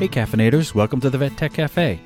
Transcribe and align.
Hey, 0.00 0.08
caffeinators, 0.08 0.74
welcome 0.74 0.98
to 1.00 1.10
the 1.10 1.18
Vet 1.18 1.36
Tech 1.36 1.52
Cafe. 1.52 2.00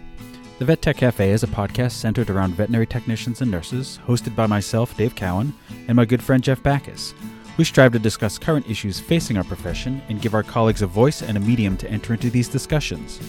The 0.58 0.64
Vet 0.64 0.82
Tech 0.82 0.96
Cafe 0.96 1.30
is 1.30 1.44
a 1.44 1.46
podcast 1.46 1.92
centered 1.92 2.28
around 2.28 2.56
veterinary 2.56 2.88
technicians 2.88 3.40
and 3.40 3.48
nurses, 3.48 4.00
hosted 4.04 4.34
by 4.34 4.48
myself, 4.48 4.96
Dave 4.96 5.14
Cowan, 5.14 5.54
and 5.86 5.94
my 5.94 6.04
good 6.04 6.20
friend 6.20 6.42
Jeff 6.42 6.60
Backus. 6.60 7.14
We 7.56 7.62
strive 7.62 7.92
to 7.92 8.00
discuss 8.00 8.36
current 8.36 8.68
issues 8.68 8.98
facing 8.98 9.36
our 9.36 9.44
profession 9.44 10.02
and 10.08 10.20
give 10.20 10.34
our 10.34 10.42
colleagues 10.42 10.82
a 10.82 10.88
voice 10.88 11.22
and 11.22 11.36
a 11.36 11.40
medium 11.40 11.76
to 11.76 11.88
enter 11.88 12.14
into 12.14 12.30
these 12.30 12.48
discussions. 12.48 13.20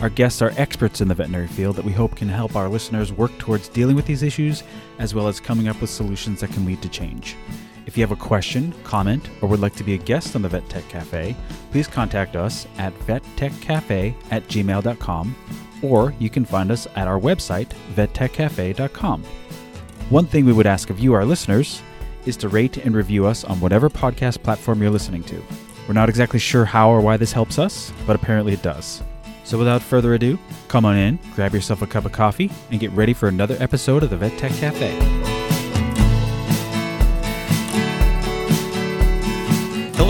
Our 0.00 0.08
guests 0.08 0.40
are 0.40 0.54
experts 0.56 1.02
in 1.02 1.08
the 1.08 1.14
veterinary 1.14 1.48
field 1.48 1.76
that 1.76 1.84
we 1.84 1.92
hope 1.92 2.16
can 2.16 2.30
help 2.30 2.56
our 2.56 2.70
listeners 2.70 3.12
work 3.12 3.36
towards 3.36 3.68
dealing 3.68 3.94
with 3.94 4.06
these 4.06 4.22
issues 4.22 4.62
as 4.98 5.14
well 5.14 5.28
as 5.28 5.38
coming 5.38 5.68
up 5.68 5.78
with 5.82 5.90
solutions 5.90 6.40
that 6.40 6.50
can 6.50 6.64
lead 6.64 6.80
to 6.80 6.88
change. 6.88 7.36
If 7.86 7.96
you 7.96 8.02
have 8.02 8.12
a 8.12 8.16
question, 8.16 8.72
comment, 8.82 9.28
or 9.40 9.48
would 9.48 9.60
like 9.60 9.74
to 9.76 9.84
be 9.84 9.94
a 9.94 9.98
guest 9.98 10.34
on 10.34 10.42
the 10.42 10.48
Vet 10.48 10.68
Tech 10.68 10.88
Cafe, 10.88 11.36
please 11.70 11.86
contact 11.86 12.34
us 12.34 12.66
at 12.78 12.94
vettechcafe 13.00 14.14
at 14.30 14.48
gmail.com 14.48 15.34
or 15.82 16.14
you 16.18 16.30
can 16.30 16.44
find 16.44 16.70
us 16.70 16.86
at 16.96 17.06
our 17.06 17.20
website, 17.20 17.68
vettechcafe.com. 17.94 19.22
One 20.10 20.26
thing 20.26 20.44
we 20.44 20.52
would 20.52 20.66
ask 20.66 20.90
of 20.90 20.98
you, 20.98 21.12
our 21.12 21.24
listeners, 21.24 21.82
is 22.24 22.36
to 22.38 22.48
rate 22.48 22.78
and 22.78 22.94
review 22.94 23.26
us 23.26 23.44
on 23.44 23.60
whatever 23.60 23.90
podcast 23.90 24.42
platform 24.42 24.80
you're 24.80 24.90
listening 24.90 25.22
to. 25.24 25.42
We're 25.86 25.94
not 25.94 26.08
exactly 26.08 26.38
sure 26.38 26.64
how 26.64 26.88
or 26.90 27.00
why 27.00 27.18
this 27.18 27.32
helps 27.32 27.58
us, 27.58 27.92
but 28.06 28.16
apparently 28.16 28.54
it 28.54 28.62
does. 28.62 29.02
So 29.44 29.58
without 29.58 29.82
further 29.82 30.14
ado, 30.14 30.38
come 30.68 30.86
on 30.86 30.96
in, 30.96 31.18
grab 31.34 31.52
yourself 31.52 31.82
a 31.82 31.86
cup 31.86 32.06
of 32.06 32.12
coffee, 32.12 32.50
and 32.70 32.80
get 32.80 32.90
ready 32.92 33.12
for 33.12 33.28
another 33.28 33.56
episode 33.60 34.02
of 34.02 34.10
the 34.10 34.16
Vet 34.16 34.38
Tech 34.38 34.52
Cafe. 34.52 35.23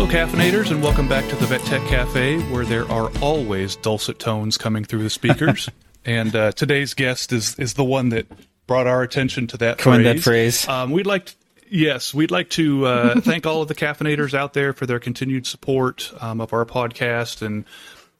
Hello, 0.04 0.26
caffeinators, 0.26 0.70
and 0.70 0.82
welcome 0.82 1.08
back 1.08 1.26
to 1.30 1.36
the 1.36 1.46
Vet 1.46 1.62
Tech 1.62 1.80
Cafe, 1.88 2.38
where 2.50 2.66
there 2.66 2.86
are 2.90 3.10
always 3.22 3.76
dulcet 3.76 4.18
tones 4.18 4.58
coming 4.58 4.84
through 4.84 5.02
the 5.02 5.08
speakers. 5.08 5.70
and 6.04 6.36
uh, 6.36 6.52
today's 6.52 6.92
guest 6.92 7.32
is 7.32 7.58
is 7.58 7.72
the 7.72 7.84
one 7.84 8.10
that 8.10 8.26
brought 8.66 8.86
our 8.86 9.00
attention 9.00 9.46
to 9.46 9.56
that 9.56 9.78
Coined 9.78 10.02
phrase. 10.02 10.14
that 10.14 10.22
phrase. 10.22 10.68
Um, 10.68 10.90
we'd 10.90 11.06
like, 11.06 11.24
to, 11.24 11.34
yes, 11.70 12.12
we'd 12.12 12.30
like 12.30 12.50
to 12.50 12.84
uh, 12.84 13.20
thank 13.22 13.46
all 13.46 13.62
of 13.62 13.68
the 13.68 13.74
caffeinators 13.74 14.34
out 14.34 14.52
there 14.52 14.74
for 14.74 14.84
their 14.84 14.98
continued 14.98 15.46
support 15.46 16.12
um, 16.20 16.38
of 16.42 16.52
our 16.52 16.66
podcast 16.66 17.40
and 17.40 17.64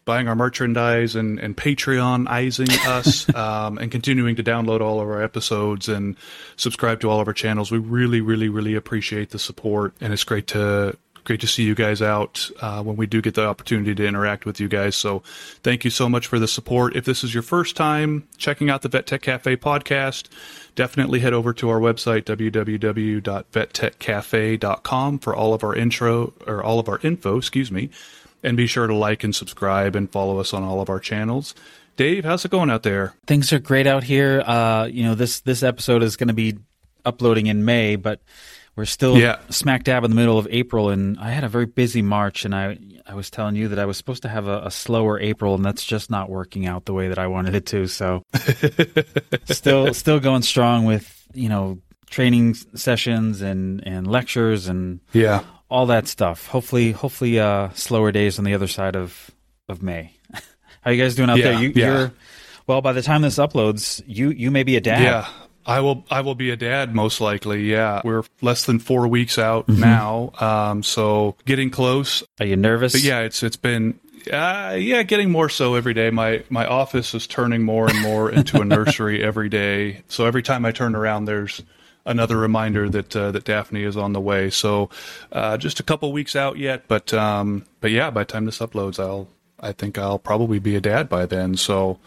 buying 0.06 0.26
our 0.26 0.34
merchandise 0.34 1.14
and, 1.14 1.38
and 1.38 1.54
Patreonizing 1.54 2.86
us 2.86 3.34
um, 3.34 3.76
and 3.76 3.92
continuing 3.92 4.36
to 4.36 4.42
download 4.42 4.80
all 4.80 5.02
of 5.02 5.06
our 5.06 5.22
episodes 5.22 5.90
and 5.90 6.16
subscribe 6.56 7.00
to 7.00 7.10
all 7.10 7.20
of 7.20 7.28
our 7.28 7.34
channels. 7.34 7.70
We 7.70 7.76
really, 7.76 8.22
really, 8.22 8.48
really 8.48 8.74
appreciate 8.74 9.30
the 9.30 9.38
support, 9.38 9.92
and 10.00 10.14
it's 10.14 10.24
great 10.24 10.46
to 10.48 10.96
great 11.24 11.40
to 11.40 11.46
see 11.46 11.62
you 11.64 11.74
guys 11.74 12.02
out 12.02 12.50
uh, 12.60 12.82
when 12.82 12.96
we 12.96 13.06
do 13.06 13.22
get 13.22 13.34
the 13.34 13.46
opportunity 13.46 13.94
to 13.94 14.06
interact 14.06 14.46
with 14.46 14.60
you 14.60 14.68
guys. 14.68 14.94
So 14.94 15.20
thank 15.62 15.84
you 15.84 15.90
so 15.90 16.08
much 16.08 16.26
for 16.26 16.38
the 16.38 16.46
support. 16.46 16.94
If 16.94 17.04
this 17.04 17.24
is 17.24 17.34
your 17.34 17.42
first 17.42 17.74
time 17.76 18.28
checking 18.36 18.70
out 18.70 18.82
the 18.82 18.88
Vet 18.88 19.06
Tech 19.06 19.22
Cafe 19.22 19.56
podcast, 19.56 20.28
definitely 20.74 21.20
head 21.20 21.32
over 21.32 21.54
to 21.54 21.70
our 21.70 21.80
website 21.80 22.24
www.vettechcafe.com 22.24 25.18
for 25.18 25.34
all 25.34 25.54
of 25.54 25.64
our 25.64 25.74
intro 25.74 26.34
or 26.46 26.62
all 26.62 26.78
of 26.78 26.88
our 26.88 27.00
info, 27.02 27.38
excuse 27.38 27.72
me, 27.72 27.90
and 28.42 28.56
be 28.56 28.66
sure 28.66 28.86
to 28.86 28.94
like 28.94 29.24
and 29.24 29.34
subscribe 29.34 29.96
and 29.96 30.12
follow 30.12 30.38
us 30.38 30.52
on 30.52 30.62
all 30.62 30.80
of 30.80 30.88
our 30.88 31.00
channels. 31.00 31.54
Dave, 31.96 32.24
how's 32.24 32.44
it 32.44 32.50
going 32.50 32.70
out 32.70 32.82
there? 32.82 33.14
Things 33.26 33.52
are 33.52 33.60
great 33.60 33.86
out 33.86 34.02
here. 34.02 34.42
Uh, 34.44 34.86
you 34.86 35.04
know, 35.04 35.14
this 35.14 35.40
this 35.40 35.62
episode 35.62 36.02
is 36.02 36.16
going 36.16 36.28
to 36.28 36.34
be 36.34 36.58
uploading 37.04 37.46
in 37.46 37.64
May, 37.64 37.96
but 37.96 38.20
we're 38.76 38.84
still 38.84 39.16
Yeah. 39.18 39.38
smack 39.50 39.84
dab 39.84 40.04
in 40.04 40.10
the 40.10 40.16
middle 40.16 40.38
of 40.38 40.46
April, 40.50 40.90
and 40.90 41.18
I 41.18 41.30
had 41.30 41.44
a 41.44 41.48
very 41.48 41.66
busy 41.66 42.02
March, 42.02 42.44
and 42.44 42.54
I 42.54 42.78
I 43.06 43.14
was 43.14 43.28
telling 43.30 43.54
you 43.54 43.68
that 43.68 43.78
I 43.78 43.84
was 43.84 43.96
supposed 43.98 44.22
to 44.22 44.28
have 44.28 44.46
a, 44.48 44.62
a 44.64 44.70
slower 44.70 45.20
April, 45.20 45.54
and 45.54 45.64
that's 45.64 45.84
just 45.84 46.10
not 46.10 46.30
working 46.30 46.66
out 46.66 46.86
the 46.86 46.94
way 46.94 47.08
that 47.08 47.18
I 47.18 47.26
wanted 47.26 47.54
it 47.54 47.66
to. 47.66 47.86
So, 47.86 48.22
still 49.44 49.92
still 49.94 50.20
going 50.20 50.42
strong 50.42 50.84
with 50.84 51.26
you 51.34 51.48
know 51.48 51.78
training 52.10 52.54
sessions 52.74 53.40
and 53.42 53.82
and 53.86 54.06
lectures 54.06 54.68
and 54.68 55.00
Yeah. 55.12 55.42
all 55.68 55.86
that 55.86 56.06
stuff. 56.08 56.46
Hopefully, 56.48 56.92
hopefully, 56.92 57.38
uh, 57.38 57.70
slower 57.74 58.12
days 58.12 58.38
on 58.38 58.44
the 58.44 58.54
other 58.54 58.68
side 58.68 58.96
of 58.96 59.30
of 59.68 59.82
May. 59.82 60.12
How 60.82 60.90
you 60.90 61.02
guys 61.02 61.14
doing 61.14 61.30
out 61.30 61.38
Yeah, 61.38 61.52
there? 61.52 61.60
You, 61.62 61.72
yeah. 61.74 61.86
You're 61.86 62.12
well. 62.66 62.80
By 62.82 62.92
the 62.92 63.02
time 63.02 63.22
this 63.22 63.36
uploads, 63.36 64.02
you 64.06 64.30
you 64.30 64.50
may 64.50 64.62
be 64.62 64.76
a 64.76 64.80
dad. 64.80 65.02
Yeah. 65.02 65.26
I 65.66 65.80
will. 65.80 66.04
I 66.10 66.20
will 66.20 66.34
be 66.34 66.50
a 66.50 66.56
dad 66.56 66.94
most 66.94 67.20
likely. 67.20 67.70
Yeah, 67.70 68.00
we're 68.04 68.22
less 68.40 68.64
than 68.66 68.78
four 68.78 69.08
weeks 69.08 69.38
out 69.38 69.68
now, 69.68 70.32
um, 70.38 70.82
so 70.82 71.36
getting 71.46 71.70
close. 71.70 72.22
Are 72.40 72.46
you 72.46 72.56
nervous? 72.56 72.92
But 72.92 73.02
yeah, 73.02 73.20
it's 73.20 73.42
it's 73.42 73.56
been 73.56 73.98
uh, 74.32 74.76
yeah, 74.78 75.02
getting 75.02 75.30
more 75.30 75.48
so 75.48 75.74
every 75.74 75.94
day. 75.94 76.10
My 76.10 76.42
my 76.50 76.66
office 76.66 77.14
is 77.14 77.26
turning 77.26 77.62
more 77.62 77.88
and 77.88 78.00
more 78.02 78.30
into 78.30 78.60
a 78.60 78.64
nursery 78.64 79.22
every 79.24 79.48
day. 79.48 80.02
So 80.08 80.26
every 80.26 80.42
time 80.42 80.64
I 80.64 80.72
turn 80.72 80.94
around, 80.94 81.24
there's 81.24 81.62
another 82.06 82.36
reminder 82.36 82.88
that 82.90 83.16
uh, 83.16 83.30
that 83.32 83.44
Daphne 83.44 83.82
is 83.82 83.96
on 83.96 84.12
the 84.12 84.20
way. 84.20 84.50
So 84.50 84.90
uh, 85.32 85.56
just 85.56 85.80
a 85.80 85.82
couple 85.82 86.12
weeks 86.12 86.36
out 86.36 86.58
yet, 86.58 86.86
but 86.88 87.12
um, 87.14 87.64
but 87.80 87.90
yeah, 87.90 88.10
by 88.10 88.22
the 88.22 88.32
time 88.32 88.44
this 88.44 88.58
uploads, 88.58 88.98
I'll 88.98 89.28
I 89.60 89.72
think 89.72 89.96
I'll 89.96 90.18
probably 90.18 90.58
be 90.58 90.76
a 90.76 90.80
dad 90.80 91.08
by 91.08 91.24
then. 91.26 91.56
So 91.56 91.98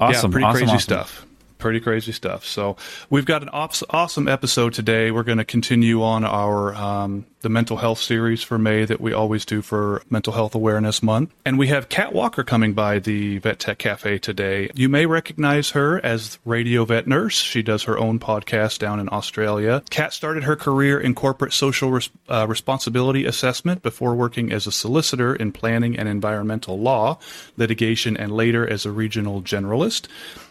Awesome. 0.00 0.30
yeah, 0.30 0.32
pretty 0.32 0.44
awesome, 0.46 0.58
crazy 0.58 0.72
awesome. 0.72 0.80
stuff. 0.80 1.26
Pretty 1.58 1.80
crazy 1.80 2.12
stuff. 2.12 2.46
So 2.46 2.76
we've 3.10 3.24
got 3.24 3.42
an 3.42 3.50
ops- 3.52 3.82
awesome 3.90 4.28
episode 4.28 4.74
today. 4.74 5.10
We're 5.10 5.24
going 5.24 5.38
to 5.38 5.44
continue 5.44 6.04
on 6.04 6.24
our 6.24 6.72
um, 6.74 7.26
the 7.40 7.48
mental 7.48 7.76
health 7.76 8.00
series 8.00 8.42
for 8.42 8.58
May 8.58 8.84
that 8.84 9.00
we 9.00 9.12
always 9.12 9.44
do 9.44 9.62
for 9.62 10.02
Mental 10.10 10.32
Health 10.32 10.54
Awareness 10.54 11.02
Month, 11.02 11.32
and 11.44 11.58
we 11.58 11.68
have 11.68 11.88
Cat 11.88 12.12
Walker 12.12 12.42
coming 12.42 12.74
by 12.74 12.98
the 12.98 13.38
Vet 13.38 13.58
Tech 13.58 13.78
Cafe 13.78 14.18
today. 14.18 14.70
You 14.74 14.88
may 14.88 15.06
recognize 15.06 15.70
her 15.70 16.04
as 16.04 16.38
Radio 16.44 16.84
Vet 16.84 17.06
Nurse. 17.06 17.34
She 17.34 17.62
does 17.62 17.84
her 17.84 17.98
own 17.98 18.18
podcast 18.18 18.78
down 18.78 18.98
in 19.00 19.08
Australia. 19.10 19.82
Cat 19.90 20.12
started 20.12 20.44
her 20.44 20.56
career 20.56 20.98
in 20.98 21.14
corporate 21.14 21.52
social 21.52 21.90
res- 21.90 22.10
uh, 22.28 22.46
responsibility 22.48 23.24
assessment 23.24 23.82
before 23.82 24.14
working 24.14 24.52
as 24.52 24.66
a 24.66 24.72
solicitor 24.72 25.34
in 25.34 25.52
planning 25.52 25.98
and 25.98 26.08
environmental 26.08 26.78
law, 26.78 27.18
litigation, 27.56 28.16
and 28.16 28.32
later 28.32 28.68
as 28.68 28.84
a 28.84 28.90
regional 28.90 29.42
generalist 29.42 30.06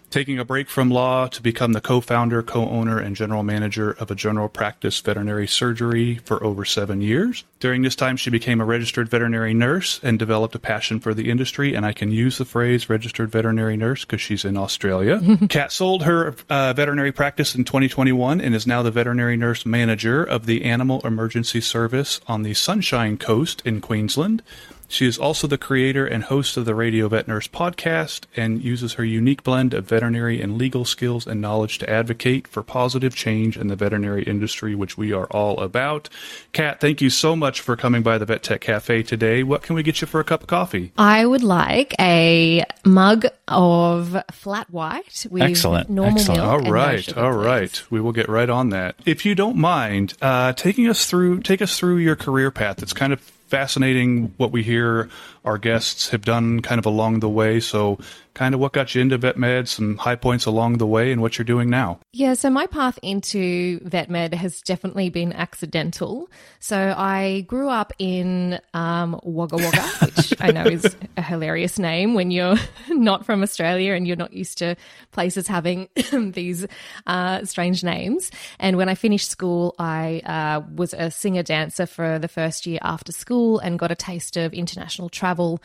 taking 0.09 0.39
a 0.39 0.45
break 0.45 0.69
from 0.69 0.89
law 0.89 1.27
to 1.27 1.41
become 1.41 1.73
the 1.73 1.81
co-founder, 1.81 2.41
co-owner, 2.43 2.99
and 2.99 3.15
general 3.15 3.43
manager 3.43 3.91
of 3.91 4.09
a 4.09 4.15
general 4.15 4.47
practice 4.49 4.99
veterinary 4.99 5.47
surgery 5.47 6.15
for 6.25 6.43
over 6.43 6.63
seven 6.63 7.01
years. 7.01 7.43
During 7.59 7.81
this 7.81 7.95
time, 7.95 8.17
she 8.17 8.29
became 8.29 8.61
a 8.61 8.65
registered 8.65 9.09
veterinary 9.09 9.53
nurse 9.53 9.99
and 10.03 10.19
developed 10.19 10.55
a 10.55 10.59
passion 10.59 10.99
for 10.99 11.13
the 11.13 11.29
industry. 11.29 11.73
And 11.73 11.85
I 11.85 11.93
can 11.93 12.11
use 12.11 12.37
the 12.37 12.45
phrase 12.45 12.89
registered 12.89 13.29
veterinary 13.31 13.75
nurse 13.75 14.05
because 14.05 14.21
she's 14.21 14.45
in 14.45 14.57
Australia. 14.57 15.21
Kat 15.49 15.71
sold 15.71 16.03
her 16.03 16.35
uh, 16.49 16.73
veterinary 16.73 17.11
practice 17.11 17.55
in 17.55 17.63
2021 17.63 18.39
and 18.39 18.55
is 18.55 18.67
now 18.67 18.81
the 18.83 18.91
veterinary 18.91 19.37
nurse 19.37 19.65
manager 19.65 20.23
of 20.23 20.45
the 20.45 20.63
Animal 20.63 21.01
Emergency 21.05 21.61
Service 21.61 22.21
on 22.27 22.43
the 22.43 22.53
Sunshine 22.53 23.17
Coast 23.17 23.61
in 23.65 23.81
Queensland. 23.81 24.43
She 24.89 25.05
is 25.05 25.17
also 25.17 25.47
the 25.47 25.57
creator 25.57 26.05
and 26.05 26.23
host 26.23 26.55
of 26.55 26.63
the 26.63 26.73
Radio 26.73 27.09
Vet 27.09 27.27
Nurse 27.27 27.47
podcast 27.47 28.21
and 28.37 28.63
uses 28.63 28.93
her 28.93 29.03
unique 29.03 29.43
blend 29.43 29.73
of 29.73 29.85
veterinary 29.85 30.41
and 30.41 30.57
legal 30.57 30.85
skills 30.85 31.27
and 31.27 31.41
knowledge 31.41 31.77
to 31.79 31.89
advocate 31.89 32.47
for 32.47 32.63
positive 32.63 33.13
change 33.13 33.57
in 33.57 33.67
the 33.67 33.75
veterinary 33.75 34.23
industry, 34.23 34.75
which 34.75 34.97
we 34.97 35.11
are 35.11 35.25
all 35.25 35.59
about. 35.59 36.07
Cat, 36.53 36.79
thank 36.79 37.01
you 37.01 37.09
so 37.09 37.35
much 37.35 37.59
for 37.59 37.75
coming 37.75 38.01
by 38.01 38.17
the 38.17 38.25
Vet 38.25 38.43
Tech 38.43 38.61
Cafe 38.61 39.03
today. 39.03 39.43
What 39.43 39.61
can 39.61 39.75
we 39.75 39.83
get 39.83 39.99
you 39.99 40.07
for 40.07 40.21
a 40.21 40.23
cup 40.23 40.41
of 40.43 40.47
coffee? 40.47 40.93
I 40.97 41.25
would 41.25 41.43
like 41.43 41.93
a 41.99 42.63
mug 42.85 43.25
of 43.49 44.15
flat 44.31 44.69
white 44.69 45.25
with 45.29 45.43
Excellent, 45.43 45.89
normal 45.89 46.19
excellent. 46.19 46.39
milk. 46.39 46.49
All 46.49 46.59
and 46.59 46.63
no 46.65 46.97
sugar, 46.97 47.19
all 47.19 47.33
please. 47.33 47.45
right. 47.45 47.83
We 47.91 47.99
will 47.99 48.13
get 48.13 48.29
right 48.29 48.49
on 48.49 48.69
that. 48.69 48.95
If 49.05 49.25
you 49.25 49.35
don't 49.35 49.57
mind, 49.57 50.13
uh, 50.21 50.53
taking 50.53 50.87
us 50.87 51.05
through, 51.05 51.41
take 51.41 51.61
us 51.61 51.77
through 51.77 51.97
your 51.97 52.15
career 52.15 52.51
path. 52.51 52.81
It's 52.81 52.93
kind 52.93 53.11
of 53.11 53.21
fascinating 53.47 54.33
what 54.37 54.51
we 54.51 54.63
hear 54.63 55.09
our 55.45 55.57
guests 55.57 56.09
have 56.09 56.23
done 56.23 56.61
kind 56.61 56.79
of 56.79 56.85
along 56.85 57.19
the 57.21 57.29
way. 57.29 57.59
So, 57.59 57.99
kind 58.37 58.53
of 58.53 58.61
what 58.61 58.71
got 58.71 58.93
you 58.93 59.01
into 59.01 59.17
vet 59.17 59.35
med, 59.35 59.67
some 59.67 59.97
high 59.97 60.15
points 60.15 60.45
along 60.45 60.77
the 60.77 60.85
way, 60.85 61.11
and 61.11 61.21
what 61.21 61.37
you're 61.37 61.45
doing 61.45 61.69
now. 61.69 61.99
Yeah, 62.13 62.35
so 62.35 62.51
my 62.51 62.67
path 62.67 62.99
into 63.01 63.79
vet 63.83 64.11
med 64.11 64.35
has 64.35 64.61
definitely 64.61 65.09
been 65.09 65.33
accidental. 65.33 66.29
So 66.59 66.93
I 66.95 67.41
grew 67.47 67.67
up 67.67 67.91
in 67.97 68.59
um, 68.75 69.19
Wagga 69.23 69.57
Wagga, 69.57 69.81
which 70.05 70.33
I 70.39 70.51
know 70.51 70.65
is 70.65 70.95
a 71.17 71.21
hilarious 71.23 71.79
name 71.79 72.13
when 72.13 72.29
you're 72.29 72.57
not 72.89 73.25
from 73.25 73.41
Australia 73.41 73.93
and 73.93 74.05
you're 74.07 74.15
not 74.15 74.33
used 74.33 74.59
to 74.59 74.75
places 75.11 75.47
having 75.47 75.89
these 76.11 76.67
uh, 77.07 77.43
strange 77.43 77.83
names. 77.83 78.29
And 78.59 78.77
when 78.77 78.87
I 78.87 78.93
finished 78.93 79.31
school, 79.31 79.73
I 79.79 80.21
uh, 80.25 80.61
was 80.75 80.93
a 80.93 81.09
singer 81.09 81.43
dancer 81.43 81.87
for 81.87 82.19
the 82.19 82.27
first 82.27 82.67
year 82.67 82.79
after 82.83 83.11
school 83.11 83.57
and 83.57 83.79
got 83.79 83.91
a 83.91 83.95
taste 83.95 84.37
of 84.37 84.53
international 84.53 85.09
travel. 85.09 85.59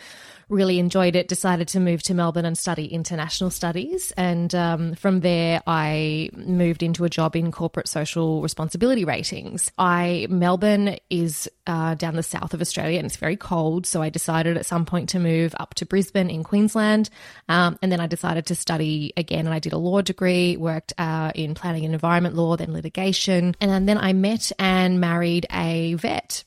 Really 0.49 0.79
enjoyed 0.79 1.17
it. 1.17 1.29
Decided 1.29 1.69
to 1.69 1.81
move 1.81 2.03
to 2.05 2.15
Melbourne 2.15 2.45
and 2.45 2.57
study 2.57 2.87
international 2.87 3.51
studies. 3.51 4.13
And 4.17 4.55
um, 4.55 4.95
from 4.95 5.21
there, 5.21 5.63
I 5.67 6.31
moved 6.35 6.83
into 6.83 7.05
a 7.05 7.09
job 7.09 7.37
in 7.37 7.53
corporate 7.53 7.89
social 7.89 8.43
responsibility 8.43 9.05
ratings. 9.05 9.71
I 9.79 10.27
Melbourne 10.29 10.97
is 11.11 11.49
uh, 11.67 11.95
down 11.95 12.17
the 12.17 12.23
south 12.23 12.55
of 12.55 12.61
Australia 12.61 12.99
and 12.99 13.07
it's 13.07 13.17
very 13.17 13.37
cold. 13.37 13.87
So 13.87 14.03
I 14.03 14.09
decided 14.09 14.57
at 14.57 14.67
some 14.67 14.85
point 14.85 15.11
to 15.11 15.19
move 15.19 15.55
up 15.59 15.75
to 15.75 15.87
Brisbane 15.87 16.31
in 16.31 16.45
Queensland. 16.45 17.11
Um, 17.49 17.79
and 17.83 17.91
then 17.91 18.01
I 18.01 18.07
decided 18.07 18.47
to 18.47 18.55
study 18.55 19.13
again 19.17 19.47
and 19.47 19.55
I 19.55 19.59
did 19.59 19.73
a 19.73 19.79
law 19.79 20.01
degree, 20.01 20.57
worked 20.57 20.93
uh, 20.99 21.33
in 21.35 21.55
planning 21.55 21.85
and 21.85 21.95
environment 21.95 22.35
law, 22.35 22.57
then 22.57 22.73
litigation. 22.73 23.55
And 23.61 23.89
then 23.89 23.99
I 23.99 24.13
met 24.13 24.53
and 24.59 25.01
married 25.01 25.47
a 25.51 25.95
vet 25.95 26.45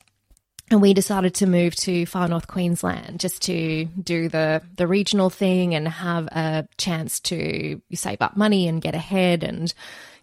and 0.71 0.81
we 0.81 0.93
decided 0.93 1.35
to 1.35 1.45
move 1.45 1.75
to 1.75 2.05
far 2.05 2.27
north 2.27 2.47
Queensland 2.47 3.19
just 3.19 3.41
to 3.43 3.85
do 3.85 4.29
the 4.29 4.61
the 4.75 4.87
regional 4.87 5.29
thing 5.29 5.75
and 5.75 5.87
have 5.87 6.27
a 6.27 6.67
chance 6.77 7.19
to 7.21 7.81
save 7.93 8.21
up 8.21 8.35
money 8.35 8.67
and 8.67 8.81
get 8.81 8.95
ahead 8.95 9.43
and 9.43 9.73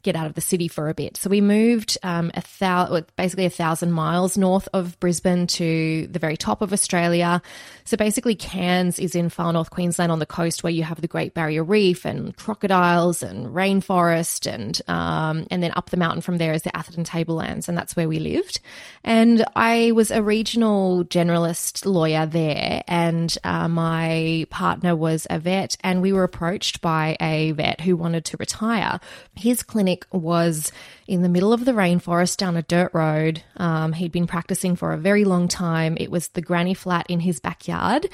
get 0.03 0.17
out 0.17 0.27
of 0.27 0.35
the 0.35 0.41
city 0.41 0.69
for 0.69 0.89
a 0.89 0.95
bit. 0.95 1.17
So 1.17 1.31
we 1.31 1.41
moved 1.41 1.97
um, 2.03 2.31
a 2.35 2.41
thousand, 2.41 3.07
basically 3.17 3.47
a 3.47 3.51
thousand 3.51 3.93
miles 3.93 4.37
north 4.37 4.69
of 4.73 4.99
Brisbane 5.01 5.47
to 5.49 6.07
the 6.09 6.19
very 6.19 6.37
top 6.37 6.63
of 6.63 6.73
Australia. 6.73 7.41
So 7.85 7.97
basically, 7.97 8.35
Cairns 8.35 8.99
is 8.99 9.15
in 9.15 9.29
far 9.29 9.53
north 9.53 9.71
Queensland 9.71 10.13
on 10.13 10.19
the 10.19 10.27
coast 10.27 10.63
where 10.63 10.73
you 10.73 10.83
have 10.83 11.01
the 11.01 11.09
Great 11.09 11.35
Barrier 11.35 11.65
Reef 11.65 12.05
and 12.05 12.37
crocodiles 12.37 13.23
and 13.23 13.47
rainforest, 13.49 14.53
and 14.53 14.81
um, 14.89 15.47
and 15.51 15.63
then 15.63 15.73
up 15.77 15.91
the 15.91 15.97
mountain 15.97 16.21
from 16.21 16.39
there 16.39 16.53
is 16.53 16.63
the 16.63 16.77
Atherton 16.77 17.05
Tablelands, 17.05 17.69
and 17.69 17.77
that's 17.77 17.97
where 17.97 18.09
we 18.09 18.19
lived. 18.19 18.61
And 19.05 19.45
I 19.55 19.93
was 19.93 20.11
a 20.11 20.23
regional 20.23 21.05
generalist 21.05 21.87
lawyer 21.87 22.27
there, 22.27 22.83
and 22.89 23.37
uh, 23.45 23.69
my 23.69 24.47
partner 24.51 24.97
was 24.97 25.27
a 25.31 25.39
vet, 25.39 25.77
and 25.83 26.03
we 26.03 26.13
were 26.13 26.25
approached 26.25 26.81
by 26.81 27.17
a 27.21 27.53
vet 27.53 27.81
who 27.81 27.97
wanted 27.97 28.25
to 28.27 28.37
retire. 28.39 29.01
His 29.35 29.63
clinic 29.63 29.92
was 30.13 30.73
in 31.07 31.23
the 31.23 31.29
middle 31.29 31.53
of 31.53 31.65
the 31.65 31.73
rainforest 31.73 32.37
down 32.37 32.57
a 32.57 32.63
dirt 32.63 32.93
road. 32.93 33.43
Um, 33.57 33.93
he'd 33.93 34.13
been 34.13 34.27
practicing 34.27 34.77
for 34.77 34.93
a 34.93 34.99
very 34.99 35.25
long 35.25 35.49
time. 35.49 35.97
It 35.99 36.11
was 36.11 36.29
the 36.29 36.43
granny 36.43 36.75
flat 36.75 37.07
in 37.09 37.21
his 37.21 37.41
backyard. 37.41 38.09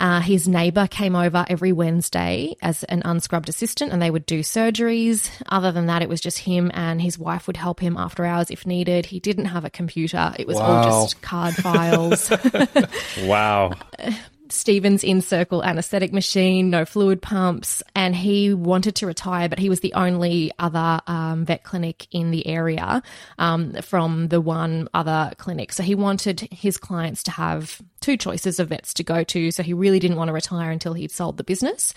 Uh, 0.00 0.20
his 0.20 0.48
neighbor 0.48 0.86
came 0.86 1.14
over 1.14 1.44
every 1.48 1.72
Wednesday 1.72 2.56
as 2.62 2.84
an 2.84 3.02
unscrubbed 3.04 3.50
assistant 3.50 3.92
and 3.92 4.00
they 4.00 4.10
would 4.10 4.24
do 4.24 4.40
surgeries. 4.40 5.30
Other 5.46 5.72
than 5.72 5.86
that, 5.86 6.00
it 6.00 6.08
was 6.08 6.22
just 6.22 6.38
him 6.38 6.70
and 6.72 7.02
his 7.02 7.18
wife 7.18 7.46
would 7.46 7.58
help 7.58 7.80
him 7.80 7.98
after 7.98 8.24
hours 8.24 8.50
if 8.50 8.66
needed. 8.66 9.04
He 9.04 9.20
didn't 9.20 9.44
have 9.46 9.66
a 9.66 9.70
computer, 9.70 10.32
it 10.38 10.46
was 10.46 10.56
wow. 10.56 10.64
all 10.64 10.84
just 11.04 11.20
card 11.20 11.54
files. 11.54 12.32
wow. 13.22 13.72
Stephens 14.52 15.04
in 15.04 15.20
circle 15.20 15.64
anesthetic 15.64 16.12
machine, 16.12 16.70
no 16.70 16.84
fluid 16.84 17.22
pumps, 17.22 17.82
and 17.94 18.14
he 18.14 18.52
wanted 18.54 18.96
to 18.96 19.06
retire, 19.06 19.48
but 19.48 19.58
he 19.58 19.68
was 19.68 19.80
the 19.80 19.94
only 19.94 20.52
other 20.58 21.00
um, 21.06 21.44
vet 21.44 21.62
clinic 21.62 22.06
in 22.10 22.30
the 22.30 22.46
area 22.46 23.02
um, 23.38 23.74
from 23.82 24.28
the 24.28 24.40
one 24.40 24.88
other 24.94 25.32
clinic. 25.38 25.72
So 25.72 25.82
he 25.82 25.94
wanted 25.94 26.40
his 26.50 26.76
clients 26.76 27.22
to 27.24 27.30
have 27.30 27.80
two 28.00 28.16
choices 28.16 28.58
of 28.58 28.68
vets 28.68 28.94
to 28.94 29.02
go 29.02 29.22
to. 29.24 29.50
So 29.50 29.62
he 29.62 29.74
really 29.74 29.98
didn't 29.98 30.16
want 30.16 30.28
to 30.28 30.32
retire 30.32 30.70
until 30.70 30.94
he'd 30.94 31.10
sold 31.10 31.36
the 31.36 31.44
business. 31.44 31.94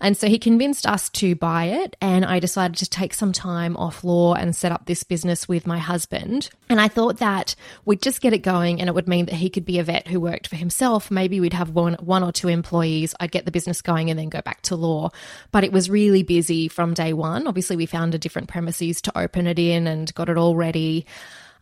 And 0.00 0.16
so 0.16 0.28
he 0.28 0.38
convinced 0.38 0.86
us 0.86 1.08
to 1.10 1.34
buy 1.34 1.64
it. 1.66 1.96
And 2.00 2.24
I 2.24 2.38
decided 2.38 2.76
to 2.78 2.88
take 2.88 3.12
some 3.12 3.32
time 3.32 3.76
off 3.76 4.04
law 4.04 4.34
and 4.34 4.54
set 4.54 4.72
up 4.72 4.86
this 4.86 5.02
business 5.02 5.48
with 5.48 5.66
my 5.66 5.78
husband. 5.78 6.50
And 6.68 6.80
I 6.80 6.88
thought 6.88 7.18
that 7.18 7.54
we'd 7.84 8.02
just 8.02 8.20
get 8.20 8.32
it 8.32 8.38
going 8.38 8.80
and 8.80 8.88
it 8.88 8.94
would 8.94 9.08
mean 9.08 9.26
that 9.26 9.34
he 9.34 9.50
could 9.50 9.64
be 9.64 9.78
a 9.78 9.84
vet 9.84 10.08
who 10.08 10.20
worked 10.20 10.46
for 10.46 10.56
himself. 10.56 11.10
Maybe 11.10 11.40
we'd 11.40 11.52
have 11.52 11.70
one, 11.70 11.89
one 11.94 12.22
or 12.22 12.32
two 12.32 12.48
employees. 12.48 13.14
I'd 13.20 13.32
get 13.32 13.44
the 13.44 13.50
business 13.50 13.82
going 13.82 14.10
and 14.10 14.18
then 14.18 14.28
go 14.28 14.40
back 14.40 14.62
to 14.62 14.76
law. 14.76 15.10
But 15.52 15.64
it 15.64 15.72
was 15.72 15.90
really 15.90 16.22
busy 16.22 16.68
from 16.68 16.94
day 16.94 17.12
one. 17.12 17.46
Obviously, 17.46 17.76
we 17.76 17.86
found 17.86 18.14
a 18.14 18.18
different 18.18 18.48
premises 18.48 19.00
to 19.02 19.18
open 19.18 19.46
it 19.46 19.58
in 19.58 19.86
and 19.86 20.12
got 20.14 20.28
it 20.28 20.36
all 20.36 20.56
ready. 20.56 21.06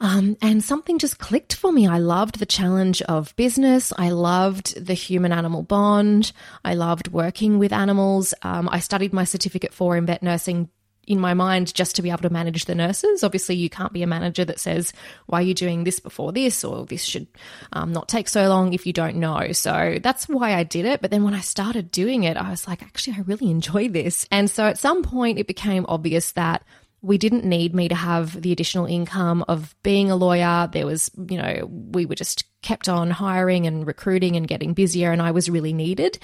Um, 0.01 0.37
and 0.41 0.63
something 0.63 0.99
just 0.99 1.19
clicked 1.19 1.55
for 1.55 1.73
me. 1.73 1.87
I 1.87 1.99
loved 1.99 2.39
the 2.39 2.47
challenge 2.47 3.03
of 3.03 3.35
business. 3.37 3.93
I 3.97 4.11
loved 4.11 4.85
the 4.85 4.95
human 4.95 5.33
animal 5.33 5.63
bond. 5.63 6.33
I 6.65 6.75
loved 6.75 7.09
working 7.09 7.59
with 7.59 7.73
animals. 7.73 8.33
Um, 8.43 8.69
I 8.71 8.79
studied 8.79 9.13
my 9.13 9.25
certificate 9.25 9.73
IV 9.73 9.95
in 9.95 10.07
vet 10.07 10.23
nursing 10.23 10.69
in 11.09 11.19
my 11.19 11.35
mind 11.35 11.75
just 11.75 11.97
to 11.97 12.03
be 12.03 12.11
able 12.11 12.23
to 12.23 12.31
manage 12.31 12.67
the 12.67 12.75
nurses. 12.75 13.25
Obviously, 13.25 13.57
you 13.57 13.71
can't 13.71 13.93
be 13.93 14.03
a 14.03 14.07
manager 14.07 14.45
that 14.45 14.61
says, 14.61 14.93
why 15.27 15.41
are 15.41 15.43
you 15.43 15.55
doing 15.55 15.85
this 15.85 16.01
before 16.01 16.33
this? 16.33 16.63
Or 16.63 16.85
this 16.85 17.03
should 17.03 17.27
um, 17.73 17.93
not 17.93 18.09
take 18.09 18.29
so 18.29 18.49
long 18.49 18.75
if 18.75 18.87
you 18.87 18.93
don't 18.93 19.17
know. 19.17 19.53
So 19.53 19.99
that's 20.03 20.29
why 20.29 20.55
I 20.55 20.65
did 20.65 20.85
it. 20.85 21.01
But 21.01 21.11
then 21.11 21.25
when 21.25 21.35
I 21.35 21.41
started 21.41 21.91
doing 21.91 22.25
it, 22.25 22.37
I 22.37 22.51
was 22.51 22.69
like, 22.69 22.83
actually, 22.83 23.17
I 23.17 23.21
really 23.21 23.51
enjoy 23.51 23.89
this. 23.89 24.29
And 24.31 24.51
so 24.51 24.65
at 24.67 24.79
some 24.79 25.03
point, 25.03 25.39
it 25.39 25.47
became 25.47 25.87
obvious 25.89 26.33
that 26.33 26.63
we 27.01 27.17
didn't 27.17 27.45
need 27.45 27.75
me 27.75 27.89
to 27.89 27.95
have 27.95 28.41
the 28.41 28.53
additional 28.53 28.87
income 28.87 29.45
of 29.49 29.75
being 29.83 30.11
a 30.11 30.17
lawyer. 30.17 30.69
There 30.71 30.87
was, 30.87 31.11
you 31.29 31.39
know, 31.39 31.69
we 31.71 32.07
were 32.07 32.17
just 32.17 32.45
kept 32.63 32.89
on 32.89 33.11
hiring 33.11 33.67
and 33.67 33.87
recruiting 33.87 34.37
and 34.37 34.49
getting 34.49 34.75
busier, 34.75 35.13
and 35.13 35.23
I 35.23 35.31
was 35.31 35.49
really 35.49 35.73
needed. 35.73 36.19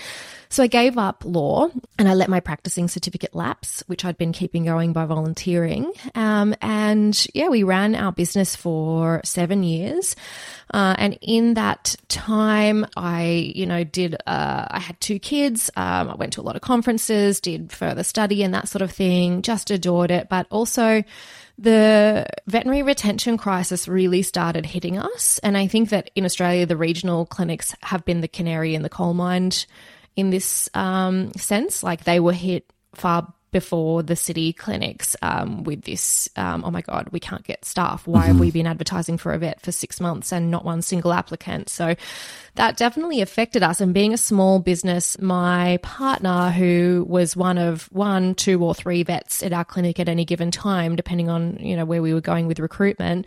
So 0.55 0.63
I 0.63 0.69
gave 0.69 0.99
up 0.99 1.25
law 1.25 1.69
and 1.99 2.09
I 2.09 2.15
let 2.15 2.29
my 2.29 2.39
practicing 2.39 2.87
certificate 2.87 3.35
lapse, 3.35 3.83
which 3.89 4.05
I'd 4.05 4.17
been 4.17 4.33
keeping 4.33 4.65
going 4.65 4.93
by 4.93 5.05
volunteering. 5.05 5.93
Um, 6.15 6.55
and 6.63 7.27
yeah, 7.35 7.49
we 7.49 7.65
ran 7.65 7.97
our 7.97 8.13
business 8.13 8.55
for 8.55 9.21
seven 9.25 9.65
years. 9.65 10.15
Uh, 10.73 10.95
and 10.97 11.19
in 11.21 11.55
that 11.55 11.97
time, 12.09 12.87
I, 12.97 13.53
you 13.55 13.67
know, 13.67 13.83
did, 13.83 14.15
uh, 14.15 14.67
I 14.71 14.79
had 14.79 15.01
two 15.01 15.19
kids. 15.19 15.71
Um, 15.77 16.09
I 16.11 16.15
went 16.15 16.35
to 16.35 16.41
a 16.41 16.43
lot 16.43 16.55
of 16.55 16.63
conferences, 16.63 17.41
did 17.41 17.73
further 17.73 18.05
study 18.05 18.45
and 18.45 18.55
that 18.55 18.69
sort 18.69 18.83
of 18.83 18.93
thing, 18.93 19.43
just 19.43 19.73
adored 19.73 20.13
it. 20.13 20.29
But 20.29 20.47
also, 20.51 21.03
the 21.56 22.27
veterinary 22.47 22.83
retention 22.83 23.37
crisis 23.37 23.87
really 23.87 24.23
started 24.23 24.67
hitting 24.67 24.99
us. 24.99 25.39
And 25.39 25.56
I 25.56 25.67
think 25.67 25.91
that 25.91 26.11
in 26.15 26.25
Australia, 26.25 26.67
the 26.67 26.77
regional 26.77 27.27
clinics 27.27 27.75
have 27.83 28.05
been 28.05 28.21
the 28.21 28.29
canary 28.29 28.75
in 28.75 28.83
the 28.83 28.89
coal 28.89 29.15
mine 29.15 29.53
in 30.17 30.31
this 30.31 30.69
um, 30.75 31.33
sense. 31.35 31.83
Like 31.83 32.05
they 32.05 32.21
were 32.21 32.33
hit 32.33 32.73
far 32.95 33.33
before 33.55 34.03
the 34.03 34.17
city 34.17 34.53
clinics 34.53 35.15
um, 35.23 35.62
with 35.62 35.83
this 35.83 36.29
um, 36.35 36.65
oh 36.65 36.73
my 36.73 36.81
god 36.81 37.09
we 37.12 37.21
can't 37.21 37.45
get 37.45 37.65
staff. 37.65 38.05
Why 38.05 38.23
mm-hmm. 38.23 38.29
have 38.33 38.41
we 38.41 38.51
been 38.51 38.67
advertising 38.67 39.17
for 39.17 39.33
a 39.33 39.39
vet 39.39 39.61
for 39.61 39.71
six 39.71 40.01
months 40.01 40.33
and 40.33 40.51
not 40.51 40.65
one 40.65 40.83
single 40.83 41.12
applicant? 41.12 41.69
So 41.69 41.95
that 42.56 42.77
definitely 42.77 43.21
affected 43.21 43.62
us. 43.62 43.81
And 43.81 43.95
being 43.95 44.12
a 44.12 44.17
small 44.17 44.59
business 44.59 45.17
my 45.21 45.79
partner 45.83 46.51
who 46.51 47.06
was 47.09 47.37
one 47.37 47.56
of 47.56 47.85
one 47.93 48.35
two 48.35 48.62
or 48.65 48.75
three 48.75 49.05
vets 49.05 49.41
at 49.45 49.53
our 49.53 49.65
clinic 49.65 50.01
at 50.01 50.09
any 50.09 50.25
given 50.25 50.51
time 50.51 50.97
depending 50.97 51.29
on 51.31 51.56
you 51.61 51.77
know 51.77 51.85
where 51.85 52.03
we 52.03 52.12
were 52.12 52.21
going 52.21 52.49
with 52.49 52.59
recruitment 52.59 53.25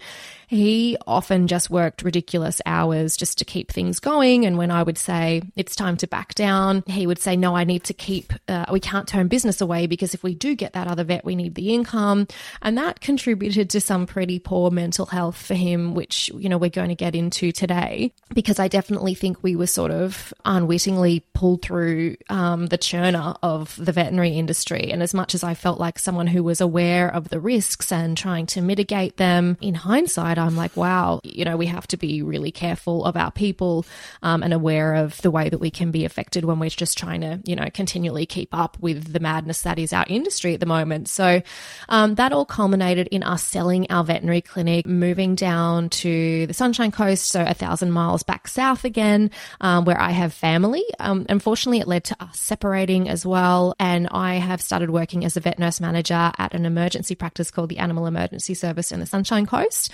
he 0.48 0.98
often 1.06 1.48
just 1.48 1.70
worked 1.70 2.02
ridiculous 2.02 2.62
hours 2.66 3.18
just 3.18 3.38
to 3.38 3.46
keep 3.46 3.72
things 3.72 4.00
going. 4.00 4.46
And 4.46 4.58
when 4.58 4.72
I 4.72 4.84
would 4.84 4.98
say 4.98 5.42
it's 5.56 5.76
time 5.76 5.98
to 5.98 6.08
back 6.08 6.34
down, 6.36 6.84
he 6.88 7.06
would 7.06 7.20
say, 7.20 7.36
No, 7.36 7.56
I 7.56 7.64
need 7.64 7.84
to 7.86 7.94
keep, 7.94 8.34
uh, 8.48 8.66
we 8.72 8.80
can't 8.80 9.08
turn 9.08 9.28
business 9.28 9.62
away 9.62 9.88
because 9.88 10.14
if 10.14 10.24
we 10.24 10.34
do 10.34 10.56
get 10.56 10.74
that 10.74 10.88
other 10.88 11.04
vet, 11.04 11.26
we 11.26 11.36
need 11.36 11.56
the 11.56 11.74
income. 11.74 12.28
And 12.62 12.78
that 12.78 13.02
contributed 13.02 13.70
to 13.72 13.82
some 13.82 14.06
pretty 14.06 14.40
poor 14.40 14.72
mental 14.72 15.06
health 15.06 15.38
for 15.38 15.54
him, 15.54 15.94
which, 15.94 16.30
you 16.36 16.50
know, 16.50 16.58
we're 16.58 16.70
going 16.70 16.90
to 16.90 16.96
get 16.96 17.16
into 17.16 17.52
today 17.52 18.14
because 18.34 18.60
I 18.60 18.68
definitely 18.68 19.16
think 19.16 19.44
we 19.44 19.56
were 19.56 19.68
sort 19.68 19.92
of 19.92 20.34
unwittingly 20.46 21.22
pulled 21.34 21.62
through 21.62 22.16
um, 22.30 22.68
the 22.68 22.78
churner 22.78 23.38
of 23.44 23.76
the 23.78 23.92
veterinary 23.92 24.32
industry. 24.32 24.92
And 24.92 25.04
as 25.04 25.14
much 25.14 25.36
as 25.36 25.44
I 25.44 25.54
felt 25.54 25.80
like 25.80 26.00
someone 26.00 26.28
who 26.28 26.44
was 26.44 26.62
aware 26.62 27.14
of 27.14 27.30
the 27.30 27.40
risks 27.40 27.92
and 27.92 28.18
trying 28.18 28.46
to 28.48 28.62
mitigate 28.62 29.18
them, 29.18 29.58
in 29.62 29.76
hindsight, 29.76 30.37
I'm 30.40 30.56
like, 30.56 30.76
wow, 30.76 31.22
you 31.24 31.46
know, 31.46 31.58
we 31.58 31.66
have 31.68 31.88
to 31.88 31.98
be 31.98 32.22
really 32.22 32.52
careful 32.52 33.06
of 33.06 33.16
our 33.16 33.32
people 33.32 33.86
um, 34.22 34.44
and 34.44 34.54
aware 34.54 34.96
of 34.96 35.22
the 35.22 35.32
way 35.32 35.50
that 35.50 35.60
we 35.60 35.72
can 35.72 35.92
be 35.92 36.06
affected 36.06 36.46
when 36.46 36.60
we're 36.60 36.70
just 36.70 36.98
trying 36.98 37.22
to, 37.22 37.40
you 37.46 37.56
know, 37.56 37.68
continually 37.74 38.26
keep 38.26 38.50
up 38.54 38.78
with 38.80 39.14
the 39.14 39.20
madness 39.20 39.62
that 39.64 39.80
is 39.80 39.94
our 39.94 40.06
industry 40.08 40.54
at 40.54 40.60
the 40.60 40.66
moment. 40.66 41.08
So 41.10 41.42
um, 41.90 42.16
that 42.16 42.32
all 42.32 42.46
culminated 42.46 43.08
in 43.08 43.24
us 43.24 43.44
selling 43.44 43.90
our 43.90 44.04
veterinary 44.04 44.42
clinic, 44.42 44.86
moving 44.86 45.36
down 45.36 45.90
to 45.90 46.48
the 46.48 46.54
Sunshine 46.54 46.92
Coast, 46.92 47.28
so 47.28 47.44
a 47.44 47.54
thousand 47.54 47.92
miles 47.92 48.24
back 48.24 48.48
south 48.48 48.86
again, 48.86 49.32
um, 49.62 49.86
where 49.86 50.00
I 50.00 50.12
have 50.12 50.34
family. 50.34 50.84
Um, 51.00 51.26
unfortunately, 51.30 51.80
it 51.80 51.88
led 51.88 52.04
to 52.06 52.16
us 52.22 52.40
separating 52.40 53.10
as 53.10 53.26
well. 53.26 53.76
And 53.80 54.08
I 54.12 54.36
have 54.36 54.62
started 54.62 54.90
working 54.90 55.26
as 55.26 55.38
a 55.38 55.40
vet 55.40 55.60
nurse 55.60 55.80
manager 55.80 56.32
at 56.38 56.54
an 56.54 56.66
emergency 56.66 57.16
practice 57.16 57.52
called 57.52 57.70
the 57.70 57.80
Animal 57.80 58.06
Emergency 58.06 58.54
Service 58.54 58.92
in 58.92 59.00
the 59.00 59.06
Sunshine 59.06 59.46
Coast 59.46 59.92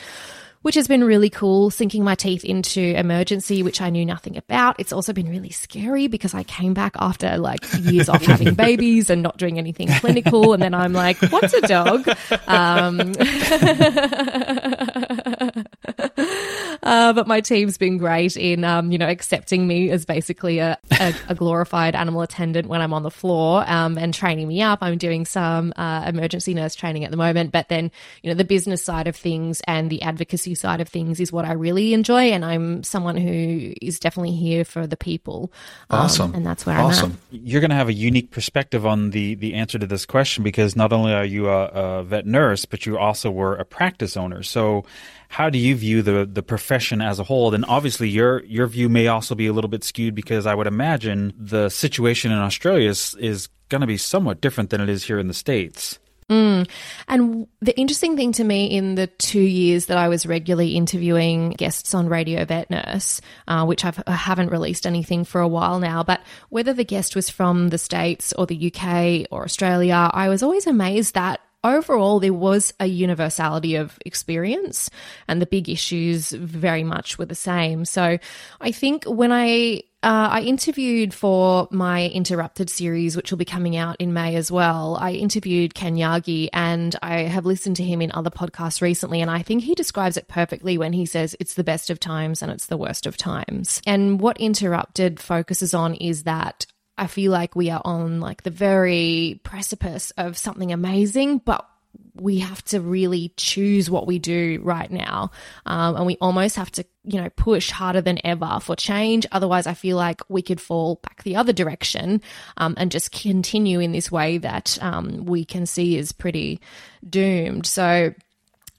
which 0.64 0.76
has 0.76 0.88
been 0.88 1.04
really 1.04 1.30
cool, 1.30 1.70
sinking 1.70 2.04
my 2.04 2.16
teeth 2.16 2.44
into 2.44 2.82
emergency, 2.82 3.64
which 3.64 3.82
I 3.82 3.90
knew 3.90 4.06
nothing 4.06 4.38
about. 4.38 4.80
It's 4.80 4.92
also 4.92 5.14
been 5.14 5.30
really 5.30 5.52
scary 5.52 6.08
because 6.08 6.34
I 6.34 6.44
came 6.44 6.74
back 6.74 6.96
after 6.98 7.38
like 7.38 7.64
years 7.80 8.10
off 8.10 8.26
having 8.26 8.54
babies 8.56 9.10
and 9.10 9.22
not 9.22 9.38
doing 9.38 9.58
anything 9.58 9.88
clinical. 10.00 10.54
And 10.54 10.64
then 10.64 10.74
I'm 10.74 10.94
like, 10.94 11.18
what's 11.24 11.54
a 11.54 11.62
dog? 11.62 12.08
Um, 12.48 13.14
Uh, 16.84 17.14
but 17.14 17.28
my 17.28 17.40
team's 17.40 17.78
been 17.78 17.98
great 17.98 18.36
in, 18.36 18.66
um, 18.66 18.92
you 18.92 18.98
know, 18.98 19.08
accepting 19.08 19.66
me 19.66 19.90
as 19.90 20.06
basically 20.06 20.60
a, 20.60 20.78
a, 20.92 21.16
a, 21.30 21.36
glorified 21.36 21.96
animal 21.96 22.22
attendant 22.22 22.68
when 22.68 22.82
I'm 22.82 22.94
on 22.94 23.04
the 23.04 23.12
floor 23.12 23.64
um, 23.68 23.98
and 23.98 24.14
training 24.14 24.50
me 24.50 24.62
up. 24.62 24.80
I'm 24.82 24.98
doing 24.98 25.26
some 25.26 25.72
uh, 25.78 26.04
emergency 26.06 26.54
nurse 26.54 26.76
training 26.76 27.06
at 27.06 27.12
the 27.12 27.18
moment, 27.18 27.54
but 27.54 27.70
then, 27.70 27.90
you 28.22 28.30
know, 28.30 28.36
the 28.36 28.44
business 28.44 28.84
side 28.84 29.08
of 29.08 29.16
things 29.16 29.62
and 29.66 29.90
the 29.90 30.02
advocacy 30.02 30.53
side 30.56 30.82
of 30.82 30.88
things 30.88 31.20
is 31.20 31.32
what 31.32 31.46
I 31.46 31.54
really 31.54 31.94
enjoy. 31.94 32.32
And 32.32 32.44
I'm 32.44 32.84
someone 32.84 33.18
who 33.18 33.74
is 33.82 34.00
definitely 34.00 34.36
here 34.36 34.66
for 34.66 34.88
the 34.88 34.98
people. 34.98 35.52
Um, 35.90 36.02
awesome. 36.02 36.34
And 36.36 36.46
that's 36.46 36.66
where 36.66 36.78
awesome. 36.78 37.18
I'm 37.32 37.40
at. 37.40 37.48
You're 37.48 37.62
going 37.62 37.70
to 37.70 37.76
have 37.76 37.90
a 37.90 37.94
unique 37.94 38.32
perspective 38.32 38.86
on 38.86 39.12
the, 39.12 39.36
the 39.36 39.54
answer 39.54 39.80
to 39.80 39.88
this 39.88 40.06
question 40.06 40.44
because 40.44 40.76
not 40.76 40.94
only 40.94 41.14
are 41.14 41.26
you 41.26 41.50
a, 41.50 41.66
a 41.68 42.04
vet 42.04 42.26
nurse, 42.26 42.66
but 42.66 42.86
you 42.86 42.98
also 42.98 43.32
were 43.32 43.56
a 43.56 43.66
practice 43.66 44.18
owner. 44.18 44.44
So, 44.44 44.86
how 45.30 45.50
do 45.50 45.58
you 45.58 45.76
view 45.76 46.04
the 46.04 46.30
the 46.32 46.44
profession 46.44 47.02
as 47.02 47.18
a 47.18 47.24
whole? 47.24 47.56
And 47.56 47.66
obviously, 47.66 48.08
your 48.08 48.44
your 48.44 48.68
view 48.68 48.88
may 48.88 49.08
also 49.08 49.34
be 49.34 49.48
a 49.48 49.54
little 49.54 49.70
bit 49.70 49.84
skewed 49.84 50.14
because 50.14 50.46
I 50.46 50.54
would 50.54 50.68
imagine 50.68 51.34
the 51.36 51.70
situation 51.70 52.32
in 52.32 52.38
Australia 52.38 52.88
is, 52.88 53.16
is 53.20 53.50
going 53.70 53.82
to 53.82 53.88
be 53.88 53.98
somewhat 53.98 54.42
different 54.42 54.70
than 54.70 54.80
it 54.80 54.90
is 54.90 55.04
here 55.04 55.18
in 55.18 55.28
the 55.28 55.34
states. 55.34 55.98
Mm. 56.30 56.70
And 57.08 57.48
the 57.62 57.78
interesting 57.78 58.16
thing 58.16 58.32
to 58.34 58.44
me 58.44 58.68
in 58.68 58.96
the 58.96 59.08
two 59.08 59.42
years 59.42 59.88
that 59.88 59.98
I 59.98 60.08
was 60.08 60.26
regularly 60.26 60.76
interviewing 60.76 61.52
guests 61.52 61.94
on 61.94 62.08
Radio 62.08 62.46
Vet 62.46 62.70
Nurse, 62.70 63.22
uh, 63.48 63.66
which 63.66 63.86
I've, 63.86 64.02
I 64.08 64.14
haven't 64.14 64.52
released 64.52 64.86
anything 64.86 65.24
for 65.24 65.42
a 65.42 65.48
while 65.48 65.80
now, 65.80 66.04
but 66.04 66.22
whether 66.50 66.74
the 66.74 66.86
guest 66.86 67.16
was 67.16 67.30
from 67.30 67.70
the 67.70 67.78
States 67.78 68.34
or 68.38 68.46
the 68.46 68.72
UK 68.74 69.28
or 69.32 69.44
Australia, 69.44 70.10
I 70.14 70.30
was 70.30 70.44
always 70.44 70.68
amazed 70.68 71.14
that 71.16 71.40
overall, 71.64 72.20
there 72.20 72.34
was 72.34 72.74
a 72.80 72.86
universality 72.86 73.76
of 73.76 73.98
experience, 74.06 74.90
and 75.28 75.42
the 75.42 75.46
big 75.46 75.70
issues 75.70 76.32
very 76.32 76.84
much 76.84 77.18
were 77.18 77.26
the 77.26 77.36
same. 77.36 77.86
So 77.86 78.18
I 78.60 78.72
think 78.72 79.06
when 79.06 79.32
I 79.32 79.84
uh, 80.04 80.30
I 80.32 80.42
interviewed 80.42 81.14
for 81.14 81.68
my 81.72 82.08
Interrupted 82.10 82.70
series, 82.70 83.16
which 83.16 83.32
will 83.32 83.38
be 83.38 83.46
coming 83.46 83.78
out 83.78 83.96
in 84.00 84.14
May 84.14 84.36
as 84.36 84.52
well. 84.52 84.98
I 85.00 85.14
interviewed 85.14 85.74
Ken 85.74 85.96
Yagi, 85.96 86.50
and 86.52 86.96
I 87.02 87.22
have 87.22 87.46
listened 87.46 87.78
to 87.78 87.84
him 87.84 88.02
in 88.02 88.12
other 88.12 88.30
podcasts 88.30 88.82
recently, 88.82 89.22
and 89.22 89.32
I 89.32 89.42
think 89.42 89.64
he 89.64 89.76
describes 89.76 90.18
it 90.18 90.28
perfectly 90.28 90.78
when 90.78 90.92
he 90.92 91.06
says 91.06 91.36
it's 91.40 91.54
the 91.54 91.64
best 91.64 91.90
of 91.90 92.00
times 92.00 92.42
and 92.42 92.52
it's 92.52 92.66
the 92.66 92.78
worst 92.78 93.06
of 93.06 93.16
times. 93.16 93.82
And 93.88 94.20
what 94.20 94.38
Interrupted 94.40 95.22
focuses 95.22 95.74
on 95.74 95.96
is 95.96 96.24
that 96.24 96.66
I 96.98 97.08
feel 97.08 97.32
like 97.32 97.56
we 97.56 97.70
are 97.70 97.82
on 97.84 98.20
like 98.20 98.44
the 98.44 98.52
very 98.52 99.40
precipice 99.44 100.12
of 100.12 100.38
something 100.38 100.72
amazing, 100.72 101.40
but 101.40 101.68
we 102.16 102.40
have 102.40 102.64
to 102.64 102.80
really 102.80 103.34
choose 103.38 103.90
what 103.90 104.06
we 104.06 104.20
do 104.20 104.60
right 104.64 104.90
now. 104.92 105.32
Um, 105.66 105.96
and 105.96 106.06
we 106.06 106.18
almost 106.22 106.56
have 106.56 106.72
to, 106.72 106.86
you 107.04 107.20
know, 107.20 107.30
push 107.30 107.70
harder 107.70 108.02
than 108.02 108.20
ever 108.24 108.60
for 108.62 108.76
change. 108.76 109.26
Otherwise, 109.32 109.68
I 109.68 109.74
feel 109.74 109.98
like 109.98 110.22
we 110.30 110.42
could 110.42 110.62
fall 110.62 111.00
back 111.04 111.24
the 111.24 111.36
other 111.36 111.54
direction 111.54 112.22
um, 112.58 112.76
and 112.78 112.92
just 112.92 113.12
continue 113.12 113.80
in 113.80 113.92
this 113.92 114.12
way 114.12 114.38
that 114.38 114.78
um, 114.82 115.26
we 115.26 115.44
can 115.44 115.66
see 115.66 115.98
is 115.98 116.12
pretty 116.12 116.62
doomed. 117.08 117.66
So, 117.66 118.14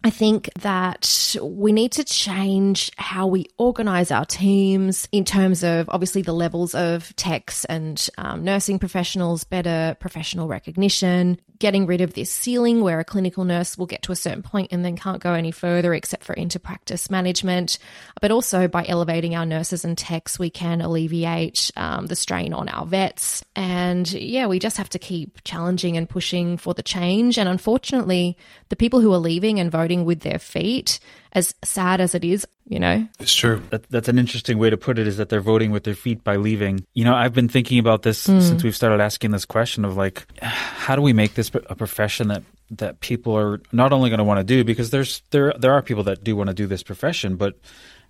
I 0.07 0.11
think 0.11 0.51
that 0.61 1.35
we 1.41 1.73
need 1.73 1.93
to 1.93 2.05
change 2.05 2.93
how 2.99 3.27
we 3.27 3.47
organize 3.57 4.11
our 4.11 4.27
teams 4.27 5.09
in 5.13 5.25
terms 5.25 5.65
of 5.65 5.89
obviously 5.89 6.21
the 6.21 6.35
levels 6.35 6.75
of 6.75 7.17
techs 7.17 7.65
and 7.65 8.07
um, 8.19 8.45
nursing 8.45 8.79
professionals, 8.79 9.45
better 9.45 9.97
professional 10.01 10.47
recognition, 10.47 11.39
getting 11.59 11.87
rid 11.87 12.03
of 12.03 12.13
this 12.13 12.31
ceiling 12.31 12.83
where 12.83 13.01
a 13.01 13.05
clinical 13.05 13.45
nurse 13.45 13.79
will 13.79 13.87
get 13.87 14.03
to 14.03 14.13
a 14.13 14.17
certain 14.17 14.43
point 14.43 14.73
and 14.73 14.85
then 14.85 14.97
can't 14.97 15.23
go 15.23 15.33
any 15.33 15.51
further 15.51 15.95
except 15.95 16.23
for 16.23 16.35
into 16.35 16.59
practice 16.59 17.09
management. 17.09 17.79
But 18.21 18.31
also 18.31 18.69
by 18.69 18.85
elevating 18.87 19.35
our 19.35 19.47
nurses 19.47 19.87
and 19.87 19.97
techs, 19.97 20.39
we 20.39 20.51
can 20.51 20.83
alleviate 20.83 21.71
um, 21.77 22.07
the 22.07 22.17
strain 22.17 22.53
on 22.53 22.69
our 22.69 22.85
vets. 22.85 23.43
And 23.57 24.11
yeah, 24.13 24.47
we 24.47 24.59
just 24.59 24.77
have 24.77 24.91
to 24.91 24.99
keep 24.99 25.43
challenging 25.45 25.97
and 25.97 26.07
pushing 26.07 26.59
for 26.59 26.75
the 26.75 26.83
change. 26.83 27.39
And 27.39 27.49
unfortunately, 27.49 28.37
the 28.69 28.77
people 28.77 29.01
who 29.01 29.15
are 29.15 29.19
leaving 29.19 29.61
and 29.61 29.71
voting 29.71 29.94
voting 29.95 30.05
with 30.05 30.21
their 30.21 30.39
feet, 30.39 30.99
as 31.33 31.55
sad 31.63 32.01
as 32.01 32.15
it 32.15 32.25
is, 32.25 32.47
you 32.67 32.79
know? 32.79 33.07
It's 33.21 33.35
true. 33.35 33.63
That, 33.71 33.89
that's 33.91 34.09
an 34.09 34.19
interesting 34.19 34.59
way 34.59 34.71
to 34.71 34.77
put 34.77 34.99
it 34.99 35.07
is 35.07 35.17
that 35.17 35.29
they're 35.29 35.41
voting 35.41 35.71
with 35.71 35.85
their 35.85 35.95
feet 35.95 36.25
by 36.25 36.37
leaving. 36.37 36.85
You 36.95 37.05
know, 37.05 37.15
I've 37.15 37.35
been 37.35 37.49
thinking 37.49 37.79
about 37.79 38.03
this 38.03 38.27
mm. 38.27 38.41
since 38.41 38.63
we've 38.63 38.77
started 38.77 39.03
asking 39.03 39.31
this 39.33 39.45
question 39.45 39.85
of 39.85 39.97
like, 39.97 40.27
how 40.41 40.97
do 40.97 41.03
we 41.03 41.13
make 41.13 41.35
this 41.35 41.51
a 41.71 41.75
profession 41.75 42.29
that 42.29 42.43
that 42.71 42.99
people 43.01 43.37
are 43.37 43.61
not 43.73 43.93
only 43.93 44.09
going 44.09 44.19
to 44.19 44.25
want 44.25 44.41
to 44.41 44.45
do 44.45 44.65
because 44.65 44.89
there's 44.89 45.23
there 45.31 45.53
there 45.59 45.73
are 45.73 45.83
people 45.83 46.03
that 46.03 46.25
do 46.25 46.35
want 46.35 46.49
to 46.49 46.55
do 46.55 46.67
this 46.67 46.83
profession, 46.83 47.37
but 47.37 47.55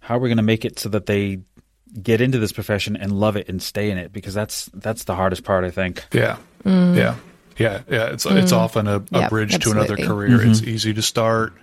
how 0.00 0.14
are 0.16 0.20
we 0.20 0.28
going 0.28 0.38
to 0.38 0.44
make 0.44 0.64
it 0.64 0.78
so 0.78 0.88
that 0.88 1.06
they 1.06 1.40
get 2.00 2.20
into 2.20 2.38
this 2.38 2.52
profession 2.52 2.96
and 2.96 3.12
love 3.12 3.36
it 3.36 3.48
and 3.48 3.60
stay 3.60 3.90
in 3.90 3.98
it 3.98 4.12
because 4.12 4.32
that's 4.32 4.70
that's 4.74 5.04
the 5.04 5.14
hardest 5.16 5.42
part 5.42 5.64
I 5.64 5.70
think. 5.70 6.04
Yeah. 6.12 6.36
Mm. 6.64 6.96
Yeah. 6.96 7.16
Yeah, 7.56 7.82
yeah, 7.88 8.06
it's 8.06 8.26
mm. 8.26 8.42
it's 8.42 8.52
often 8.52 8.86
a, 8.86 8.98
a 8.98 9.20
yep, 9.20 9.30
bridge 9.30 9.54
absolutely. 9.54 9.86
to 9.86 9.92
another 9.94 10.08
career. 10.08 10.38
Mm-hmm. 10.38 10.50
It's 10.50 10.62
easy 10.62 10.94
to 10.94 11.02
start 11.02 11.54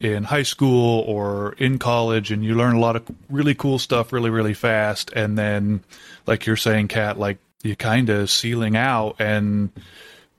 in 0.00 0.24
high 0.24 0.42
school 0.42 1.00
or 1.06 1.52
in 1.58 1.78
college, 1.78 2.30
and 2.30 2.44
you 2.44 2.54
learn 2.54 2.74
a 2.74 2.80
lot 2.80 2.96
of 2.96 3.04
really 3.28 3.54
cool 3.54 3.78
stuff 3.78 4.12
really, 4.12 4.30
really 4.30 4.54
fast. 4.54 5.12
And 5.12 5.38
then, 5.38 5.82
like 6.26 6.46
you're 6.46 6.56
saying, 6.56 6.88
Cat, 6.88 7.18
like 7.18 7.38
you 7.62 7.76
kind 7.76 8.08
of 8.08 8.30
ceiling 8.30 8.76
out 8.76 9.16
and 9.18 9.70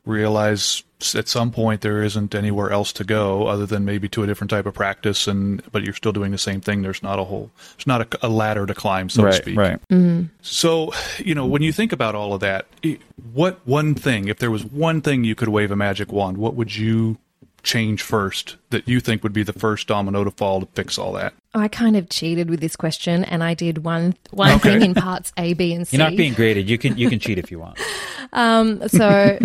realize 0.05 0.83
at 1.15 1.27
some 1.27 1.51
point 1.51 1.81
there 1.81 2.03
isn't 2.03 2.35
anywhere 2.35 2.69
else 2.69 2.93
to 2.93 3.03
go 3.03 3.47
other 3.47 3.65
than 3.65 3.85
maybe 3.85 4.07
to 4.07 4.23
a 4.23 4.27
different 4.27 4.49
type 4.49 4.65
of 4.65 4.73
practice 4.73 5.27
and 5.27 5.63
but 5.71 5.83
you're 5.83 5.93
still 5.93 6.11
doing 6.11 6.31
the 6.31 6.37
same 6.37 6.61
thing 6.61 6.81
there's 6.83 7.01
not 7.01 7.17
a 7.17 7.23
whole 7.23 7.49
there's 7.75 7.87
not 7.87 8.01
a, 8.01 8.27
a 8.27 8.29
ladder 8.29 8.65
to 8.67 8.73
climb 8.73 9.09
so 9.09 9.23
right, 9.23 9.31
to 9.31 9.37
speak 9.37 9.57
right 9.57 9.79
mm-hmm. 9.89 10.23
so 10.41 10.91
you 11.17 11.33
know 11.33 11.45
when 11.45 11.63
you 11.63 11.71
think 11.71 11.91
about 11.91 12.13
all 12.13 12.33
of 12.33 12.39
that 12.39 12.67
what 13.33 13.59
one 13.65 13.95
thing 13.95 14.27
if 14.27 14.37
there 14.37 14.51
was 14.51 14.63
one 14.63 15.01
thing 15.01 15.23
you 15.23 15.33
could 15.33 15.49
wave 15.49 15.71
a 15.71 15.75
magic 15.75 16.11
wand 16.11 16.37
what 16.37 16.55
would 16.55 16.75
you 16.75 17.17
change 17.63 18.01
first 18.01 18.57
that 18.69 18.87
you 18.87 18.99
think 18.99 19.23
would 19.23 19.33
be 19.33 19.43
the 19.43 19.53
first 19.53 19.87
domino 19.87 20.23
to 20.23 20.31
fall 20.31 20.61
to 20.61 20.65
fix 20.73 20.97
all 20.97 21.13
that? 21.13 21.33
I 21.53 21.67
kind 21.67 21.95
of 21.95 22.09
cheated 22.09 22.49
with 22.49 22.59
this 22.59 22.75
question, 22.75 23.23
and 23.23 23.43
I 23.43 23.53
did 23.53 23.83
one 23.83 24.15
one 24.31 24.53
okay. 24.53 24.79
thing 24.79 24.81
in 24.81 24.93
parts 24.95 25.31
A, 25.37 25.53
B, 25.53 25.73
and 25.73 25.87
C. 25.87 25.97
You're 25.97 26.09
not 26.09 26.17
being 26.17 26.33
graded. 26.33 26.69
You 26.69 26.77
can 26.77 26.97
you 26.97 27.09
can 27.09 27.19
cheat 27.19 27.37
if 27.37 27.51
you 27.51 27.59
want. 27.59 27.79
Um, 28.33 28.87
so, 28.87 29.37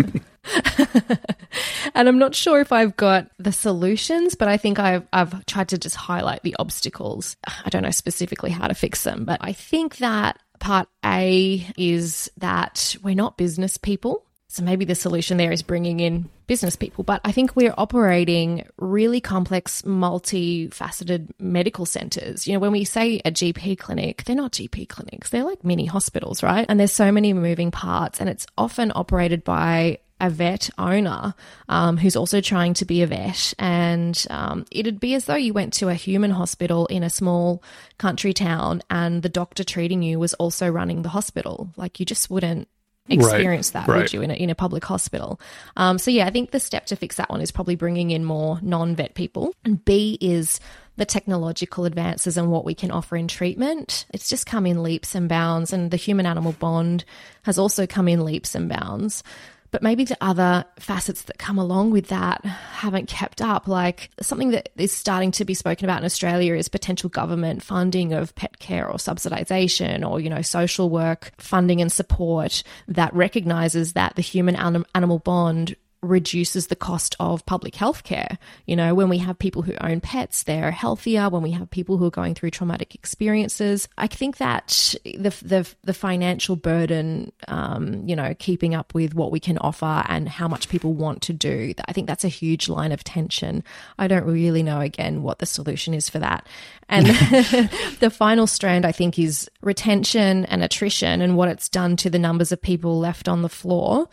and 1.95 2.07
I'm 2.07 2.19
not 2.19 2.35
sure 2.35 2.59
if 2.59 2.71
I've 2.71 2.95
got 2.97 3.29
the 3.37 3.51
solutions, 3.51 4.35
but 4.35 4.47
I 4.47 4.57
think 4.57 4.79
I've 4.79 5.07
I've 5.11 5.45
tried 5.45 5.69
to 5.69 5.77
just 5.77 5.95
highlight 5.95 6.43
the 6.43 6.55
obstacles. 6.59 7.37
I 7.45 7.69
don't 7.69 7.83
know 7.83 7.91
specifically 7.91 8.51
how 8.51 8.67
to 8.67 8.73
fix 8.73 9.03
them, 9.03 9.25
but 9.25 9.39
I 9.41 9.53
think 9.53 9.97
that 9.97 10.39
part 10.59 10.87
A 11.05 11.65
is 11.77 12.31
that 12.37 12.95
we're 13.03 13.15
not 13.15 13.37
business 13.37 13.77
people. 13.77 14.23
So 14.49 14.63
maybe 14.63 14.85
the 14.85 14.95
solution 14.95 15.37
there 15.37 15.51
is 15.51 15.61
bringing 15.61 15.99
in 15.99 16.29
business 16.47 16.77
people. 16.77 17.03
But 17.03 17.21
I 17.25 17.31
think 17.33 17.55
we're 17.55 17.73
operating 17.77 18.65
really 18.77 19.19
complex, 19.19 19.81
multifaceted 19.81 21.29
medical 21.37 21.85
centers. 21.85 22.47
You 22.47 22.53
know, 22.53 22.59
when 22.59 22.71
we 22.71 22.85
say 22.85 23.21
a 23.25 23.31
GP 23.31 23.77
clinic, 23.77 24.23
they're 24.23 24.35
not 24.35 24.53
GP 24.53 24.87
clinics, 24.87 25.29
they're 25.29 25.43
like 25.43 25.63
mini 25.63 25.85
hospitals, 25.85 26.41
right? 26.41 26.65
And 26.69 26.79
there's 26.79 26.93
so 26.93 27.11
many 27.11 27.33
moving 27.33 27.71
parts, 27.71 28.19
and 28.21 28.29
it's 28.29 28.47
often 28.57 28.91
operated 28.95 29.43
by 29.43 29.99
a 30.19 30.29
vet 30.29 30.69
owner 30.77 31.33
um, 31.69 31.97
who's 31.97 32.15
also 32.15 32.41
trying 32.41 32.73
to 32.75 32.85
be 32.85 33.01
a 33.01 33.07
vet. 33.07 33.53
And 33.59 34.25
um, 34.29 34.65
it'd 34.71 34.99
be 34.99 35.13
as 35.13 35.25
though 35.25 35.35
you 35.35 35.53
went 35.53 35.73
to 35.73 35.89
a 35.89 35.93
human 35.93 36.31
hospital 36.31 36.85
in 36.87 37.03
a 37.03 37.09
small 37.09 37.63
country 37.97 38.33
town 38.33 38.81
and 38.89 39.21
the 39.21 39.29
doctor 39.29 39.63
treating 39.63 40.01
you 40.01 40.19
was 40.19 40.33
also 40.35 40.69
running 40.69 41.01
the 41.01 41.09
hospital. 41.09 41.69
Like 41.77 41.99
you 41.99 42.05
just 42.05 42.29
wouldn't 42.29 42.67
experience 43.09 43.73
right, 43.73 43.85
that, 43.85 43.91
right. 43.91 44.01
would 44.01 44.13
you, 44.13 44.21
in 44.21 44.31
a, 44.31 44.33
in 44.33 44.49
a 44.49 44.55
public 44.55 44.83
hospital? 44.83 45.39
Um, 45.75 45.97
so, 45.97 46.11
yeah, 46.11 46.25
I 46.25 46.29
think 46.29 46.51
the 46.51 46.59
step 46.59 46.87
to 46.87 46.95
fix 46.95 47.15
that 47.17 47.29
one 47.29 47.41
is 47.41 47.51
probably 47.51 47.75
bringing 47.75 48.11
in 48.11 48.25
more 48.25 48.59
non 48.61 48.95
vet 48.95 49.13
people. 49.13 49.53
And 49.63 49.83
B 49.83 50.17
is 50.19 50.59
the 50.97 51.05
technological 51.05 51.85
advances 51.85 52.37
and 52.37 52.51
what 52.51 52.65
we 52.65 52.73
can 52.73 52.91
offer 52.91 53.15
in 53.15 53.27
treatment. 53.27 54.05
It's 54.13 54.29
just 54.29 54.47
come 54.47 54.65
in 54.65 54.81
leaps 54.83 55.15
and 55.15 55.29
bounds, 55.29 55.71
and 55.71 55.91
the 55.91 55.97
human 55.97 56.25
animal 56.25 56.53
bond 56.53 57.05
has 57.43 57.59
also 57.59 57.85
come 57.87 58.07
in 58.07 58.25
leaps 58.25 58.55
and 58.55 58.67
bounds 58.67 59.23
but 59.71 59.83
maybe 59.83 60.03
the 60.03 60.17
other 60.21 60.65
facets 60.79 61.23
that 61.23 61.37
come 61.37 61.57
along 61.57 61.91
with 61.91 62.07
that 62.07 62.43
haven't 62.45 63.07
kept 63.07 63.41
up. 63.41 63.67
Like 63.67 64.09
something 64.21 64.51
that 64.51 64.69
is 64.77 64.91
starting 64.91 65.31
to 65.31 65.45
be 65.45 65.53
spoken 65.53 65.85
about 65.85 65.99
in 65.99 66.05
Australia 66.05 66.55
is 66.55 66.67
potential 66.69 67.09
government 67.09 67.63
funding 67.63 68.13
of 68.13 68.33
pet 68.35 68.59
care 68.59 68.87
or 68.87 68.95
subsidization 68.95 70.07
or, 70.07 70.19
you 70.19 70.29
know, 70.29 70.41
social 70.41 70.89
work 70.89 71.31
funding 71.37 71.81
and 71.81 71.91
support 71.91 72.63
that 72.87 73.13
recognizes 73.13 73.93
that 73.93 74.15
the 74.15 74.21
human 74.21 74.55
animal 74.55 75.19
bond 75.19 75.75
reduces 76.07 76.67
the 76.67 76.75
cost 76.75 77.15
of 77.19 77.45
public 77.45 77.75
health 77.75 78.03
care. 78.03 78.37
You 78.65 78.75
know, 78.75 78.95
when 78.95 79.09
we 79.09 79.17
have 79.19 79.37
people 79.37 79.61
who 79.61 79.73
own 79.81 80.01
pets, 80.01 80.43
they're 80.43 80.71
healthier. 80.71 81.29
When 81.29 81.41
we 81.41 81.51
have 81.51 81.69
people 81.69 81.97
who 81.97 82.05
are 82.05 82.11
going 82.11 82.35
through 82.35 82.51
traumatic 82.51 82.95
experiences, 82.95 83.87
I 83.97 84.07
think 84.07 84.37
that 84.37 84.95
the 85.03 85.29
the, 85.41 85.75
the 85.83 85.93
financial 85.93 86.55
burden, 86.55 87.31
um, 87.47 88.07
you 88.07 88.15
know, 88.15 88.33
keeping 88.39 88.73
up 88.73 88.93
with 88.93 89.13
what 89.13 89.31
we 89.31 89.39
can 89.39 89.57
offer 89.59 90.03
and 90.07 90.27
how 90.27 90.47
much 90.47 90.69
people 90.69 90.93
want 90.93 91.21
to 91.23 91.33
do, 91.33 91.73
I 91.87 91.93
think 91.93 92.07
that's 92.07 92.25
a 92.25 92.29
huge 92.29 92.69
line 92.69 92.91
of 92.91 93.03
tension. 93.03 93.63
I 93.97 94.07
don't 94.07 94.25
really 94.25 94.63
know 94.63 94.79
again 94.79 95.23
what 95.23 95.39
the 95.39 95.45
solution 95.45 95.93
is 95.93 96.09
for 96.09 96.19
that. 96.19 96.47
And 96.89 97.07
the 97.99 98.09
final 98.13 98.47
strand, 98.47 98.85
I 98.85 98.91
think, 98.91 99.19
is 99.19 99.49
retention 99.61 100.45
and 100.45 100.63
attrition 100.63 101.21
and 101.21 101.35
what 101.35 101.49
it's 101.49 101.69
done 101.69 101.95
to 101.97 102.09
the 102.09 102.19
numbers 102.19 102.51
of 102.51 102.61
people 102.61 102.99
left 102.99 103.27
on 103.27 103.41
the 103.41 103.49
floor 103.49 104.07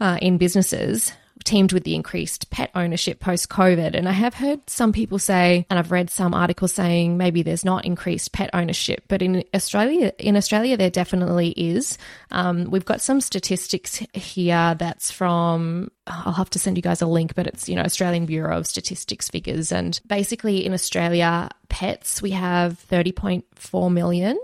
uh, 0.00 0.18
in 0.20 0.38
businesses 0.38 1.12
teamed 1.44 1.72
with 1.72 1.84
the 1.84 1.94
increased 1.94 2.50
pet 2.50 2.70
ownership 2.74 3.20
post 3.20 3.48
COVID. 3.48 3.94
And 3.94 4.08
I 4.08 4.12
have 4.12 4.34
heard 4.34 4.68
some 4.68 4.92
people 4.92 5.18
say, 5.18 5.66
and 5.68 5.78
I've 5.78 5.90
read 5.90 6.10
some 6.10 6.34
articles 6.34 6.72
saying 6.72 7.16
maybe 7.16 7.42
there's 7.42 7.64
not 7.64 7.84
increased 7.84 8.32
pet 8.32 8.50
ownership, 8.52 9.04
but 9.08 9.22
in 9.22 9.44
Australia, 9.54 10.12
in 10.18 10.36
Australia, 10.36 10.76
there 10.76 10.90
definitely 10.90 11.50
is. 11.50 11.98
Um, 12.30 12.70
we've 12.70 12.84
got 12.84 13.00
some 13.00 13.20
statistics 13.20 14.02
here 14.14 14.74
that's 14.78 15.10
from, 15.10 15.90
I'll 16.06 16.32
have 16.32 16.50
to 16.50 16.58
send 16.58 16.76
you 16.76 16.82
guys 16.82 17.02
a 17.02 17.06
link, 17.06 17.34
but 17.34 17.46
it's, 17.46 17.68
you 17.68 17.76
know, 17.76 17.82
Australian 17.82 18.26
Bureau 18.26 18.58
of 18.58 18.66
Statistics 18.66 19.28
figures. 19.28 19.72
And 19.72 20.00
basically 20.06 20.64
in 20.64 20.72
Australia, 20.72 21.48
pets, 21.68 22.22
we 22.22 22.30
have 22.30 22.84
30.4 22.90 23.92
million 23.92 24.38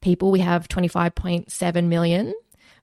people, 0.00 0.30
we 0.30 0.40
have 0.40 0.68
25.7 0.68 1.84
million. 1.84 2.34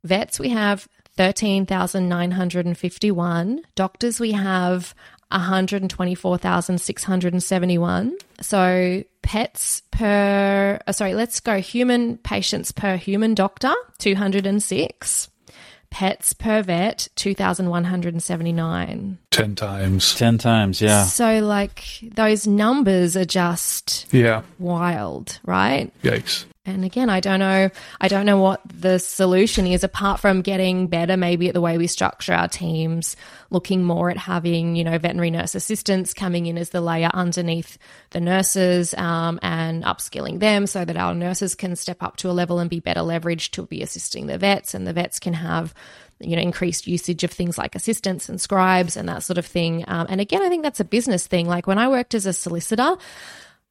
Vets, 0.04 0.40
we 0.40 0.50
have 0.50 0.88
13,951. 1.20 3.62
Doctors, 3.76 4.22
we 4.22 4.32
have 4.32 4.96
124,671. 5.32 8.18
So 8.42 9.04
pets 9.22 9.82
per, 9.92 10.80
uh, 10.88 10.92
sorry, 10.94 11.14
let's 11.14 11.42
go 11.42 11.60
human 11.60 12.18
patients 12.20 12.72
per 12.72 12.96
human 12.96 13.34
doctor, 13.36 13.74
206. 13.98 15.28
Pets 15.92 16.34
per 16.34 16.62
vet, 16.62 17.08
2,179. 17.16 19.18
10 19.32 19.56
times. 19.56 20.14
10 20.16 20.38
times, 20.38 20.80
yeah. 20.82 21.04
So, 21.06 21.40
like, 21.40 21.84
those 22.14 22.46
numbers 22.48 23.18
are 23.18 23.26
just 23.26 24.06
Yeah. 24.12 24.44
wild, 24.60 25.40
right? 25.46 25.92
Yikes. 26.04 26.46
And 26.70 26.86
again, 26.86 27.10
I 27.10 27.20
don't 27.20 27.40
know. 27.40 27.70
I 28.00 28.08
don't 28.08 28.26
know 28.26 28.38
what 28.38 28.62
the 28.66 29.00
solution 29.00 29.68
is 29.68 29.84
apart 29.84 30.20
from 30.20 30.42
getting 30.42 30.88
better, 30.88 31.18
maybe 31.18 31.48
at 31.48 31.54
the 31.54 31.62
way 31.62 31.78
we 31.78 31.88
structure 31.88 32.34
our 32.34 32.48
teams, 32.48 33.16
looking 33.50 33.84
more 33.84 34.10
at 34.10 34.18
having 34.18 34.76
you 34.76 34.84
know 34.84 34.98
veterinary 34.98 35.32
nurse 35.32 35.56
assistants 35.56 36.14
coming 36.14 36.46
in 36.46 36.58
as 36.58 36.70
the 36.70 36.82
layer 36.82 37.10
underneath 37.14 37.78
the 38.12 38.20
nurses 38.20 38.94
um, 38.96 39.40
and 39.42 39.84
upskilling 39.84 40.40
them 40.40 40.68
so 40.68 40.86
that 40.86 40.98
our 40.98 41.14
nurses 41.14 41.56
can 41.56 41.76
step 41.76 42.02
up 42.02 42.18
to 42.18 42.30
a 42.30 42.34
level 42.34 42.60
and 42.60 42.70
be 42.70 42.80
better 42.80 43.02
leveraged 43.02 43.52
to 43.52 43.66
be 43.66 43.82
assisting 43.82 44.28
the 44.28 44.38
vets, 44.38 44.74
and 44.74 44.88
the 44.88 44.94
vets 44.94 45.20
can 45.20 45.34
have 45.34 45.74
you 46.20 46.36
know 46.36 46.42
increased 46.42 46.88
usage 46.88 47.24
of 47.24 47.32
things 47.32 47.58
like 47.58 47.76
assistants 47.76 48.30
and 48.30 48.40
scribes 48.40 48.98
and 48.98 49.10
that 49.10 49.24
sort 49.24 49.38
of 49.38 49.46
thing. 49.46 49.84
Um, 49.88 50.08
and 50.10 50.22
again, 50.22 50.42
I 50.42 50.50
think 50.50 50.64
that's 50.64 50.80
a 50.80 50.86
business 50.86 51.28
thing. 51.28 51.48
Like 51.48 51.68
when 51.68 51.78
I 51.78 51.88
worked 51.88 52.14
as 52.14 52.26
a 52.26 52.34
solicitor, 52.34 52.98